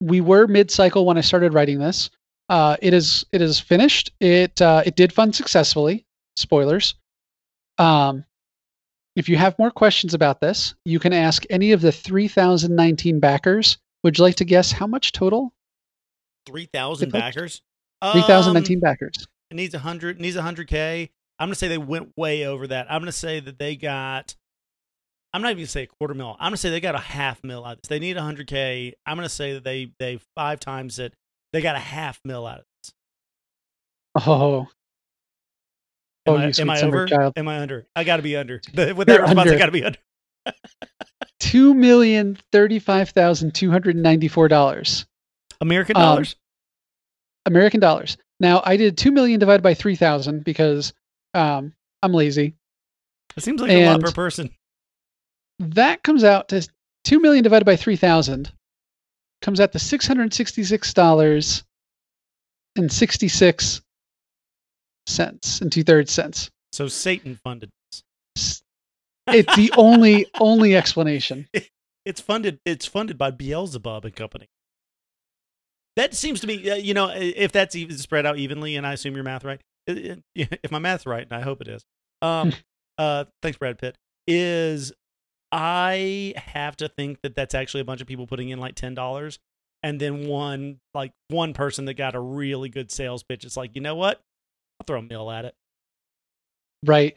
we 0.00 0.20
were 0.20 0.46
mid-cycle 0.46 1.06
when 1.06 1.16
I 1.18 1.22
started 1.22 1.54
writing 1.54 1.78
this. 1.78 2.10
Uh, 2.48 2.76
it 2.82 2.92
is 2.92 3.24
it 3.32 3.40
is 3.40 3.58
finished. 3.60 4.12
It 4.20 4.60
uh, 4.60 4.82
it 4.84 4.94
did 4.96 5.12
fund 5.12 5.34
successfully. 5.34 6.04
Spoilers. 6.36 6.94
Um, 7.78 8.24
if 9.16 9.28
you 9.28 9.36
have 9.36 9.58
more 9.58 9.70
questions 9.70 10.12
about 10.12 10.40
this, 10.40 10.74
you 10.84 10.98
can 10.98 11.12
ask 11.12 11.44
any 11.50 11.72
of 11.72 11.80
the 11.80 11.92
3,019 11.92 13.20
backers. 13.20 13.78
Would 14.02 14.18
you 14.18 14.24
like 14.24 14.34
to 14.36 14.44
guess 14.44 14.72
how 14.72 14.86
much 14.86 15.12
total? 15.12 15.54
3,000 16.46 17.10
They 17.12 17.20
backers? 18.02 18.12
3,019 18.26 18.76
Um, 18.76 18.80
backers. 18.80 19.26
It 19.50 19.54
needs 19.54 19.74
a 19.74 19.78
hundred. 19.78 20.20
Needs 20.20 20.36
a 20.36 20.42
hundred 20.42 20.68
k. 20.68 21.10
I'm 21.38 21.48
gonna 21.48 21.54
say 21.54 21.68
they 21.68 21.78
went 21.78 22.12
way 22.16 22.46
over 22.46 22.66
that. 22.68 22.86
I'm 22.90 23.00
gonna 23.00 23.12
say 23.12 23.40
that 23.40 23.58
they 23.58 23.76
got. 23.76 24.34
I'm 25.34 25.40
not 25.42 25.48
even 25.50 25.58
gonna 25.62 25.66
say 25.68 25.82
a 25.84 25.86
quarter 25.86 26.14
mil. 26.14 26.36
I'm 26.38 26.46
gonna 26.48 26.56
say 26.58 26.70
they 26.70 26.80
got 26.80 26.94
a 26.94 26.98
half 26.98 27.42
mil 27.44 27.64
out 27.64 27.76
of 27.76 27.82
this. 27.82 27.88
They 27.88 27.98
need 27.98 28.16
a 28.16 28.22
hundred 28.22 28.46
k. 28.46 28.94
I'm 29.06 29.16
gonna 29.16 29.28
say 29.28 29.54
that 29.54 29.64
they 29.64 29.92
they 29.98 30.18
five 30.36 30.60
times 30.60 30.98
it. 30.98 31.14
They 31.52 31.60
got 31.62 31.76
a 31.76 31.80
half 31.80 32.20
mil 32.24 32.46
out 32.46 32.60
of 32.60 32.64
this. 32.82 32.92
Oh, 34.26 34.60
Am 34.60 34.66
Oh, 36.34 36.36
I, 36.36 36.52
am 36.58 36.70
I 36.70 36.80
over? 36.82 37.06
child. 37.06 37.32
Am 37.36 37.48
I 37.48 37.60
under? 37.60 37.86
I 37.96 38.04
got 38.04 38.18
to 38.18 38.22
be 38.22 38.36
under. 38.36 38.60
With 38.74 38.78
You're 38.78 38.94
that 39.04 39.20
response, 39.22 39.50
I 39.50 39.58
got 39.58 39.66
to 39.66 39.72
be 39.72 39.84
under. 39.84 39.98
two 41.40 41.74
million 41.74 42.38
thirty-five 42.52 43.10
thousand 43.10 43.54
two 43.54 43.70
hundred 43.70 43.96
ninety-four 43.96 44.48
dollars 44.48 45.04
American 45.60 45.96
Um, 45.96 46.02
dollars. 46.02 46.36
American 47.46 47.80
dollars. 47.80 48.16
Now 48.40 48.62
I 48.64 48.76
did 48.76 48.96
two 48.96 49.12
million 49.12 49.40
divided 49.40 49.62
by 49.62 49.74
three 49.74 49.96
thousand 49.96 50.44
because 50.44 50.92
um, 51.34 51.72
I'm 52.02 52.12
lazy. 52.12 52.54
it 53.36 53.42
seems 53.42 53.60
like 53.60 53.70
a 53.70 53.86
lot 53.86 54.00
per 54.00 54.12
person. 54.12 54.50
That 55.58 56.02
comes 56.02 56.24
out 56.24 56.48
to 56.48 56.66
two 57.04 57.20
million 57.20 57.42
divided 57.42 57.64
by 57.64 57.76
three 57.76 57.96
thousand 57.96 58.52
comes 59.42 59.60
out 59.60 59.72
to 59.72 59.78
six 59.78 60.06
hundred 60.06 60.32
sixty-six 60.32 60.94
dollars 60.94 61.64
and 62.76 62.90
sixty-six 62.90 63.82
cents 65.06 65.60
and 65.60 65.70
two-thirds 65.70 66.10
cents. 66.10 66.50
So 66.72 66.88
Satan 66.88 67.38
funded. 67.42 67.70
this. 68.34 68.62
It's 69.26 69.54
the 69.56 69.72
only 69.76 70.26
only 70.40 70.76
explanation. 70.76 71.48
It's 72.04 72.20
funded. 72.20 72.58
It's 72.64 72.84
funded 72.84 73.16
by 73.16 73.30
Beelzebub 73.30 74.04
and 74.04 74.16
Company. 74.16 74.48
That 75.96 76.14
seems 76.14 76.40
to 76.40 76.46
be, 76.46 76.70
uh, 76.70 76.76
you 76.76 76.94
know, 76.94 77.10
if 77.14 77.52
that's 77.52 77.74
even 77.76 77.98
spread 77.98 78.24
out 78.24 78.38
evenly, 78.38 78.76
and 78.76 78.86
I 78.86 78.94
assume 78.94 79.14
your 79.14 79.24
math 79.24 79.44
right. 79.44 79.60
i- 79.88 80.16
i- 80.38 80.48
If 80.62 80.70
my 80.70 80.78
math's 80.78 81.04
right, 81.06 81.22
and 81.22 81.32
I 81.32 81.40
hope 81.42 81.60
it 81.60 81.68
is. 81.68 81.84
Um, 82.22 82.52
uh, 82.98 83.24
thanks, 83.42 83.58
Brad 83.58 83.78
Pitt. 83.78 83.96
Is 84.26 84.92
I 85.50 86.32
have 86.36 86.76
to 86.78 86.88
think 86.88 87.18
that 87.22 87.34
that's 87.34 87.54
actually 87.54 87.80
a 87.82 87.84
bunch 87.84 88.00
of 88.00 88.06
people 88.06 88.26
putting 88.26 88.48
in 88.48 88.58
like 88.58 88.74
ten 88.74 88.94
dollars, 88.94 89.38
and 89.82 90.00
then 90.00 90.26
one 90.28 90.78
like 90.94 91.12
one 91.28 91.52
person 91.52 91.84
that 91.86 91.94
got 91.94 92.14
a 92.14 92.20
really 92.20 92.68
good 92.70 92.90
sales 92.90 93.22
pitch. 93.22 93.44
It's 93.44 93.56
like, 93.56 93.72
you 93.74 93.82
know 93.82 93.94
what? 93.96 94.18
I'll 94.80 94.84
throw 94.86 95.00
a 95.00 95.02
mill 95.02 95.30
at 95.30 95.44
it. 95.44 95.54
Right. 96.86 97.16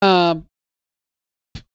Um. 0.00 0.46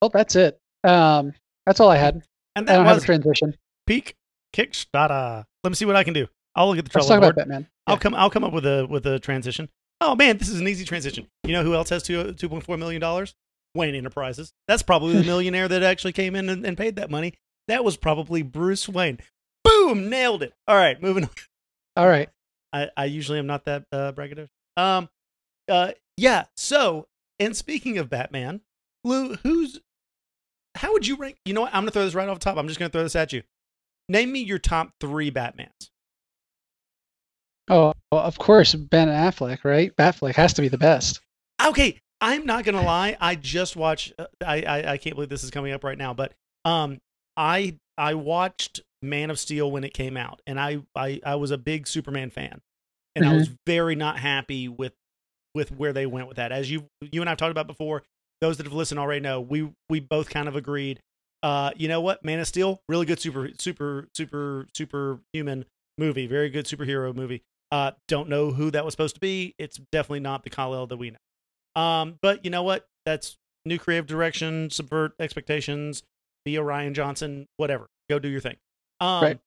Well, 0.01 0.09
that's 0.09 0.35
it. 0.35 0.59
Um. 0.83 1.33
That's 1.65 1.79
all 1.79 1.89
I 1.89 1.97
had. 1.97 2.15
And 2.55 2.69
I 2.69 2.73
that 2.73 2.77
don't 2.77 2.85
have 2.87 2.95
was 2.97 3.03
a 3.03 3.05
transition. 3.05 3.55
peak 3.85 4.15
Kickstarter. 4.53 5.45
Let 5.63 5.69
me 5.69 5.75
see 5.75 5.85
what 5.85 5.95
I 5.95 6.03
can 6.03 6.13
do. 6.13 6.27
I'll 6.55 6.67
look 6.67 6.77
at 6.77 6.85
the 6.85 6.91
Let's 6.93 7.07
talk 7.07 7.19
board. 7.21 7.33
about 7.33 7.35
Batman. 7.35 7.67
I'll 7.85 7.97
come. 7.97 8.15
I'll 8.15 8.29
come 8.29 8.43
up 8.43 8.53
with 8.53 8.65
a 8.65 8.85
with 8.89 9.05
a 9.05 9.19
transition. 9.19 9.69
Oh 10.01 10.15
man, 10.15 10.37
this 10.37 10.49
is 10.49 10.59
an 10.59 10.67
easy 10.67 10.85
transition. 10.85 11.27
You 11.43 11.53
know 11.53 11.63
who 11.63 11.73
else 11.73 11.89
has 11.89 12.03
two 12.03 12.33
two 12.33 12.49
point 12.49 12.63
four 12.63 12.77
million 12.77 13.01
dollars? 13.01 13.35
Wayne 13.75 13.95
Enterprises. 13.95 14.53
That's 14.67 14.81
probably 14.83 15.13
the 15.13 15.23
millionaire 15.25 15.67
that 15.67 15.83
actually 15.83 16.13
came 16.13 16.35
in 16.35 16.49
and, 16.49 16.65
and 16.65 16.77
paid 16.77 16.95
that 16.95 17.11
money. 17.11 17.33
That 17.67 17.83
was 17.83 17.97
probably 17.97 18.41
Bruce 18.41 18.87
Wayne. 18.89 19.19
Boom, 19.63 20.09
nailed 20.09 20.41
it. 20.41 20.53
All 20.67 20.75
right, 20.75 21.01
moving 21.01 21.25
on. 21.25 21.29
All 21.95 22.07
right. 22.07 22.29
I, 22.73 22.89
I 22.95 23.05
usually 23.05 23.39
am 23.39 23.47
not 23.47 23.65
that 23.65 23.85
uh, 23.91 24.11
braggadocious. 24.11 24.49
Um, 24.75 25.09
uh, 25.69 25.91
yeah. 26.15 26.45
So, 26.55 27.07
and 27.39 27.55
speaking 27.55 27.97
of 27.97 28.09
Batman, 28.09 28.61
Lou, 29.03 29.35
who's 29.35 29.79
how 30.75 30.93
would 30.93 31.07
you 31.07 31.15
rank? 31.15 31.37
You 31.45 31.53
know 31.53 31.61
what? 31.61 31.73
I'm 31.73 31.81
gonna 31.81 31.91
throw 31.91 32.05
this 32.05 32.13
right 32.15 32.27
off 32.27 32.39
the 32.39 32.43
top. 32.43 32.57
I'm 32.57 32.67
just 32.67 32.79
gonna 32.79 32.89
throw 32.89 33.03
this 33.03 33.15
at 33.15 33.33
you. 33.33 33.43
Name 34.09 34.31
me 34.31 34.39
your 34.39 34.59
top 34.59 34.91
three 34.99 35.31
Batmans. 35.31 35.89
Oh, 37.69 37.93
well, 38.11 38.21
of 38.21 38.37
course, 38.37 38.73
Ben 38.73 39.09
Affleck, 39.09 39.65
right? 39.65 39.93
Batfleck 39.95 40.35
has 40.35 40.53
to 40.53 40.61
be 40.61 40.69
the 40.69 40.77
best. 40.77 41.19
Okay, 41.65 41.99
I'm 42.21 42.45
not 42.45 42.63
gonna 42.63 42.81
lie. 42.81 43.17
I 43.19 43.35
just 43.35 43.75
watched. 43.75 44.13
uh, 44.17 44.27
I, 44.45 44.61
I 44.61 44.91
I 44.93 44.97
can't 44.97 45.15
believe 45.15 45.29
this 45.29 45.43
is 45.43 45.51
coming 45.51 45.73
up 45.73 45.83
right 45.83 45.97
now, 45.97 46.13
but 46.13 46.33
um, 46.63 46.99
I 47.35 47.77
I 47.97 48.13
watched 48.13 48.81
Man 49.01 49.29
of 49.29 49.39
Steel 49.39 49.69
when 49.69 49.83
it 49.83 49.93
came 49.93 50.15
out, 50.15 50.41
and 50.47 50.59
I 50.59 50.79
I 50.95 51.19
I 51.25 51.35
was 51.35 51.51
a 51.51 51.57
big 51.57 51.87
Superman 51.87 52.29
fan, 52.29 52.61
and 53.15 53.25
I 53.25 53.33
was 53.33 53.49
very 53.65 53.95
not 53.95 54.17
happy 54.19 54.69
with 54.69 54.93
with 55.53 55.71
where 55.71 55.91
they 55.91 56.05
went 56.05 56.27
with 56.27 56.37
that. 56.37 56.51
As 56.51 56.71
you 56.71 56.87
you 57.01 57.21
and 57.21 57.29
I've 57.29 57.37
talked 57.37 57.51
about 57.51 57.67
before, 57.67 58.03
those 58.39 58.57
that 58.57 58.65
have 58.65 58.73
listened 58.73 58.99
already 58.99 59.19
know 59.19 59.41
we 59.41 59.69
we 59.89 59.99
both 59.99 60.29
kind 60.29 60.47
of 60.47 60.55
agreed. 60.55 61.01
Uh, 61.43 61.71
you 61.75 61.87
know 61.87 62.01
what? 62.01 62.23
Man 62.25 62.39
of 62.39 62.47
Steel, 62.47 62.81
really 62.89 63.05
good 63.05 63.19
super 63.19 63.49
super 63.59 64.07
super 64.13 64.67
superhuman 64.73 65.65
movie, 65.97 66.27
very 66.27 66.49
good 66.49 66.65
superhero 66.65 67.15
movie. 67.15 67.43
Uh, 67.71 67.91
don't 68.07 68.29
know 68.29 68.51
who 68.51 68.71
that 68.71 68.85
was 68.85 68.93
supposed 68.93 69.15
to 69.15 69.21
be. 69.21 69.53
It's 69.57 69.79
definitely 69.91 70.21
not 70.21 70.43
the 70.43 70.49
Kal-El 70.49 70.87
that 70.87 70.97
we 70.97 71.11
know. 71.11 71.81
Um, 71.81 72.17
but 72.21 72.45
you 72.45 72.51
know 72.51 72.63
what? 72.63 72.87
That's 73.05 73.37
new 73.65 73.77
creative 73.77 74.07
direction, 74.07 74.69
subvert 74.69 75.13
expectations, 75.19 76.01
be 76.45 76.55
a 76.55 76.61
Rian 76.61 76.93
Johnson, 76.93 77.45
whatever. 77.57 77.87
Go 78.09 78.19
do 78.19 78.29
your 78.29 78.41
thing. 78.41 78.55
Um, 78.99 79.23
Right. 79.23 79.39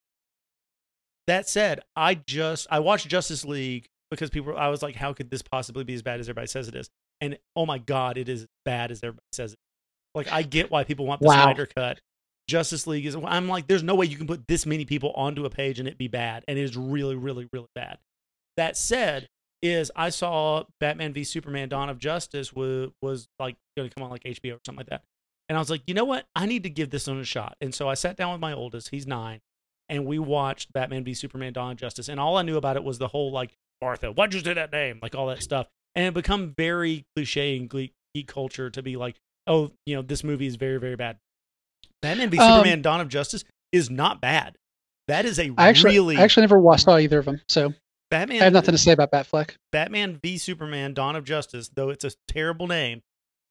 That 1.27 1.49
said, 1.49 1.81
I 1.95 2.15
just 2.15 2.67
I 2.71 2.81
watched 2.81 3.09
Justice 3.09 3.45
League 3.45 3.87
because 4.11 4.31
people. 4.31 4.57
I 4.57 4.69
was 4.69 4.83
like, 4.83 4.97
how 4.97 5.13
could 5.13 5.31
this 5.31 5.43
possibly 5.43 5.85
be 5.85 5.95
as 5.95 6.03
bad 6.03 6.19
as 6.19 6.29
everybody 6.29 6.49
says 6.49 6.67
it 6.67 6.75
is? 6.75 6.91
And 7.21 7.39
oh 7.55 7.67
my 7.67 7.79
god, 7.79 8.19
it 8.19 8.29
is 8.29 8.43
as 8.43 8.49
bad 8.65 8.91
as 8.91 8.99
everybody 9.03 9.23
says 9.33 9.53
it. 9.53 9.59
Like 10.15 10.31
I 10.33 10.43
get 10.43 10.71
why 10.71 10.85
people 10.85 11.07
want 11.07 11.21
the 11.21 11.29
Wow. 11.29 11.45
Snyder 11.45 11.67
cut. 11.67 12.01
Justice 12.49 12.87
League 12.87 13.07
is. 13.07 13.17
I'm 13.17 13.49
like, 13.49 13.69
there's 13.69 13.83
no 13.83 13.95
way 13.95 14.07
you 14.07 14.17
can 14.17 14.27
put 14.27 14.49
this 14.49 14.67
many 14.67 14.85
people 14.85 15.13
onto 15.15 15.45
a 15.45 15.51
page 15.51 15.79
and 15.79 15.89
it 15.89 15.97
be 15.97 16.09
bad, 16.09 16.45
and 16.49 16.59
it 16.59 16.63
is 16.63 16.77
really, 16.77 17.15
really, 17.15 17.49
really 17.53 17.69
bad. 17.75 17.99
That 18.57 18.77
said, 18.77 19.29
is 19.63 19.91
I 19.95 20.11
saw 20.11 20.65
Batman 20.81 21.13
v 21.13 21.23
Superman: 21.23 21.69
Dawn 21.69 21.89
of 21.89 21.99
Justice 21.99 22.53
was 22.53 22.91
was 23.01 23.29
like 23.39 23.57
going 23.77 23.89
to 23.89 23.95
come 23.95 24.03
on 24.03 24.11
like 24.11 24.25
HBO 24.25 24.57
or 24.57 24.61
something 24.67 24.79
like 24.79 24.89
that, 24.89 25.05
and 25.49 25.57
I 25.57 25.61
was 25.61 25.71
like, 25.71 25.83
you 25.87 25.95
know 25.95 26.05
what, 26.05 26.27
I 26.35 26.47
need 26.47 26.65
to 26.65 26.71
give 26.71 26.91
this 26.91 27.07
one 27.07 27.19
a 27.21 27.25
shot. 27.25 27.57
And 27.61 27.75
so 27.75 27.89
I 27.89 27.95
sat 27.95 28.17
down 28.17 28.33
with 28.33 28.41
my 28.41 28.53
oldest, 28.53 28.89
he's 28.89 29.07
nine, 29.07 29.41
and 29.89 30.05
we 30.07 30.19
watched 30.19 30.73
Batman 30.73 31.05
v 31.05 31.15
Superman: 31.15 31.53
Dawn 31.53 31.73
of 31.73 31.79
Justice, 31.79 32.09
and 32.09 32.19
all 32.19 32.37
I 32.37 32.43
knew 32.43 32.57
about 32.57 32.77
it 32.77 32.85
was 32.85 32.99
the 32.99 33.09
whole 33.09 33.31
like 33.31 33.53
Martha, 33.81 34.11
why'd 34.13 34.35
you 34.35 34.41
say 34.41 34.55
that 34.55 34.73
name, 34.73 34.99
like 35.03 35.15
all 35.15 35.29
that 35.29 35.43
stuff, 35.43 35.69
and 35.95 36.05
it 36.07 36.15
become 36.15 36.55
very 36.57 37.05
cliche 37.15 37.57
in 37.57 37.69
geek, 37.69 37.93
geek 38.15 38.27
culture 38.27 38.71
to 38.71 38.83
be 38.83 38.97
like, 38.97 39.17
oh, 39.47 39.71
you 39.87 39.97
know, 39.97 40.03
this 40.03 40.25
movie 40.25 40.47
is 40.47 40.57
very, 40.57 40.79
very 40.79 40.97
bad. 40.97 41.19
Batman 42.03 42.31
v 42.31 42.39
Um, 42.39 42.59
Superman: 42.59 42.83
Dawn 42.83 43.01
of 43.01 43.09
Justice 43.09 43.45
is 43.73 43.91
not 43.91 44.21
bad. 44.21 44.57
That 45.09 45.25
is 45.25 45.39
a 45.39 45.53
I 45.59 45.69
actually, 45.69 45.95
really 45.95 46.17
I 46.17 46.23
actually 46.23 46.43
never 46.43 46.59
watched, 46.59 46.85
saw 46.85 46.97
either 46.97 47.19
of 47.19 47.25
them, 47.25 47.41
so 47.49 47.75
Batman. 48.11 48.41
I 48.41 48.45
have 48.45 48.53
nothing 48.53 48.73
to 48.73 48.79
say 48.79 48.93
about 48.93 49.11
Batfleck. 49.11 49.57
Batman 49.73 50.19
v 50.23 50.39
Superman: 50.39 50.95
Dawn 50.95 51.17
of 51.17 51.25
Justice, 51.25 51.71
though 51.75 51.91
it's 51.91 52.05
a 52.05 52.13
terrible 52.29 52.67
name, 52.67 53.03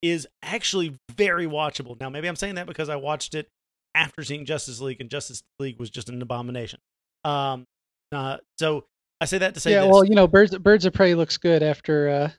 is 0.02 0.28
actually 0.42 0.96
very 1.12 1.46
watchable. 1.46 2.00
Now, 2.00 2.10
maybe 2.10 2.28
I'm 2.28 2.36
saying 2.36 2.56
that 2.56 2.68
because 2.68 2.90
I 2.90 2.96
watched 2.96 3.36
it 3.36 3.50
after 3.94 4.24
seeing 4.24 4.46
Justice 4.46 4.80
League, 4.80 5.02
and 5.02 5.10
Justice 5.10 5.44
League 5.60 5.80
was 5.80 5.90
just 5.90 6.10
an 6.10 6.22
abomination. 6.22 6.80
Um, 7.24 7.66
uh, 8.12 8.38
so 8.58 8.86
I 9.22 9.26
say 9.26 9.40
that 9.40 9.54
to 9.56 9.60
say 9.60 9.72
yeah, 9.72 9.82
this. 9.82 9.92
well, 9.92 10.06
you 10.06 10.16
know, 10.16 10.28
Birds 10.28 10.58
Birds 10.58 10.86
of 10.86 10.94
Prey 10.94 11.16
looks 11.16 11.38
good 11.38 11.62
after 11.62 12.10
uh 12.10 12.30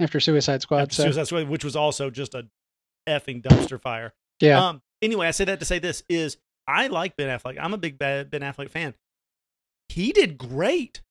after 0.00 0.20
Suicide 0.20 0.62
Squad. 0.62 0.82
After 0.82 0.94
so 0.94 1.02
Suicide 1.04 1.26
Squad, 1.26 1.48
which 1.48 1.64
was 1.64 1.76
also 1.76 2.10
just 2.10 2.34
a 2.34 2.46
effing 3.08 3.42
dumpster 3.42 3.80
fire. 3.80 4.12
yeah, 4.40 4.68
Um. 4.68 4.82
Anyway, 5.02 5.26
I 5.26 5.32
say 5.32 5.44
that 5.44 5.58
to 5.60 5.66
say 5.66 5.78
this 5.78 6.02
is 6.08 6.38
I 6.66 6.86
like 6.86 7.16
Ben 7.16 7.28
Affleck. 7.28 7.58
I'm 7.60 7.74
a 7.74 7.78
big 7.78 7.98
Ben 7.98 8.26
Affleck 8.30 8.70
fan. 8.70 8.94
He 9.88 10.12
did 10.12 10.38
great 10.38 11.02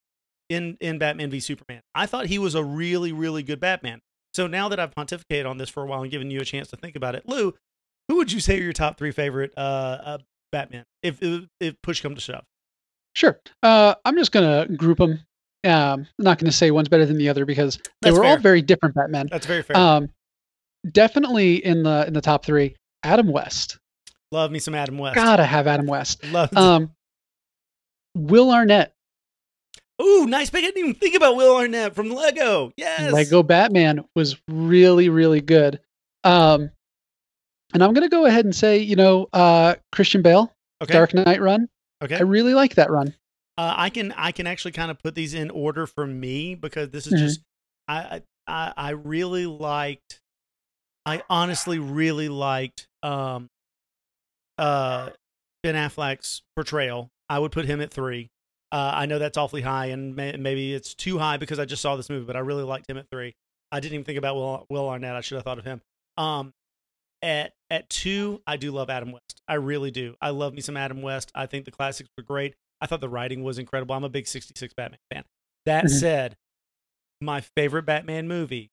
in 0.49 0.77
in 0.81 0.97
Batman 0.97 1.29
v 1.29 1.39
Superman. 1.39 1.81
I 1.93 2.05
thought 2.05 2.27
he 2.27 2.39
was 2.39 2.55
a 2.55 2.63
really 2.63 3.11
really 3.11 3.43
good 3.43 3.59
Batman. 3.59 4.01
So 4.33 4.47
now 4.47 4.69
that 4.69 4.79
I've 4.79 4.91
pontificated 4.91 5.47
on 5.47 5.57
this 5.57 5.69
for 5.69 5.83
a 5.83 5.85
while 5.85 6.01
and 6.01 6.11
given 6.11 6.31
you 6.31 6.39
a 6.39 6.45
chance 6.45 6.69
to 6.69 6.75
think 6.75 6.95
about 6.95 7.13
it, 7.13 7.27
Lou, 7.27 7.53
who 8.07 8.15
would 8.15 8.31
you 8.31 8.39
say 8.39 8.57
are 8.57 8.63
your 8.63 8.73
top 8.73 8.97
three 8.97 9.11
favorite 9.11 9.53
uh, 9.55 9.59
uh 10.03 10.17
Batman 10.51 10.85
if, 11.03 11.21
if 11.21 11.45
if 11.59 11.81
push 11.81 12.01
come 12.01 12.15
to 12.15 12.21
shove? 12.21 12.45
sure. 13.15 13.39
Uh, 13.61 13.93
I'm 14.05 14.17
just 14.17 14.31
gonna 14.31 14.67
group 14.67 14.97
them. 14.97 15.19
Um, 15.65 16.01
I'm 16.01 16.07
not 16.17 16.39
gonna 16.39 16.51
say 16.51 16.71
one's 16.71 16.89
better 16.89 17.05
than 17.05 17.17
the 17.17 17.29
other 17.29 17.45
because 17.45 17.77
they 18.01 18.09
That's 18.09 18.17
were 18.17 18.25
all 18.25 18.37
very 18.37 18.61
different 18.61 18.95
Batman. 18.95 19.27
That's 19.29 19.45
very 19.45 19.61
fair. 19.61 19.77
Um, 19.77 20.09
definitely 20.91 21.63
in 21.63 21.83
the 21.83 22.05
in 22.07 22.13
the 22.13 22.21
top 22.21 22.45
three, 22.45 22.75
Adam 23.03 23.27
West. 23.27 23.77
Love 24.31 24.51
me 24.51 24.59
some 24.59 24.75
Adam 24.75 24.97
West. 24.97 25.15
Gotta 25.15 25.45
have 25.45 25.67
Adam 25.67 25.85
West. 25.85 26.23
Love. 26.25 26.55
Um, 26.57 26.91
Will 28.15 28.51
Arnett, 28.51 28.93
Ooh, 30.01 30.25
nice 30.27 30.49
pick. 30.49 30.63
I 30.63 30.67
didn't 30.67 30.79
even 30.79 30.93
think 30.95 31.15
about 31.15 31.35
Will 31.35 31.55
Arnett 31.55 31.95
from 31.95 32.09
Lego. 32.09 32.71
Yes. 32.77 33.11
Lego 33.11 33.43
Batman 33.43 34.03
was 34.15 34.39
really 34.47 35.09
really 35.09 35.41
good. 35.41 35.79
Um, 36.23 36.71
and 37.73 37.83
I'm 37.83 37.93
gonna 37.93 38.09
go 38.09 38.25
ahead 38.25 38.45
and 38.45 38.55
say, 38.55 38.77
you 38.79 38.95
know, 38.95 39.27
uh, 39.33 39.75
Christian 39.91 40.21
Bale, 40.21 40.51
Okay. 40.81 40.93
Dark 40.93 41.13
Knight 41.13 41.41
run. 41.41 41.69
Okay. 42.03 42.15
I 42.17 42.21
really 42.21 42.53
like 42.53 42.75
that 42.75 42.91
run. 42.91 43.13
Uh, 43.57 43.73
I 43.77 43.89
can 43.89 44.11
I 44.13 44.31
can 44.31 44.47
actually 44.47 44.71
kind 44.73 44.89
of 44.91 44.99
put 44.99 45.15
these 45.15 45.33
in 45.33 45.49
order 45.51 45.85
for 45.87 46.05
me 46.05 46.55
because 46.55 46.89
this 46.89 47.07
is 47.07 47.13
Mhm. 47.13 47.17
just 47.19 47.39
I 47.87 48.21
I 48.47 48.73
I 48.75 48.89
really 48.91 49.45
liked 49.45 50.19
I 51.05 51.21
honestly 51.29 51.79
really 51.79 52.29
liked 52.29 52.87
um 53.01 53.49
uh 54.57 55.09
Ben 55.63 55.75
Affleck's 55.75 56.41
portrayal. 56.55 57.09
I 57.29 57.39
would 57.39 57.51
put 57.51 57.65
him 57.65 57.81
at 57.81 57.91
three. 57.91 58.29
Uh, 58.71 58.91
I 58.95 59.05
know 59.05 59.19
that's 59.19 59.37
awfully 59.37 59.61
high, 59.61 59.87
and 59.87 60.15
may, 60.15 60.35
maybe 60.35 60.73
it's 60.73 60.93
too 60.95 61.19
high 61.19 61.37
because 61.37 61.59
I 61.59 61.65
just 61.65 61.81
saw 61.81 61.95
this 61.95 62.09
movie, 62.09 62.25
but 62.25 62.35
I 62.35 62.39
really 62.39 62.63
liked 62.63 62.89
him 62.89 62.97
at 62.97 63.05
three. 63.11 63.33
I 63.71 63.79
didn't 63.79 63.93
even 63.93 64.03
think 64.03 64.17
about 64.17 64.35
Will, 64.35 64.65
Will 64.69 64.89
Arnett. 64.89 65.15
I 65.15 65.21
should 65.21 65.35
have 65.35 65.43
thought 65.43 65.59
of 65.59 65.65
him. 65.65 65.81
Um, 66.17 66.51
at 67.21 67.53
at 67.69 67.89
two, 67.89 68.41
I 68.45 68.57
do 68.57 68.71
love 68.71 68.89
Adam 68.89 69.11
West. 69.11 69.41
I 69.47 69.55
really 69.55 69.91
do. 69.91 70.15
I 70.21 70.31
love 70.31 70.53
me 70.53 70.61
some 70.61 70.75
Adam 70.75 71.01
West. 71.01 71.31
I 71.35 71.45
think 71.45 71.65
the 71.65 71.71
classics 71.71 72.09
were 72.17 72.23
great. 72.23 72.55
I 72.81 72.87
thought 72.87 72.99
the 73.01 73.09
writing 73.09 73.43
was 73.43 73.57
incredible. 73.59 73.95
I'm 73.95 74.03
a 74.03 74.09
big 74.09 74.27
66 74.27 74.73
Batman 74.73 74.99
fan. 75.11 75.23
That 75.65 75.85
Mhm. 75.85 75.99
said, 75.99 76.35
my 77.21 77.41
favorite 77.55 77.83
Batman 77.85 78.27
movie, 78.27 78.69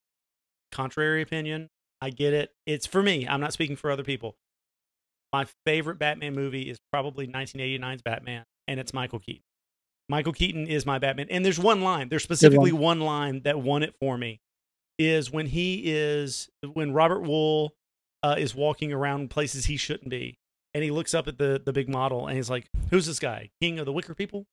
contrary 0.73 1.23
opinion, 1.23 1.69
I 2.01 2.11
get 2.11 2.33
it. 2.33 2.51
It's 2.67 2.87
for 2.87 3.03
me. 3.03 3.27
I'm 3.29 3.41
not 3.41 3.53
speaking 3.53 3.77
for 3.77 3.91
other 3.91 4.05
people. 4.05 4.37
My 5.33 5.47
favorite 5.65 5.99
Batman 5.99 6.35
movie 6.35 6.69
is 6.69 6.79
probably 6.93 7.27
1989's 7.29 8.03
Batman, 8.03 8.45
and 8.67 8.81
it's 8.81 8.93
Michael 8.93 9.21
Keaton. 9.21 9.43
Michael 10.09 10.33
Keaton 10.33 10.67
is 10.67 10.85
my 10.85 10.99
Batman. 10.99 11.29
And 11.31 11.45
there's 11.45 11.59
one 11.59 11.83
line, 11.83 12.09
there's 12.09 12.25
specifically 12.25 12.73
one 12.73 13.01
line 13.01 13.43
that 13.45 13.61
won 13.61 13.83
it 13.83 13.95
for 14.01 14.19
me 14.19 14.41
is 14.99 15.31
when 15.31 15.47
he 15.47 15.83
is, 15.87 16.51
when 16.75 16.93
Robert 16.93 17.23
Wuhl 17.23 17.71
uh, 18.23 18.35
is 18.37 18.55
walking 18.55 18.93
around 18.93 19.31
places 19.31 19.67
he 19.67 19.77
shouldn't 19.77 20.11
be. 20.11 20.37
And 20.75 20.85
he 20.85 20.91
looks 20.91 21.15
up 21.15 21.29
at 21.29 21.39
the, 21.39 21.63
the 21.65 21.73
big 21.73 21.89
model 21.89 22.27
and 22.27 22.37
he's 22.37 22.51
like, 22.51 22.67
Who's 22.91 23.07
this 23.07 23.19
guy? 23.19 23.51
King 23.61 23.79
of 23.79 23.87
the 23.87 23.93
Wicker 23.93 24.15
People? 24.15 24.47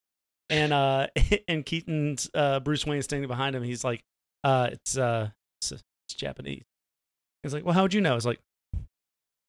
And 0.49 0.73
uh 0.73 1.07
and 1.47 1.65
Keaton's 1.65 2.29
uh 2.33 2.59
Bruce 2.59 2.85
Wayne 2.85 3.01
standing 3.01 3.27
behind 3.27 3.55
him. 3.55 3.63
He's 3.63 3.83
like, 3.83 4.01
uh 4.43 4.69
it's 4.71 4.97
uh 4.97 5.29
it's, 5.61 5.71
it's 5.73 5.83
Japanese. 6.15 6.63
He's 7.43 7.53
like, 7.53 7.65
Well, 7.65 7.73
how 7.73 7.83
would 7.83 7.93
you 7.93 8.01
know? 8.01 8.15
It's 8.15 8.25
like 8.25 8.39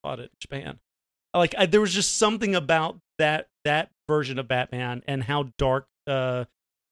bought 0.03 0.21
it 0.21 0.25
in 0.25 0.37
Japan. 0.41 0.79
Like 1.35 1.55
I, 1.59 1.67
there 1.67 1.81
was 1.81 1.93
just 1.93 2.17
something 2.17 2.55
about 2.55 2.99
that 3.19 3.49
that 3.65 3.91
version 4.09 4.39
of 4.39 4.49
Batman 4.49 5.03
and 5.07 5.23
how 5.23 5.51
dark 5.59 5.87
uh 6.07 6.45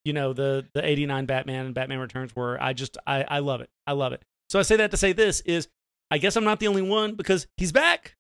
you 0.05 0.12
know 0.12 0.32
the 0.32 0.66
the 0.74 0.86
89 0.86 1.26
Batman 1.26 1.66
and 1.66 1.74
Batman 1.74 1.99
Returns 1.99 2.34
were. 2.36 2.61
I 2.61 2.72
just 2.72 2.99
I 3.07 3.24
I 3.26 3.38
love 3.40 3.61
it. 3.61 3.70
I 3.86 3.92
love 3.92 4.12
it. 4.12 4.22
So 4.51 4.59
I 4.59 4.62
say 4.62 4.76
that 4.76 4.90
to 4.92 4.97
say 4.97 5.12
this 5.12 5.40
is 5.40 5.68
I 6.11 6.18
guess 6.18 6.36
I'm 6.36 6.44
not 6.44 6.61
the 6.61 6.68
only 6.68 6.82
one 6.82 7.14
because 7.14 7.47
he's 7.57 7.72
back. 7.72 8.16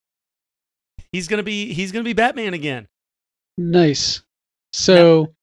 He's 1.12 1.28
gonna 1.28 1.42
be 1.42 1.72
he's 1.72 1.92
gonna 1.92 2.04
be 2.04 2.12
Batman 2.14 2.54
again. 2.54 2.88
Nice. 3.58 4.22
So 4.72 5.34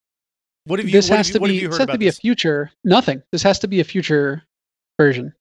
What 0.66 0.80
have 0.80 0.88
you? 0.88 0.94
this 0.94 1.10
has 1.10 1.30
you, 1.30 1.34
to 1.36 1.40
be 1.40 1.66
this 1.68 1.78
has 1.78 1.88
to 1.88 1.98
be 1.98 2.08
a 2.08 2.12
future. 2.12 2.72
Nothing. 2.84 3.24
This 3.32 3.44
has 3.44 3.60
to 3.60 3.68
be 3.68 3.80
a 3.80 3.84
future 3.84 4.44
version, 5.00 5.34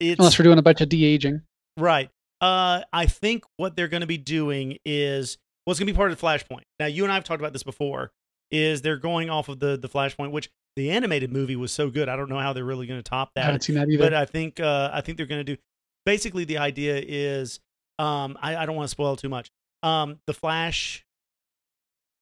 It's 0.00 0.18
unless 0.18 0.38
we're 0.38 0.44
doing 0.44 0.58
a 0.58 0.62
bunch 0.62 0.80
of 0.80 0.88
de 0.88 1.04
aging. 1.04 1.42
right. 1.76 2.10
Uh, 2.40 2.82
I 2.92 3.06
think 3.06 3.42
what 3.56 3.74
they're 3.74 3.88
going 3.88 4.02
to 4.02 4.06
be 4.06 4.18
doing 4.18 4.78
is 4.84 5.38
what's 5.64 5.80
going 5.80 5.88
to 5.88 5.92
be 5.92 5.96
part 5.96 6.12
of 6.12 6.20
the 6.20 6.24
Flashpoint. 6.24 6.62
Now, 6.78 6.86
you 6.86 7.02
and 7.02 7.10
I 7.10 7.16
have 7.16 7.24
talked 7.24 7.40
about 7.40 7.52
this 7.52 7.64
before. 7.64 8.12
Is 8.50 8.80
they're 8.80 8.96
going 8.96 9.28
off 9.28 9.48
of 9.48 9.58
the 9.58 9.76
the 9.76 9.88
Flashpoint, 9.88 10.30
which 10.30 10.48
the 10.76 10.90
animated 10.90 11.32
movie 11.32 11.56
was 11.56 11.72
so 11.72 11.90
good. 11.90 12.08
I 12.08 12.16
don't 12.16 12.30
know 12.30 12.38
how 12.38 12.52
they're 12.52 12.64
really 12.64 12.86
going 12.86 13.00
to 13.00 13.02
top 13.02 13.32
that. 13.34 13.42
I 13.42 13.46
haven't 13.46 13.62
seen 13.62 13.76
that 13.76 13.90
either. 13.90 14.02
but 14.02 14.14
I 14.14 14.24
think 14.24 14.60
uh, 14.60 14.90
I 14.92 15.00
think 15.00 15.18
they're 15.18 15.26
going 15.26 15.44
to 15.44 15.56
do. 15.56 15.60
Basically, 16.06 16.44
the 16.44 16.58
idea 16.58 17.02
is, 17.04 17.60
um, 17.98 18.38
I, 18.40 18.56
I 18.56 18.64
don't 18.64 18.76
want 18.76 18.86
to 18.86 18.90
spoil 18.90 19.16
too 19.16 19.28
much. 19.28 19.50
Um, 19.82 20.20
the 20.26 20.32
Flash 20.32 21.04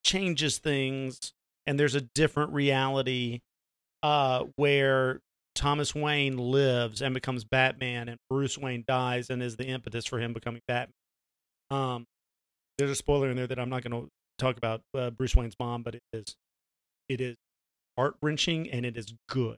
changes 0.03 0.57
things, 0.57 1.33
and 1.65 1.79
there's 1.79 1.95
a 1.95 2.01
different 2.01 2.51
reality 2.51 3.41
uh, 4.03 4.45
where 4.55 5.21
Thomas 5.57 5.93
Wayne 5.93 6.37
lives 6.37 7.01
and 7.01 7.13
becomes 7.13 7.43
Batman, 7.43 8.07
and 8.07 8.17
Bruce 8.29 8.57
Wayne 8.57 8.85
dies 8.87 9.29
and 9.29 9.43
is 9.43 9.57
the 9.57 9.65
impetus 9.65 10.05
for 10.05 10.19
him 10.19 10.31
becoming 10.31 10.61
Batman. 10.67 10.93
Um, 11.69 12.05
there's 12.77 12.91
a 12.91 12.95
spoiler 12.95 13.29
in 13.29 13.35
there 13.35 13.47
that 13.47 13.59
I'm 13.59 13.69
not 13.69 13.83
going 13.83 14.03
to 14.03 14.09
talk 14.37 14.57
about 14.57 14.81
uh, 14.95 15.09
Bruce 15.09 15.35
Wayne's 15.35 15.55
mom, 15.59 15.83
but 15.83 15.95
it 15.95 16.03
is 16.13 16.35
it 17.09 17.21
is 17.21 17.35
heart 17.97 18.15
wrenching 18.21 18.69
and 18.69 18.85
it 18.85 18.95
is 18.95 19.13
good. 19.27 19.57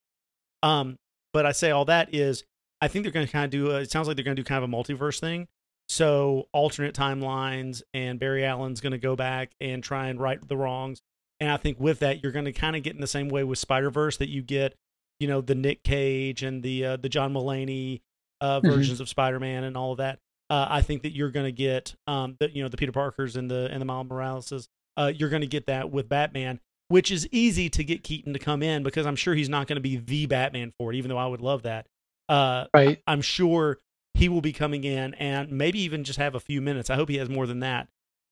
Um, 0.64 0.98
but 1.34 1.46
I 1.46 1.52
say 1.52 1.72
all 1.72 1.86
that 1.86 2.14
is 2.14 2.44
I 2.82 2.88
think 2.88 3.04
they're 3.04 3.12
going 3.12 3.26
to 3.26 3.32
kind 3.32 3.46
of 3.46 3.52
do. 3.52 3.72
A, 3.72 3.82
it 3.82 3.92
sounds 3.92 4.08
like 4.08 4.16
they're 4.16 4.26
going 4.26 4.38
to 4.38 4.42
do 4.42 4.48
kind 4.48 4.64
of 4.64 4.70
a 4.70 4.74
multiverse 4.74 5.20
thing. 5.20 5.48
So 5.88 6.48
alternate 6.54 6.96
timelines, 6.96 7.82
and 7.94 8.20
Barry 8.20 8.46
Allen's 8.46 8.80
going 8.80 8.92
to 8.92 9.00
go 9.00 9.16
back 9.16 9.52
and 9.60 9.84
try 9.84 10.08
and 10.08 10.20
right 10.20 10.40
the 10.48 10.56
wrongs. 10.56 11.02
And 11.40 11.50
I 11.50 11.58
think 11.58 11.80
with 11.80 12.00
that, 12.00 12.22
you're 12.22 12.32
going 12.32 12.46
to 12.46 12.54
kind 12.54 12.76
of 12.76 12.84
get 12.84 12.96
in 12.96 13.02
the 13.02 13.08
same 13.08 13.30
way 13.30 13.44
with 13.44 13.60
Spider 13.60 13.90
Verse 13.90 14.18
that 14.18 14.30
you 14.30 14.42
get, 14.42 14.76
you 15.20 15.28
know, 15.28 15.42
the 15.42 15.56
Nick 15.56 15.84
Cage 15.84 16.44
and 16.44 16.64
the 16.64 16.86
uh, 16.86 16.98
the 16.98 17.10
John 17.10 17.34
Mulaney 17.34 18.02
uh, 18.42 18.62
Mhm. 18.62 18.72
versions 18.72 19.00
of 19.02 19.10
Spider 19.10 19.40
Man 19.40 19.64
and 19.64 19.76
all 19.76 19.92
of 19.92 19.98
that. 19.98 20.20
Uh, 20.50 20.66
I 20.70 20.82
think 20.82 21.04
that 21.04 21.12
you're 21.12 21.30
going 21.30 21.46
to 21.46 21.52
get, 21.52 21.94
um, 22.08 22.36
the 22.40 22.50
you 22.50 22.64
know, 22.64 22.70
the 22.70 22.78
Peter 22.78 22.92
Parkers 22.92 23.36
and 23.36 23.52
the 23.52 23.68
and 23.72 23.80
the 23.82 23.86
Miles 23.86 24.08
Moraleses. 24.08 24.68
Uh, 24.98 25.12
you're 25.16 25.30
going 25.30 25.42
to 25.42 25.48
get 25.48 25.68
that 25.68 25.92
with 25.92 26.10
Batman, 26.10 26.60
which 26.88 27.12
is 27.12 27.28
easy 27.32 27.70
to 27.70 27.84
get 27.84 28.04
Keaton 28.04 28.34
to 28.34 28.40
come 28.40 28.64
in 28.64 28.82
because 28.84 29.06
I'm 29.06 29.16
sure 29.16 29.36
he's 29.36 29.50
not 29.50 29.68
going 29.68 29.76
to 29.76 29.82
be 29.82 29.98
the 29.98 30.26
Batman 30.26 30.74
for 30.78 30.92
it, 30.92 30.96
even 30.98 31.10
though 31.10 31.18
I 31.18 31.28
would 31.28 31.42
love 31.42 31.62
that. 31.64 31.86
Uh, 32.28 32.66
right. 32.74 33.02
I'm 33.08 33.22
sure 33.22 33.78
he 34.16 34.28
will 34.30 34.42
be 34.42 34.52
coming 34.54 34.84
in 34.84 35.14
and 35.16 35.52
maybe 35.52 35.80
even 35.82 36.04
just 36.04 36.18
have 36.20 36.34
a 36.36 36.40
few 36.40 36.62
minutes. 36.62 36.90
I 36.90 36.96
hope 36.96 37.10
he 37.10 37.18
has 37.18 37.30
more 37.30 37.46
than 37.48 37.60
that. 37.60 37.88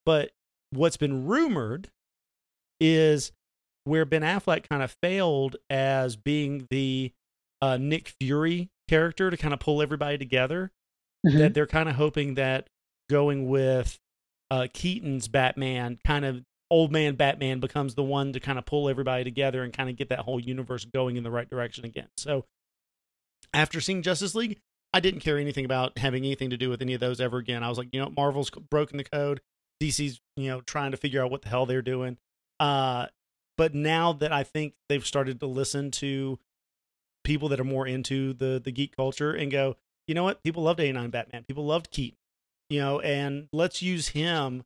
But 0.06 0.32
what's 0.72 0.98
been 0.98 1.26
rumored 1.28 1.90
is 2.80 3.32
where 3.88 4.06
Ben 4.06 4.22
Affleck 4.22 4.68
kind 4.70 4.84
of 4.84 4.96
failed 5.02 5.56
as 5.70 6.16
being 6.16 6.68
the 6.70 7.14
uh, 7.62 7.78
Nick 7.78 8.14
Fury 8.20 8.70
character 8.90 9.30
to 9.30 9.38
kind 9.38 9.54
of 9.54 9.60
pull 9.60 9.82
everybody 9.82 10.18
together. 10.18 10.72
Mhm. 11.26 11.38
That 11.40 11.54
they're 11.54 11.68
kind 11.68 11.90
of 11.90 11.96
hoping 11.96 12.36
that 12.36 12.70
going 13.10 13.48
with 13.50 13.98
uh, 14.52 14.68
Keaton's 14.74 15.28
Batman, 15.28 16.00
kind 16.06 16.24
of 16.26 16.44
old 16.70 16.92
man 16.92 17.16
Batman, 17.16 17.60
becomes 17.60 17.96
the 17.96 18.04
one 18.04 18.34
to 18.34 18.40
kind 18.40 18.60
of 18.60 18.66
pull 18.66 18.88
everybody 18.88 19.24
together 19.24 19.64
and 19.64 19.74
kind 19.74 19.90
of 19.90 19.96
get 19.96 20.10
that 20.10 20.20
whole 20.20 20.40
universe 20.40 20.86
going 20.86 21.18
in 21.18 21.24
the 21.24 21.32
right 21.32 21.50
direction 21.50 21.86
again. 21.86 22.08
So 22.18 22.46
after 23.54 23.82
seeing 23.82 24.04
Justice 24.04 24.36
League, 24.36 24.60
I 24.94 25.00
didn't 25.00 25.22
care 25.22 25.38
anything 25.38 25.66
about 25.66 25.98
having 25.98 26.24
anything 26.24 26.50
to 26.52 26.58
do 26.58 26.70
with 26.70 26.82
any 26.82 26.94
of 26.94 27.00
those 27.00 27.20
ever 27.20 27.38
again. 27.38 27.64
I 27.64 27.70
was 27.70 27.78
like, 27.78 27.90
you 27.92 28.00
know, 28.00 28.10
Marvel's 28.16 28.50
broken 28.50 28.98
the 28.98 29.04
code. 29.04 29.42
DC's, 29.82 30.20
you 30.36 30.50
know, 30.50 30.62
trying 30.62 30.92
to 30.92 30.98
figure 30.98 31.24
out 31.24 31.30
what 31.30 31.42
the 31.42 31.50
hell 31.50 31.66
they're 31.66 31.82
doing. 31.82 32.18
Uh, 32.60 33.08
but 33.58 33.74
now 33.74 34.14
that 34.14 34.32
I 34.32 34.43
think 34.43 34.74
they've 34.89 35.05
started 35.05 35.39
to 35.39 35.47
listen 35.47 35.91
to 35.91 36.39
people 37.24 37.49
that 37.49 37.60
are 37.60 37.66
more 37.66 37.88
into 37.88 38.34
the 38.34 38.62
the 38.64 38.72
geek 38.72 38.95
culture 38.95 39.34
and 39.34 39.51
go, 39.51 39.76
you 40.08 40.16
know 40.16 40.24
what, 40.24 40.43
people 40.43 40.64
loved 40.64 40.80
'89 40.80 41.10
Batman, 41.10 41.43
people 41.43 41.66
loved 41.66 41.91
Keaton, 41.91 42.18
you 42.70 42.80
know, 42.80 42.99
and 42.99 43.47
let's 43.51 43.82
use 43.82 44.10
him 44.10 44.64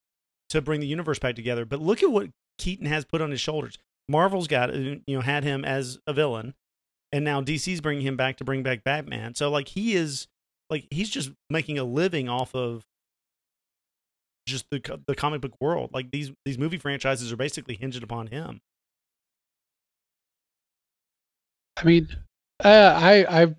to 0.49 0.61
bring 0.61 0.79
the 0.79 0.87
universe 0.87 1.19
back 1.19 1.35
together. 1.35 1.65
But 1.65 1.81
look 1.81 2.03
at 2.03 2.11
what 2.11 2.29
Keaton 2.57 2.85
has 2.85 3.05
put 3.05 3.21
on 3.21 3.31
his 3.31 3.41
shoulders. 3.41 3.77
Marvel's 4.09 4.47
got, 4.47 4.71
uh, 4.71 4.77
you 4.77 5.01
know, 5.07 5.21
had 5.21 5.43
him 5.43 5.63
as 5.63 5.97
a 6.05 6.13
villain 6.13 6.53
and 7.11 7.25
now 7.25 7.41
DC's 7.41 7.81
bringing 7.81 8.05
him 8.05 8.15
back 8.15 8.37
to 8.37 8.43
bring 8.43 8.63
back 8.63 8.83
Batman. 8.83 9.35
So 9.35 9.49
like 9.49 9.67
he 9.67 9.93
is 9.93 10.27
like 10.69 10.87
he's 10.91 11.09
just 11.09 11.31
making 11.49 11.77
a 11.77 11.83
living 11.83 12.29
off 12.29 12.55
of 12.55 12.85
just 14.47 14.65
the 14.71 15.01
the 15.07 15.15
comic 15.15 15.41
book 15.41 15.53
world. 15.59 15.91
Like 15.93 16.11
these 16.11 16.31
these 16.45 16.57
movie 16.57 16.77
franchises 16.77 17.31
are 17.31 17.37
basically 17.37 17.75
hinged 17.75 18.03
upon 18.03 18.27
him. 18.27 18.61
I 21.81 21.85
mean, 21.85 22.07
uh, 22.63 22.99
I 23.01 23.41
I've 23.41 23.55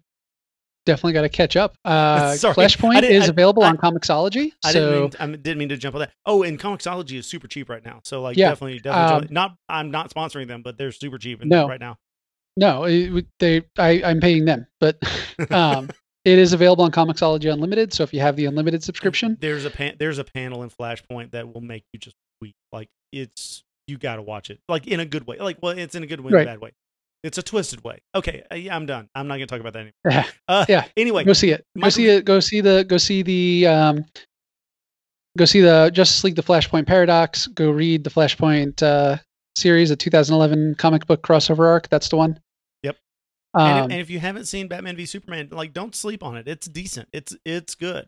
definitely 0.86 1.12
got 1.14 1.22
to 1.22 1.28
catch 1.28 1.56
up. 1.56 1.74
Uh, 1.84 2.34
Sorry, 2.36 2.54
Flashpoint 2.54 3.02
is 3.02 3.24
I- 3.24 3.30
available 3.30 3.62
I- 3.64 3.68
on 3.70 3.76
Comixology. 3.76 4.52
I 4.64 4.72
so 4.72 5.08
didn't 5.08 5.20
mean 5.20 5.34
I 5.34 5.36
didn't 5.36 5.58
mean 5.58 5.68
to 5.70 5.76
jump 5.76 5.94
on 5.96 6.00
that. 6.00 6.12
Oh, 6.26 6.42
and 6.42 6.58
Comixology 6.58 7.18
is 7.18 7.26
super 7.26 7.48
cheap 7.48 7.68
right 7.68 7.84
now. 7.84 8.00
So 8.04 8.22
like 8.22 8.36
Yeah, 8.36 8.50
definitely 8.50 8.78
definitely 8.80 9.28
um, 9.28 9.34
not 9.34 9.56
I'm 9.68 9.90
not 9.90 10.10
sponsoring 10.10 10.48
them, 10.48 10.62
but 10.62 10.78
they're 10.78 10.92
super 10.92 11.18
cheap 11.18 11.44
No. 11.44 11.68
right 11.68 11.80
now. 11.80 11.98
no, 12.56 12.84
it, 12.84 13.26
they 13.38 13.62
I 13.78 14.02
I'm 14.04 14.20
paying 14.20 14.44
them, 14.44 14.66
but 14.80 14.98
um, 15.50 15.90
it 16.24 16.38
is 16.38 16.52
available 16.52 16.84
on 16.84 16.92
Comixology 16.92 17.52
Unlimited. 17.52 17.92
So 17.92 18.02
if 18.04 18.12
you 18.14 18.20
have 18.20 18.36
the 18.36 18.46
unlimited 18.46 18.82
subscription, 18.84 19.36
There's 19.40 19.64
a 19.64 19.70
pan- 19.70 19.96
there's 19.98 20.18
a 20.18 20.24
panel 20.24 20.62
in 20.62 20.70
Flashpoint 20.70 21.32
that 21.32 21.52
will 21.52 21.60
make 21.62 21.84
you 21.92 21.98
just 21.98 22.16
weep. 22.40 22.54
Like 22.72 22.88
it's 23.12 23.62
you 23.88 23.98
got 23.98 24.16
to 24.16 24.22
watch 24.22 24.48
it. 24.50 24.60
Like 24.68 24.86
in 24.86 25.00
a 25.00 25.04
good 25.06 25.26
way. 25.26 25.38
Like 25.38 25.58
well, 25.60 25.76
it's 25.76 25.94
in 25.96 26.02
a 26.02 26.06
good 26.06 26.20
way, 26.20 26.30
Right. 26.32 26.46
bad 26.46 26.60
way. 26.60 26.70
It's 27.22 27.38
a 27.38 27.42
twisted 27.42 27.84
way. 27.84 27.98
Okay, 28.14 28.42
uh, 28.50 28.56
yeah, 28.56 28.74
I'm 28.74 28.86
done. 28.86 29.08
I'm 29.14 29.28
not 29.28 29.34
gonna 29.34 29.46
talk 29.46 29.60
about 29.60 29.74
that 29.74 29.78
anymore. 29.80 29.92
yeah, 30.04 30.24
Uh, 30.48 30.66
Yeah. 30.68 30.84
Anyway, 30.96 31.24
go 31.24 31.32
see 31.32 31.50
it. 31.50 31.64
Go 31.80 31.88
see 31.88 32.08
it. 32.08 32.24
Go 32.24 32.40
see 32.40 32.60
the. 32.60 32.84
Go 32.84 32.96
see 32.98 33.22
the. 33.22 33.66
Um, 33.68 34.04
go 35.38 35.44
see 35.44 35.60
the 35.60 35.90
Justice 35.92 36.24
League: 36.24 36.34
The 36.36 36.42
Flashpoint 36.42 36.86
Paradox. 36.86 37.46
Go 37.46 37.70
read 37.70 38.04
the 38.04 38.10
Flashpoint 38.10 38.82
uh, 38.82 39.18
series, 39.56 39.90
a 39.90 39.96
2011 39.96 40.74
comic 40.76 41.06
book 41.06 41.22
crossover 41.22 41.66
arc. 41.66 41.88
That's 41.88 42.08
the 42.08 42.16
one. 42.16 42.40
Yep. 42.82 42.96
Um, 43.54 43.66
and, 43.66 43.78
if, 43.78 43.84
and 43.92 44.00
if 44.00 44.10
you 44.10 44.18
haven't 44.18 44.46
seen 44.46 44.66
Batman 44.68 44.96
v 44.96 45.06
Superman, 45.06 45.48
like 45.52 45.72
don't 45.72 45.94
sleep 45.94 46.22
on 46.24 46.36
it. 46.36 46.48
It's 46.48 46.66
decent. 46.66 47.08
It's 47.12 47.36
it's 47.44 47.74
good. 47.76 48.06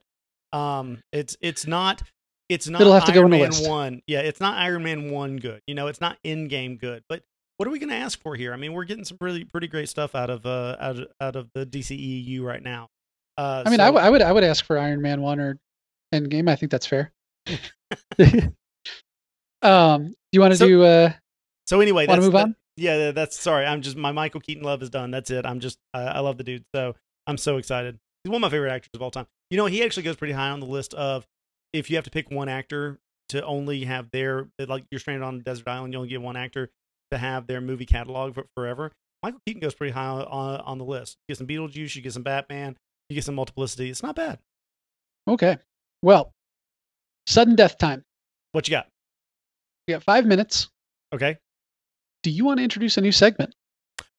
Um, 0.53 1.03
it's 1.13 1.37
it's 1.41 1.67
not 1.67 2.03
it's 2.49 2.69
not 2.69 2.81
It'll 2.81 2.93
have 2.93 3.05
to 3.07 3.13
Iron 3.13 3.21
go 3.21 3.25
on 3.27 3.31
the 3.31 3.39
Man 3.39 3.51
list. 3.51 3.69
one. 3.69 4.03
Yeah, 4.07 4.21
it's 4.21 4.41
not 4.41 4.57
Iron 4.59 4.83
Man 4.83 5.11
one 5.11 5.37
good. 5.37 5.61
You 5.67 5.75
know, 5.75 5.87
it's 5.87 6.01
not 6.01 6.17
Endgame 6.25 6.79
good. 6.81 7.05
But 7.09 7.23
what 7.57 7.69
are 7.69 7.71
we 7.71 7.79
going 7.79 7.91
to 7.91 7.95
ask 7.97 8.21
for 8.21 8.35
here? 8.37 8.53
I 8.53 8.57
mean, 8.57 8.73
we're 8.73 8.85
getting 8.85 9.05
some 9.05 9.17
pretty 9.19 9.45
pretty 9.45 9.69
great 9.69 9.89
stuff 9.89 10.15
out 10.15 10.31
of 10.31 10.45
uh 10.47 10.77
out 10.81 10.99
of, 10.99 11.09
out 11.21 11.37
of 11.37 11.49
the 11.55 11.65
DCEU 11.67 12.43
right 12.43 12.63
now. 12.63 12.89
Uh, 13.37 13.63
I 13.67 13.71
mean, 13.71 13.81
I 13.81 13.87
so- 13.89 13.93
would- 13.95 14.03
I 14.03 14.11
would 14.11 14.23
I 14.23 14.33
would 14.33 14.45
ask 14.45 14.65
for 14.65 14.79
Iron 14.79 15.01
Man 15.03 15.21
one 15.23 15.41
or 15.41 15.59
Endgame. 16.15 16.49
I 16.49 16.57
think 16.57 16.71
that's 16.73 16.87
fair. 16.87 17.13
um, 19.63 20.09
do 20.09 20.15
you 20.33 20.41
want 20.41 20.53
to 20.53 20.57
So- 20.57 20.67
do? 20.69 20.83
Uh, 20.85 21.13
So 21.67 21.81
anyway, 21.81 22.07
Wanna 22.07 22.21
that's, 22.21 22.25
move 22.27 22.33
that- 22.35 22.43
on? 22.43 22.57
Yeah, 22.77 23.13
that's 23.13 23.39
sorry. 23.39 23.65
I'm 23.67 23.83
just 23.83 23.97
my 23.97 24.11
Michael 24.13 24.41
Keaton 24.41 24.65
love 24.65 24.83
is 24.83 24.91
done. 24.91 25.11
That's 25.13 25.31
it. 25.31 25.47
I'm 25.47 25.61
just 25.61 25.79
I, 25.95 26.03
I 26.03 26.19
love 26.21 26.39
the 26.39 26.45
dude. 26.45 26.65
So 26.75 26.95
I'm 27.27 27.39
so 27.39 27.57
excited. 27.57 27.99
He's 28.25 28.31
one 28.31 28.37
of 28.39 28.41
my 28.43 28.51
favorite 28.51 28.73
actors 28.73 28.91
of 28.95 29.03
all 29.03 29.13
time. 29.13 29.27
You 29.51 29.57
know, 29.59 29.67
he 29.67 29.85
actually 29.85 30.03
goes 30.03 30.17
pretty 30.17 30.33
high 30.33 30.51
on 30.51 30.59
the 30.61 30.67
list 30.67 30.93
of 30.95 31.25
if 31.73 31.89
you 31.89 31.97
have 31.97 32.05
to 32.05 32.11
pick 32.11 32.31
one 32.33 32.49
actor 32.49 32.99
to 33.29 33.45
only 33.45 33.85
have 33.85 34.11
their 34.11 34.49
like 34.59 34.85
you're 34.91 34.99
stranded 34.99 35.23
on 35.23 35.37
a 35.37 35.39
desert 35.41 35.69
island, 35.69 35.93
you 35.93 35.99
only 36.01 36.09
get 36.09 36.21
one 36.21 36.37
actor 36.37 36.69
to 37.11 37.19
have 37.19 37.47
their 37.47 37.61
movie 37.61 37.87
catalog 37.87 38.35
for, 38.35 38.47
forever. 38.57 38.93
Michael 39.23 39.41
Keaton 39.47 39.61
goes 39.61 39.75
pretty 39.75 39.93
high 39.93 40.07
on, 40.07 40.61
on 40.61 40.79
the 40.79 40.85
list. 40.85 41.17
You 41.27 41.33
get 41.33 41.39
some 41.39 41.47
Beetlejuice, 41.47 41.97
you 41.97 42.03
get 42.03 42.13
some 42.13 42.23
Batman, 42.23 42.77
you 43.09 43.15
get 43.15 43.25
some 43.25 43.35
Multiplicity. 43.35 43.91
It's 43.91 44.03
not 44.03 44.17
bad. 44.17 44.39
okay. 45.29 45.59
Well, 46.03 46.33
sudden 47.27 47.57
death 47.57 47.79
time. 47.79 48.05
What 48.53 48.69
you 48.69 48.73
got? 48.73 48.89
We 49.89 49.95
got 49.95 50.03
five 50.03 50.27
minutes. 50.27 50.69
Okay. 51.15 51.39
Do 52.23 52.31
you 52.31 52.45
want 52.45 52.59
to 52.59 52.65
introduce 52.65 52.97
a 52.99 53.01
new 53.01 53.13
segment? 53.13 53.55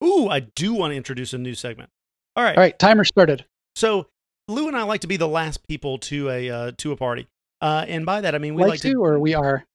Ooh, 0.03 0.27
I 0.29 0.41
do 0.41 0.73
want 0.73 0.91
to 0.91 0.97
introduce 0.97 1.33
a 1.33 1.37
new 1.37 1.53
segment. 1.53 1.89
All 2.35 2.43
right. 2.43 2.55
All 2.55 2.61
right, 2.61 2.77
timer 2.77 3.03
started. 3.03 3.45
So 3.75 4.07
Lou 4.47 4.67
and 4.67 4.77
I 4.77 4.83
like 4.83 5.01
to 5.01 5.07
be 5.07 5.17
the 5.17 5.27
last 5.27 5.67
people 5.67 5.97
to 5.99 6.29
a 6.29 6.49
uh, 6.49 6.71
to 6.77 6.91
a 6.91 6.95
party, 6.95 7.27
uh, 7.61 7.85
and 7.87 8.05
by 8.05 8.21
that 8.21 8.35
I 8.35 8.37
mean 8.37 8.55
we 8.55 8.63
like, 8.63 8.71
like, 8.71 8.81
to, 8.81 9.03
or 9.03 9.19
we 9.19 9.33
are. 9.33 9.65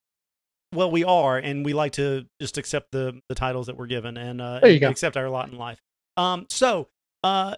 Well 0.72 0.90
we 0.90 1.04
are, 1.04 1.38
and 1.38 1.64
we 1.64 1.72
like 1.72 1.92
to 1.92 2.26
just 2.40 2.58
accept 2.58 2.92
the 2.92 3.20
the 3.28 3.34
titles 3.34 3.66
that 3.66 3.76
we're 3.76 3.86
given 3.86 4.16
and, 4.16 4.40
uh, 4.40 4.60
and 4.62 4.82
accept 4.84 5.16
our 5.16 5.28
lot 5.28 5.50
in 5.50 5.58
life. 5.58 5.80
Um, 6.16 6.46
so 6.48 6.88
uh, 7.22 7.56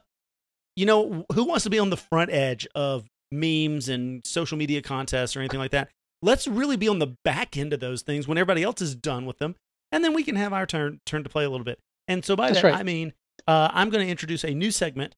you 0.77 0.87
know 0.87 1.27
who 1.33 1.45
wants 1.45 1.65
to 1.65 1.71
be 1.71 1.79
on 1.79 1.91
the 1.91 1.97
front 1.97 2.31
edge 2.31 2.67
of 2.75 3.05
memes 3.31 3.89
and 3.89 4.27
social 4.27 4.59
media 4.59 4.83
contests 4.83 5.37
or 5.37 5.41
anything 5.41 5.61
like 5.61 5.73
that? 5.73 5.89
Let's 6.23 6.47
really 6.47 6.77
be 6.77 6.89
on 6.89 6.99
the 6.99 7.17
back 7.25 7.57
end 7.57 7.73
of 7.73 7.81
those 7.81 8.03
things 8.03 8.29
when 8.29 8.39
everybody 8.39 8.63
else 8.63 8.81
is 8.81 8.95
done 8.95 9.27
with 9.27 9.39
them, 9.39 9.57
and 9.91 10.05
then 10.05 10.15
we 10.15 10.23
can 10.23 10.37
have 10.37 10.53
our 10.53 10.67
turn 10.67 11.01
turn 11.07 11.25
to 11.25 11.31
play 11.31 11.45
a 11.45 11.51
little 11.51 11.65
bit. 11.65 11.79
And 12.09 12.25
so 12.25 12.37
by 12.37 12.49
That's 12.49 12.63
that 12.63 12.73
right. 12.73 12.79
I 12.79 12.83
mean 12.83 13.13
uh, 13.47 13.69
I'm 13.73 13.91
going 13.91 14.05
to 14.05 14.11
introduce 14.11 14.45
a 14.45 14.51
new 14.51 14.71
segment, 14.71 15.15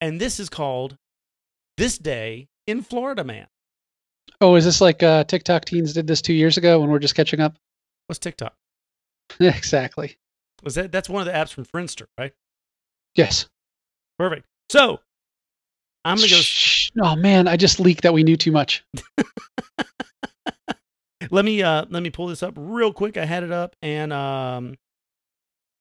and 0.00 0.20
this 0.20 0.40
is 0.40 0.48
called 0.48 0.96
"This 1.76 1.98
Day 1.98 2.48
in 2.66 2.82
Florida 2.82 3.24
Man." 3.24 3.46
Oh, 4.40 4.54
is 4.54 4.64
this 4.64 4.80
like 4.80 5.02
uh, 5.02 5.24
TikTok 5.24 5.64
teens 5.64 5.92
did 5.92 6.06
this 6.06 6.22
two 6.22 6.32
years 6.32 6.56
ago 6.56 6.80
when 6.80 6.90
we're 6.90 6.98
just 6.98 7.14
catching 7.14 7.40
up? 7.40 7.56
What's 8.06 8.18
TikTok? 8.18 8.54
exactly. 9.40 10.16
Was 10.62 10.74
that 10.74 10.92
that's 10.92 11.08
one 11.08 11.20
of 11.20 11.26
the 11.26 11.32
apps 11.32 11.52
from 11.52 11.64
Friendster, 11.64 12.06
right? 12.18 12.32
Yes. 13.14 13.46
Perfect. 14.18 14.46
So 14.70 15.00
I'm 16.04 16.16
gonna 16.16 16.28
go. 16.28 16.36
Shh. 16.36 16.90
Oh 17.00 17.16
man, 17.16 17.46
I 17.48 17.56
just 17.56 17.80
leaked 17.80 18.02
that 18.02 18.12
we 18.14 18.22
knew 18.22 18.36
too 18.36 18.52
much. 18.52 18.84
Let 21.30 21.44
me 21.44 21.62
uh 21.62 21.84
let 21.90 22.02
me 22.02 22.10
pull 22.10 22.28
this 22.28 22.42
up 22.42 22.54
real 22.56 22.92
quick. 22.92 23.16
I 23.16 23.24
had 23.24 23.42
it 23.42 23.52
up 23.52 23.74
and 23.82 24.12
um 24.12 24.76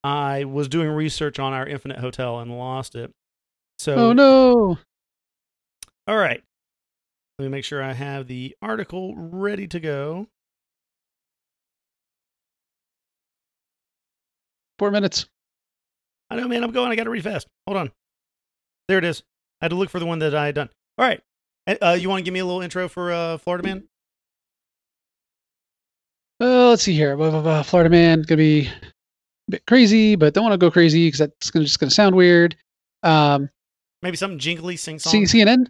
I 0.03 0.45
was 0.45 0.67
doing 0.67 0.89
research 0.89 1.39
on 1.39 1.53
our 1.53 1.65
Infinite 1.65 1.99
Hotel 1.99 2.39
and 2.39 2.57
lost 2.57 2.95
it. 2.95 3.11
So 3.77 3.93
Oh 3.93 4.13
no. 4.13 4.77
all 6.07 6.17
right. 6.17 6.43
Let 7.39 7.45
me 7.45 7.49
make 7.49 7.65
sure 7.65 7.83
I 7.83 7.93
have 7.93 8.27
the 8.27 8.55
article 8.63 9.13
ready 9.15 9.67
to 9.67 9.79
go. 9.79 10.27
Four 14.79 14.89
minutes. 14.89 15.27
I 16.31 16.35
know, 16.35 16.47
man. 16.47 16.63
I'm 16.63 16.71
going. 16.71 16.91
I 16.91 16.95
got 16.95 17.03
to 17.03 17.09
read 17.11 17.23
fast. 17.23 17.47
Hold 17.67 17.77
on. 17.77 17.91
There 18.87 18.97
it 18.97 19.03
is. 19.03 19.21
I 19.61 19.65
had 19.65 19.69
to 19.69 19.75
look 19.75 19.89
for 19.89 19.99
the 19.99 20.05
one 20.05 20.19
that 20.19 20.33
I 20.33 20.47
had 20.47 20.55
done. 20.55 20.69
All 20.97 21.05
right. 21.05 21.21
Uh, 21.81 21.97
you 21.99 22.09
want 22.09 22.19
to 22.19 22.23
give 22.23 22.33
me 22.33 22.39
a 22.39 22.45
little 22.45 22.61
intro 22.61 22.87
for 22.87 23.11
uh, 23.11 23.37
Florida 23.37 23.63
Man? 23.63 23.83
Uh, 26.39 26.69
let's 26.69 26.83
see 26.83 26.93
here. 26.93 27.17
Blah, 27.17 27.31
blah, 27.31 27.41
blah. 27.41 27.63
Florida 27.63 27.89
man 27.89 28.21
gonna 28.21 28.37
be 28.37 28.67
a 28.67 29.51
bit 29.51 29.65
crazy, 29.65 30.15
but 30.15 30.33
don't 30.33 30.43
want 30.43 30.53
to 30.53 30.57
go 30.57 30.69
crazy 30.69 31.07
because 31.07 31.19
that's 31.19 31.49
gonna 31.51 31.65
just 31.65 31.79
gonna 31.79 31.89
sound 31.89 32.15
weird. 32.15 32.55
Um, 33.03 33.49
Maybe 34.01 34.17
something 34.17 34.37
jingly, 34.37 34.77
sing 34.77 34.99
song. 34.99 35.13
CNN. 35.13 35.67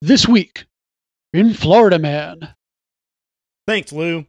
This 0.00 0.26
week 0.26 0.66
in 1.32 1.54
Florida 1.54 1.98
Man. 1.98 2.54
Thanks, 3.66 3.92
Lou. 3.92 4.26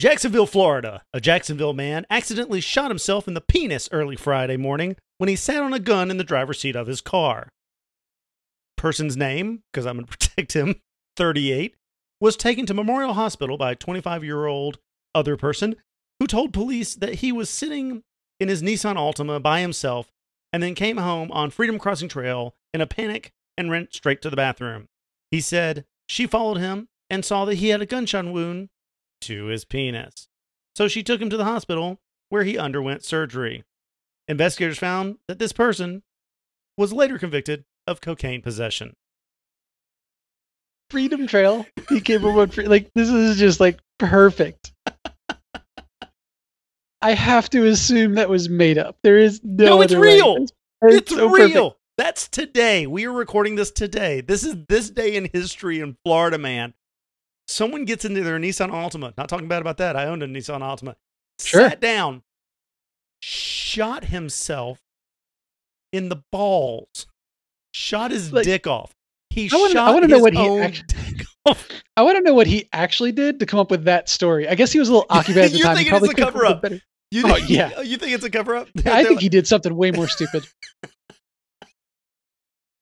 Jacksonville, 0.00 0.46
Florida. 0.46 1.02
A 1.12 1.20
Jacksonville 1.20 1.72
man 1.72 2.04
accidentally 2.10 2.60
shot 2.60 2.90
himself 2.90 3.28
in 3.28 3.34
the 3.34 3.40
penis 3.40 3.88
early 3.92 4.16
Friday 4.16 4.56
morning 4.56 4.96
when 5.18 5.28
he 5.28 5.36
sat 5.36 5.62
on 5.62 5.72
a 5.72 5.78
gun 5.78 6.10
in 6.10 6.18
the 6.18 6.24
driver's 6.24 6.58
seat 6.58 6.76
of 6.76 6.86
his 6.86 7.00
car. 7.00 7.48
Person's 8.76 9.16
name, 9.16 9.62
because 9.72 9.86
I'm 9.86 9.96
going 9.96 10.06
to 10.06 10.10
protect 10.10 10.52
him, 10.52 10.80
38, 11.16 11.74
was 12.20 12.36
taken 12.36 12.66
to 12.66 12.74
Memorial 12.74 13.14
Hospital 13.14 13.56
by 13.56 13.72
a 13.72 13.76
25 13.76 14.24
year 14.24 14.46
old 14.46 14.78
other 15.14 15.36
person 15.36 15.76
who 16.18 16.26
told 16.26 16.52
police 16.52 16.94
that 16.96 17.16
he 17.16 17.32
was 17.32 17.48
sitting 17.48 18.02
in 18.38 18.48
his 18.48 18.62
Nissan 18.62 18.96
Altima 18.96 19.42
by 19.42 19.60
himself 19.60 20.12
and 20.52 20.62
then 20.62 20.74
came 20.74 20.96
home 20.96 21.30
on 21.32 21.50
Freedom 21.50 21.78
Crossing 21.78 22.08
Trail 22.08 22.54
in 22.72 22.80
a 22.80 22.86
panic 22.86 23.32
and 23.56 23.70
went 23.70 23.94
straight 23.94 24.22
to 24.22 24.30
the 24.30 24.36
bathroom. 24.36 24.88
He 25.30 25.40
said 25.40 25.84
she 26.06 26.26
followed 26.26 26.58
him 26.58 26.88
and 27.10 27.24
saw 27.24 27.44
that 27.44 27.56
he 27.56 27.68
had 27.68 27.82
a 27.82 27.86
gunshot 27.86 28.26
wound 28.26 28.68
to 29.22 29.46
his 29.46 29.64
penis. 29.64 30.28
So 30.74 30.88
she 30.88 31.02
took 31.02 31.20
him 31.20 31.30
to 31.30 31.36
the 31.36 31.44
hospital 31.44 32.00
where 32.28 32.44
he 32.44 32.58
underwent 32.58 33.04
surgery. 33.04 33.64
Investigators 34.28 34.78
found 34.78 35.18
that 35.28 35.38
this 35.38 35.52
person 35.52 36.02
was 36.76 36.92
later 36.92 37.18
convicted 37.18 37.64
of 37.86 38.00
cocaine 38.00 38.42
possession. 38.42 38.94
Freedom 40.90 41.26
Trail. 41.26 41.66
He 41.88 42.00
came 42.00 42.24
up 42.24 42.34
with 42.34 42.58
like 42.66 42.90
this 42.94 43.08
is 43.08 43.38
just 43.38 43.60
like 43.60 43.78
perfect. 43.98 44.72
I 47.06 47.14
have 47.14 47.48
to 47.50 47.66
assume 47.66 48.14
that 48.14 48.28
was 48.28 48.48
made 48.48 48.78
up. 48.78 48.96
There 49.04 49.16
is 49.16 49.40
no. 49.44 49.64
No, 49.66 49.80
it's 49.82 49.94
real. 49.94 50.36
It's, 50.38 50.52
It's, 50.82 51.14
so 51.14 51.28
real. 51.30 51.70
perfect. 51.70 51.80
That's 51.98 52.26
today. 52.26 52.88
We 52.88 53.06
are 53.06 53.12
recording 53.12 53.54
this 53.54 53.70
today. 53.70 54.22
This 54.22 54.42
is 54.42 54.56
this 54.68 54.90
day 54.90 55.14
in 55.14 55.30
history 55.32 55.78
in 55.78 55.96
Florida, 56.04 56.36
man. 56.36 56.74
Someone 57.46 57.84
gets 57.84 58.04
into 58.04 58.24
their 58.24 58.40
Nissan 58.40 58.70
Altima. 58.72 59.16
Not 59.16 59.28
talking 59.28 59.46
bad 59.46 59.60
about 59.62 59.76
that. 59.76 59.94
I 59.94 60.06
owned 60.06 60.24
a 60.24 60.26
Nissan 60.26 60.62
Altima. 60.62 60.96
Sure. 61.40 61.68
Sat 61.68 61.80
down, 61.80 62.22
shot 63.22 64.06
himself 64.06 64.80
in 65.92 66.08
the 66.08 66.24
balls, 66.32 67.06
shot 67.72 68.10
his 68.10 68.32
Like- 68.32 68.44
dick 68.44 68.66
off. 68.66 68.92
He 69.30 69.48
I 69.52 69.54
wanna- 69.56 69.68
I 69.68 69.72
shot 69.74 69.94
wanna 69.94 70.08
know 70.08 70.16
his 70.16 70.22
what 70.22 70.32
he 70.32 70.40
off. 71.46 71.68
I 71.96 72.02
want 72.02 72.16
to 72.16 72.22
know 72.22 72.34
what 72.34 72.48
he 72.48 72.68
actually 72.72 73.12
did 73.12 73.38
to 73.40 73.46
come 73.46 73.60
up 73.60 73.70
with 73.70 73.84
that 73.84 74.08
story. 74.08 74.48
I 74.48 74.54
guess 74.56 74.72
he 74.72 74.78
was 74.80 74.88
a 74.88 74.92
little 74.92 75.06
occupied 75.10 75.44
at 75.44 75.50
the 75.52 75.58
You're 75.58 75.66
time. 75.66 75.76
He 75.76 75.84
thinking 75.84 75.90
probably 75.92 76.08
it's 76.10 76.18
a 76.20 76.32
come 76.32 76.46
up 76.46 76.64
You 77.10 77.24
Oh, 77.26 77.36
yeah. 77.36 77.72
Oh, 77.76 77.82
you 77.82 77.98
think 77.98 78.12
it's 78.12 78.24
a 78.24 78.30
cover 78.30 78.56
up? 78.56 78.68
I 78.86 79.04
think 79.04 79.20
he 79.20 79.28
did 79.28 79.46
something 79.46 79.74
way 79.74 79.90
more 79.90 80.08
stupid. 80.08 80.46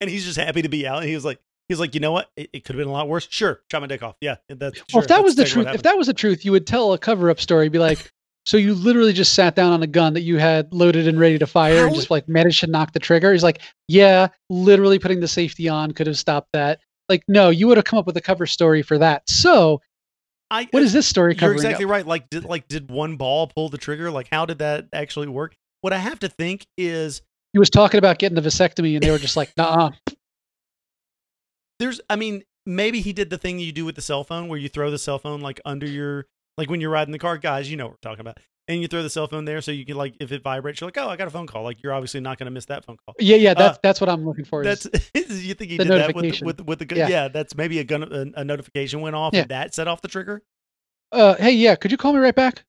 and 0.01 0.11
he's 0.11 0.25
just 0.25 0.39
happy 0.39 0.63
to 0.63 0.69
be 0.69 0.87
out. 0.87 0.99
And 0.99 1.09
he 1.09 1.15
was 1.15 1.25
like, 1.25 1.41
he's 1.69 1.81
like, 1.81 1.95
you 1.95 2.01
know 2.01 2.13
what? 2.13 2.31
It, 2.37 2.51
it 2.53 2.65
could 2.65 2.75
have 2.75 2.81
been 2.81 2.89
a 2.89 2.93
lot 2.93 3.09
worse. 3.09 3.27
Sure, 3.31 3.61
chop 3.71 3.83
my 3.83 3.87
dick 3.87 4.03
off. 4.03 4.17
Yeah, 4.21 4.37
that's. 4.49 4.79
well, 4.79 4.85
sure, 4.89 5.03
if 5.03 5.09
that 5.09 5.23
was 5.23 5.37
the 5.37 5.45
truth, 5.45 5.69
if 5.69 5.83
that 5.83 5.97
was 5.97 6.07
the 6.07 6.15
truth, 6.15 6.45
you 6.45 6.53
would 6.53 6.67
tell 6.67 6.93
a 6.93 6.99
cover 6.99 7.31
up 7.31 7.41
story. 7.41 7.69
Be 7.69 7.79
like, 7.79 8.11
so 8.47 8.57
you 8.57 8.75
literally 8.75 9.13
just 9.13 9.35
sat 9.35 9.55
down 9.55 9.73
on 9.73 9.83
a 9.83 9.87
gun 9.87 10.15
that 10.15 10.23
you 10.23 10.39
had 10.39 10.73
loaded 10.73 11.09
and 11.09 11.19
ready 11.19 11.39
to 11.39 11.47
fire, 11.47 11.87
and 11.87 11.95
just 11.95 12.11
like 12.11 12.29
managed 12.29 12.61
to 12.61 12.67
knock 12.67 12.93
the 12.93 13.01
trigger. 13.01 13.33
He's 13.33 13.43
like, 13.43 13.61
yeah, 13.89 14.29
literally 14.51 14.99
putting 14.99 15.21
the 15.21 15.29
safety 15.29 15.69
on 15.69 15.93
could 15.93 16.07
have 16.07 16.19
stopped 16.19 16.51
that. 16.53 16.81
Like, 17.09 17.23
no, 17.29 17.51
you 17.51 17.69
would 17.69 17.77
have 17.77 17.85
come 17.85 17.99
up 17.99 18.07
with 18.07 18.17
a 18.17 18.23
cover 18.23 18.47
story 18.47 18.83
for 18.83 18.99
that. 18.99 19.29
So, 19.29 19.83
I, 20.51 20.69
what 20.71 20.83
is 20.83 20.93
this 20.93 21.07
story 21.07 21.37
uh, 21.37 21.47
You're 21.47 21.55
exactly 21.55 21.85
up? 21.85 21.91
right. 21.91 22.07
Like, 22.07 22.31
did 22.31 22.45
like 22.45 22.69
did 22.69 22.91
one 22.91 23.17
ball 23.17 23.49
pull 23.49 23.69
the 23.69 23.79
trigger? 23.79 24.11
Like, 24.11 24.29
how 24.31 24.47
did 24.47 24.59
that 24.59 24.89
actually 24.93 25.29
work? 25.29 25.57
What 25.81 25.93
I 25.93 25.99
have 25.99 26.19
to 26.21 26.29
think 26.29 26.67
is 26.77 27.23
He 27.53 27.59
was 27.59 27.71
talking 27.71 27.99
about 27.99 28.19
getting 28.19 28.41
the 28.41 28.49
vasectomy, 28.49 28.95
and 28.95 29.03
they 29.03 29.11
were 29.11 29.19
just 29.19 29.37
like, 29.37 29.53
nah. 29.57 29.91
there's. 31.79 32.01
I 32.09 32.17
mean, 32.17 32.43
maybe 32.67 33.01
he 33.01 33.13
did 33.13 33.31
the 33.31 33.39
thing 33.39 33.59
you 33.59 33.73
do 33.73 33.85
with 33.85 33.97
the 33.97 34.03
cell 34.03 34.25
phone, 34.25 34.49
where 34.49 34.59
you 34.59 34.69
throw 34.69 34.91
the 34.91 34.99
cell 34.99 35.19
phone 35.19 35.41
like 35.41 35.61
under 35.65 35.87
your 35.87 36.27
like 36.57 36.71
when 36.71 36.81
you're 36.81 36.91
riding 36.91 37.13
the 37.13 37.19
car, 37.19 37.39
guys. 37.39 37.71
You 37.71 37.77
know 37.77 37.87
what 37.87 37.93
we're 37.93 38.11
talking 38.11 38.21
about. 38.21 38.39
And 38.67 38.81
you 38.81 38.89
throw 38.89 39.03
the 39.03 39.11
cell 39.11 39.27
phone 39.27 39.45
there, 39.45 39.61
so 39.61 39.73
you 39.73 39.85
can 39.85 39.97
like 39.97 40.15
if 40.21 40.33
it 40.33 40.43
vibrates, 40.43 40.81
you're 40.81 40.89
like, 40.89 40.97
oh, 40.97 41.09
I 41.09 41.17
got 41.17 41.27
a 41.27 41.31
phone 41.31 41.47
call. 41.47 41.65
Like 41.65 41.83
you're 41.83 41.93
obviously 41.93 42.21
not 42.21 42.39
going 42.39 42.47
to 42.47 42.51
miss 42.51 42.65
that 42.67 42.83
phone 42.85 42.97
call. 43.05 43.15
Yeah, 43.19 43.37
yeah, 43.37 43.53
that's 43.53 43.77
Uh, 43.77 43.81
that's 43.83 44.01
what 44.01 44.09
I'm 44.09 44.25
looking 44.25 44.47
for. 44.47 44.65
That's 44.65 44.87
you 45.15 45.53
think 45.55 45.71
he 45.71 45.77
did 45.77 45.89
that 45.89 46.15
with 46.15 46.41
with 46.41 46.61
with 46.63 46.79
the 46.79 46.87
gun? 46.87 46.99
Yeah. 46.99 47.09
Yeah. 47.09 47.29
that's 47.29 47.55
maybe 47.55 47.79
a 47.81 47.85
gun 47.85 48.03
a, 48.05 48.41
a 48.41 48.45
notification 48.45 49.03
went 49.03 49.17
off 49.17 49.35
Yeah. 49.35 49.43
and 49.43 49.51
that 49.51 49.75
set 49.75 49.87
off 49.87 50.01
the 50.01 50.09
trigger. 50.09 50.43
uh, 51.13 51.35
hey, 51.35 51.51
yeah, 51.53 51.75
could 51.75 51.91
you 51.93 51.99
call 51.99 52.15
me 52.15 52.21
right 52.21 52.35
back? 52.35 52.65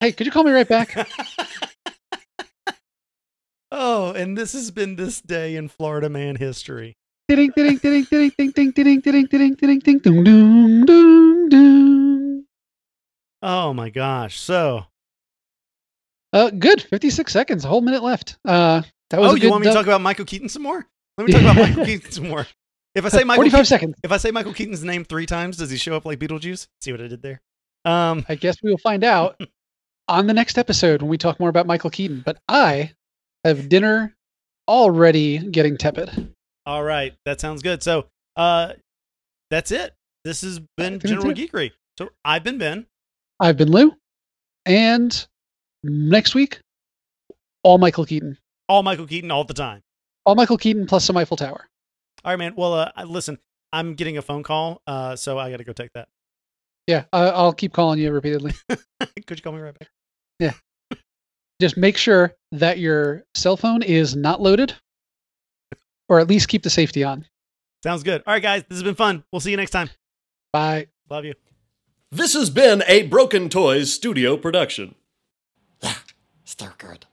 hey, 0.00 0.12
could 0.12 0.26
you 0.26 0.30
call 0.30 0.44
me 0.44 0.50
right 0.52 0.68
back? 0.68 1.08
oh, 3.72 4.12
and 4.12 4.36
this 4.36 4.52
has 4.52 4.70
been 4.70 4.96
this 4.96 5.22
day 5.22 5.56
in 5.56 5.68
Florida 5.68 6.10
man 6.10 6.36
history. 6.36 6.96
Ding 7.28 7.50
ding 7.56 7.78
ding 7.78 7.78
ding 7.78 8.06
ding 8.10 8.30
ding 8.36 8.70
ding 8.70 9.00
ding 9.00 9.00
ding 9.00 9.26
ding 9.26 9.54
ding 9.54 9.78
ding 9.80 9.98
doom 10.00 10.22
doom 10.24 10.84
doom. 10.84 11.25
Oh 13.48 13.72
my 13.72 13.90
gosh! 13.90 14.38
So, 14.40 14.86
Uh, 16.32 16.50
good. 16.50 16.82
Fifty-six 16.82 17.32
seconds. 17.32 17.64
A 17.64 17.68
whole 17.68 17.80
minute 17.80 18.02
left. 18.02 18.36
Uh, 18.44 18.82
that 19.10 19.20
was 19.20 19.32
oh, 19.32 19.34
you 19.36 19.50
want 19.50 19.60
me 19.62 19.66
to 19.66 19.70
uh, 19.70 19.74
talk 19.74 19.86
about 19.86 20.00
Michael 20.00 20.24
Keaton 20.24 20.48
some 20.48 20.62
more? 20.62 20.84
Let 21.16 21.26
me 21.28 21.32
talk 21.32 21.42
about 21.42 21.56
Michael 21.56 21.84
Keaton 21.84 22.10
some 22.10 22.28
more. 22.28 22.46
If 22.96 23.04
I 23.04 23.08
say 23.08 23.22
Michael, 23.24 23.42
Forty-five 23.42 23.58
Keaton, 23.60 23.64
seconds. 23.66 23.94
if 24.02 24.10
I 24.10 24.16
say 24.16 24.30
Michael 24.32 24.52
Keaton's 24.52 24.82
name 24.82 25.04
three 25.04 25.26
times, 25.26 25.58
does 25.58 25.70
he 25.70 25.76
show 25.76 25.94
up 25.94 26.04
like 26.04 26.18
Beetlejuice? 26.18 26.66
See 26.80 26.90
what 26.90 27.00
I 27.00 27.06
did 27.08 27.22
there? 27.22 27.40
Um, 27.84 28.24
I 28.28 28.34
guess 28.34 28.56
we 28.62 28.70
will 28.70 28.78
find 28.78 29.04
out 29.04 29.40
on 30.08 30.26
the 30.26 30.34
next 30.34 30.58
episode 30.58 31.02
when 31.02 31.08
we 31.08 31.18
talk 31.18 31.38
more 31.38 31.48
about 31.48 31.66
Michael 31.68 31.90
Keaton. 31.90 32.22
But 32.26 32.38
I 32.48 32.92
have 33.44 33.68
dinner 33.68 34.14
already 34.66 35.38
getting 35.38 35.76
tepid. 35.76 36.34
all 36.66 36.82
right, 36.82 37.14
that 37.24 37.40
sounds 37.40 37.62
good. 37.62 37.82
So, 37.84 38.06
uh, 38.34 38.72
that's 39.50 39.70
it. 39.70 39.94
This 40.24 40.40
has 40.40 40.58
been 40.58 40.66
I 40.94 40.98
think 40.98 41.02
that's 41.02 41.12
General. 41.12 41.32
Geekery. 41.32 41.70
So 41.96 42.08
I've 42.24 42.42
been 42.42 42.58
Ben. 42.58 42.86
I've 43.38 43.56
been 43.56 43.70
Lou, 43.70 43.92
and 44.64 45.26
next 45.82 46.34
week, 46.34 46.60
all 47.62 47.78
Michael 47.78 48.06
Keaton. 48.06 48.38
All 48.68 48.82
Michael 48.82 49.06
Keaton 49.06 49.30
all 49.30 49.44
the 49.44 49.54
time. 49.54 49.82
All 50.24 50.34
Michael 50.34 50.58
Keaton 50.58 50.86
plus 50.86 51.04
some 51.04 51.16
Eiffel 51.16 51.36
Tower. 51.36 51.68
All 52.24 52.32
right, 52.32 52.38
man. 52.38 52.54
Well, 52.56 52.74
uh, 52.74 52.90
listen, 53.04 53.38
I'm 53.72 53.94
getting 53.94 54.18
a 54.18 54.22
phone 54.22 54.42
call, 54.42 54.82
uh, 54.86 55.16
so 55.16 55.38
I 55.38 55.50
got 55.50 55.58
to 55.58 55.64
go 55.64 55.72
take 55.72 55.92
that. 55.94 56.08
Yeah, 56.86 57.04
I, 57.12 57.26
I'll 57.26 57.52
keep 57.52 57.72
calling 57.72 57.98
you 57.98 58.10
repeatedly. 58.12 58.52
Could 59.26 59.38
you 59.38 59.42
call 59.42 59.52
me 59.52 59.60
right 59.60 59.76
back? 59.78 59.88
Yeah. 60.38 60.52
Just 61.60 61.76
make 61.76 61.96
sure 61.96 62.34
that 62.52 62.78
your 62.78 63.24
cell 63.34 63.56
phone 63.56 63.82
is 63.82 64.14
not 64.14 64.40
loaded, 64.40 64.74
or 66.08 66.20
at 66.20 66.28
least 66.28 66.48
keep 66.48 66.62
the 66.62 66.70
safety 66.70 67.02
on. 67.02 67.26
Sounds 67.82 68.02
good. 68.02 68.22
All 68.26 68.34
right, 68.34 68.42
guys, 68.42 68.64
this 68.68 68.76
has 68.76 68.82
been 68.82 68.94
fun. 68.94 69.24
We'll 69.32 69.40
see 69.40 69.50
you 69.50 69.56
next 69.56 69.70
time. 69.70 69.90
Bye. 70.52 70.88
Love 71.08 71.24
you. 71.24 71.34
This 72.16 72.32
has 72.32 72.48
been 72.48 72.82
a 72.86 73.02
Broken 73.02 73.50
Toys 73.50 73.92
studio 73.92 74.38
production. 74.38 74.94
Yeah, 75.82 75.96
still 76.46 76.72
good. 76.78 77.04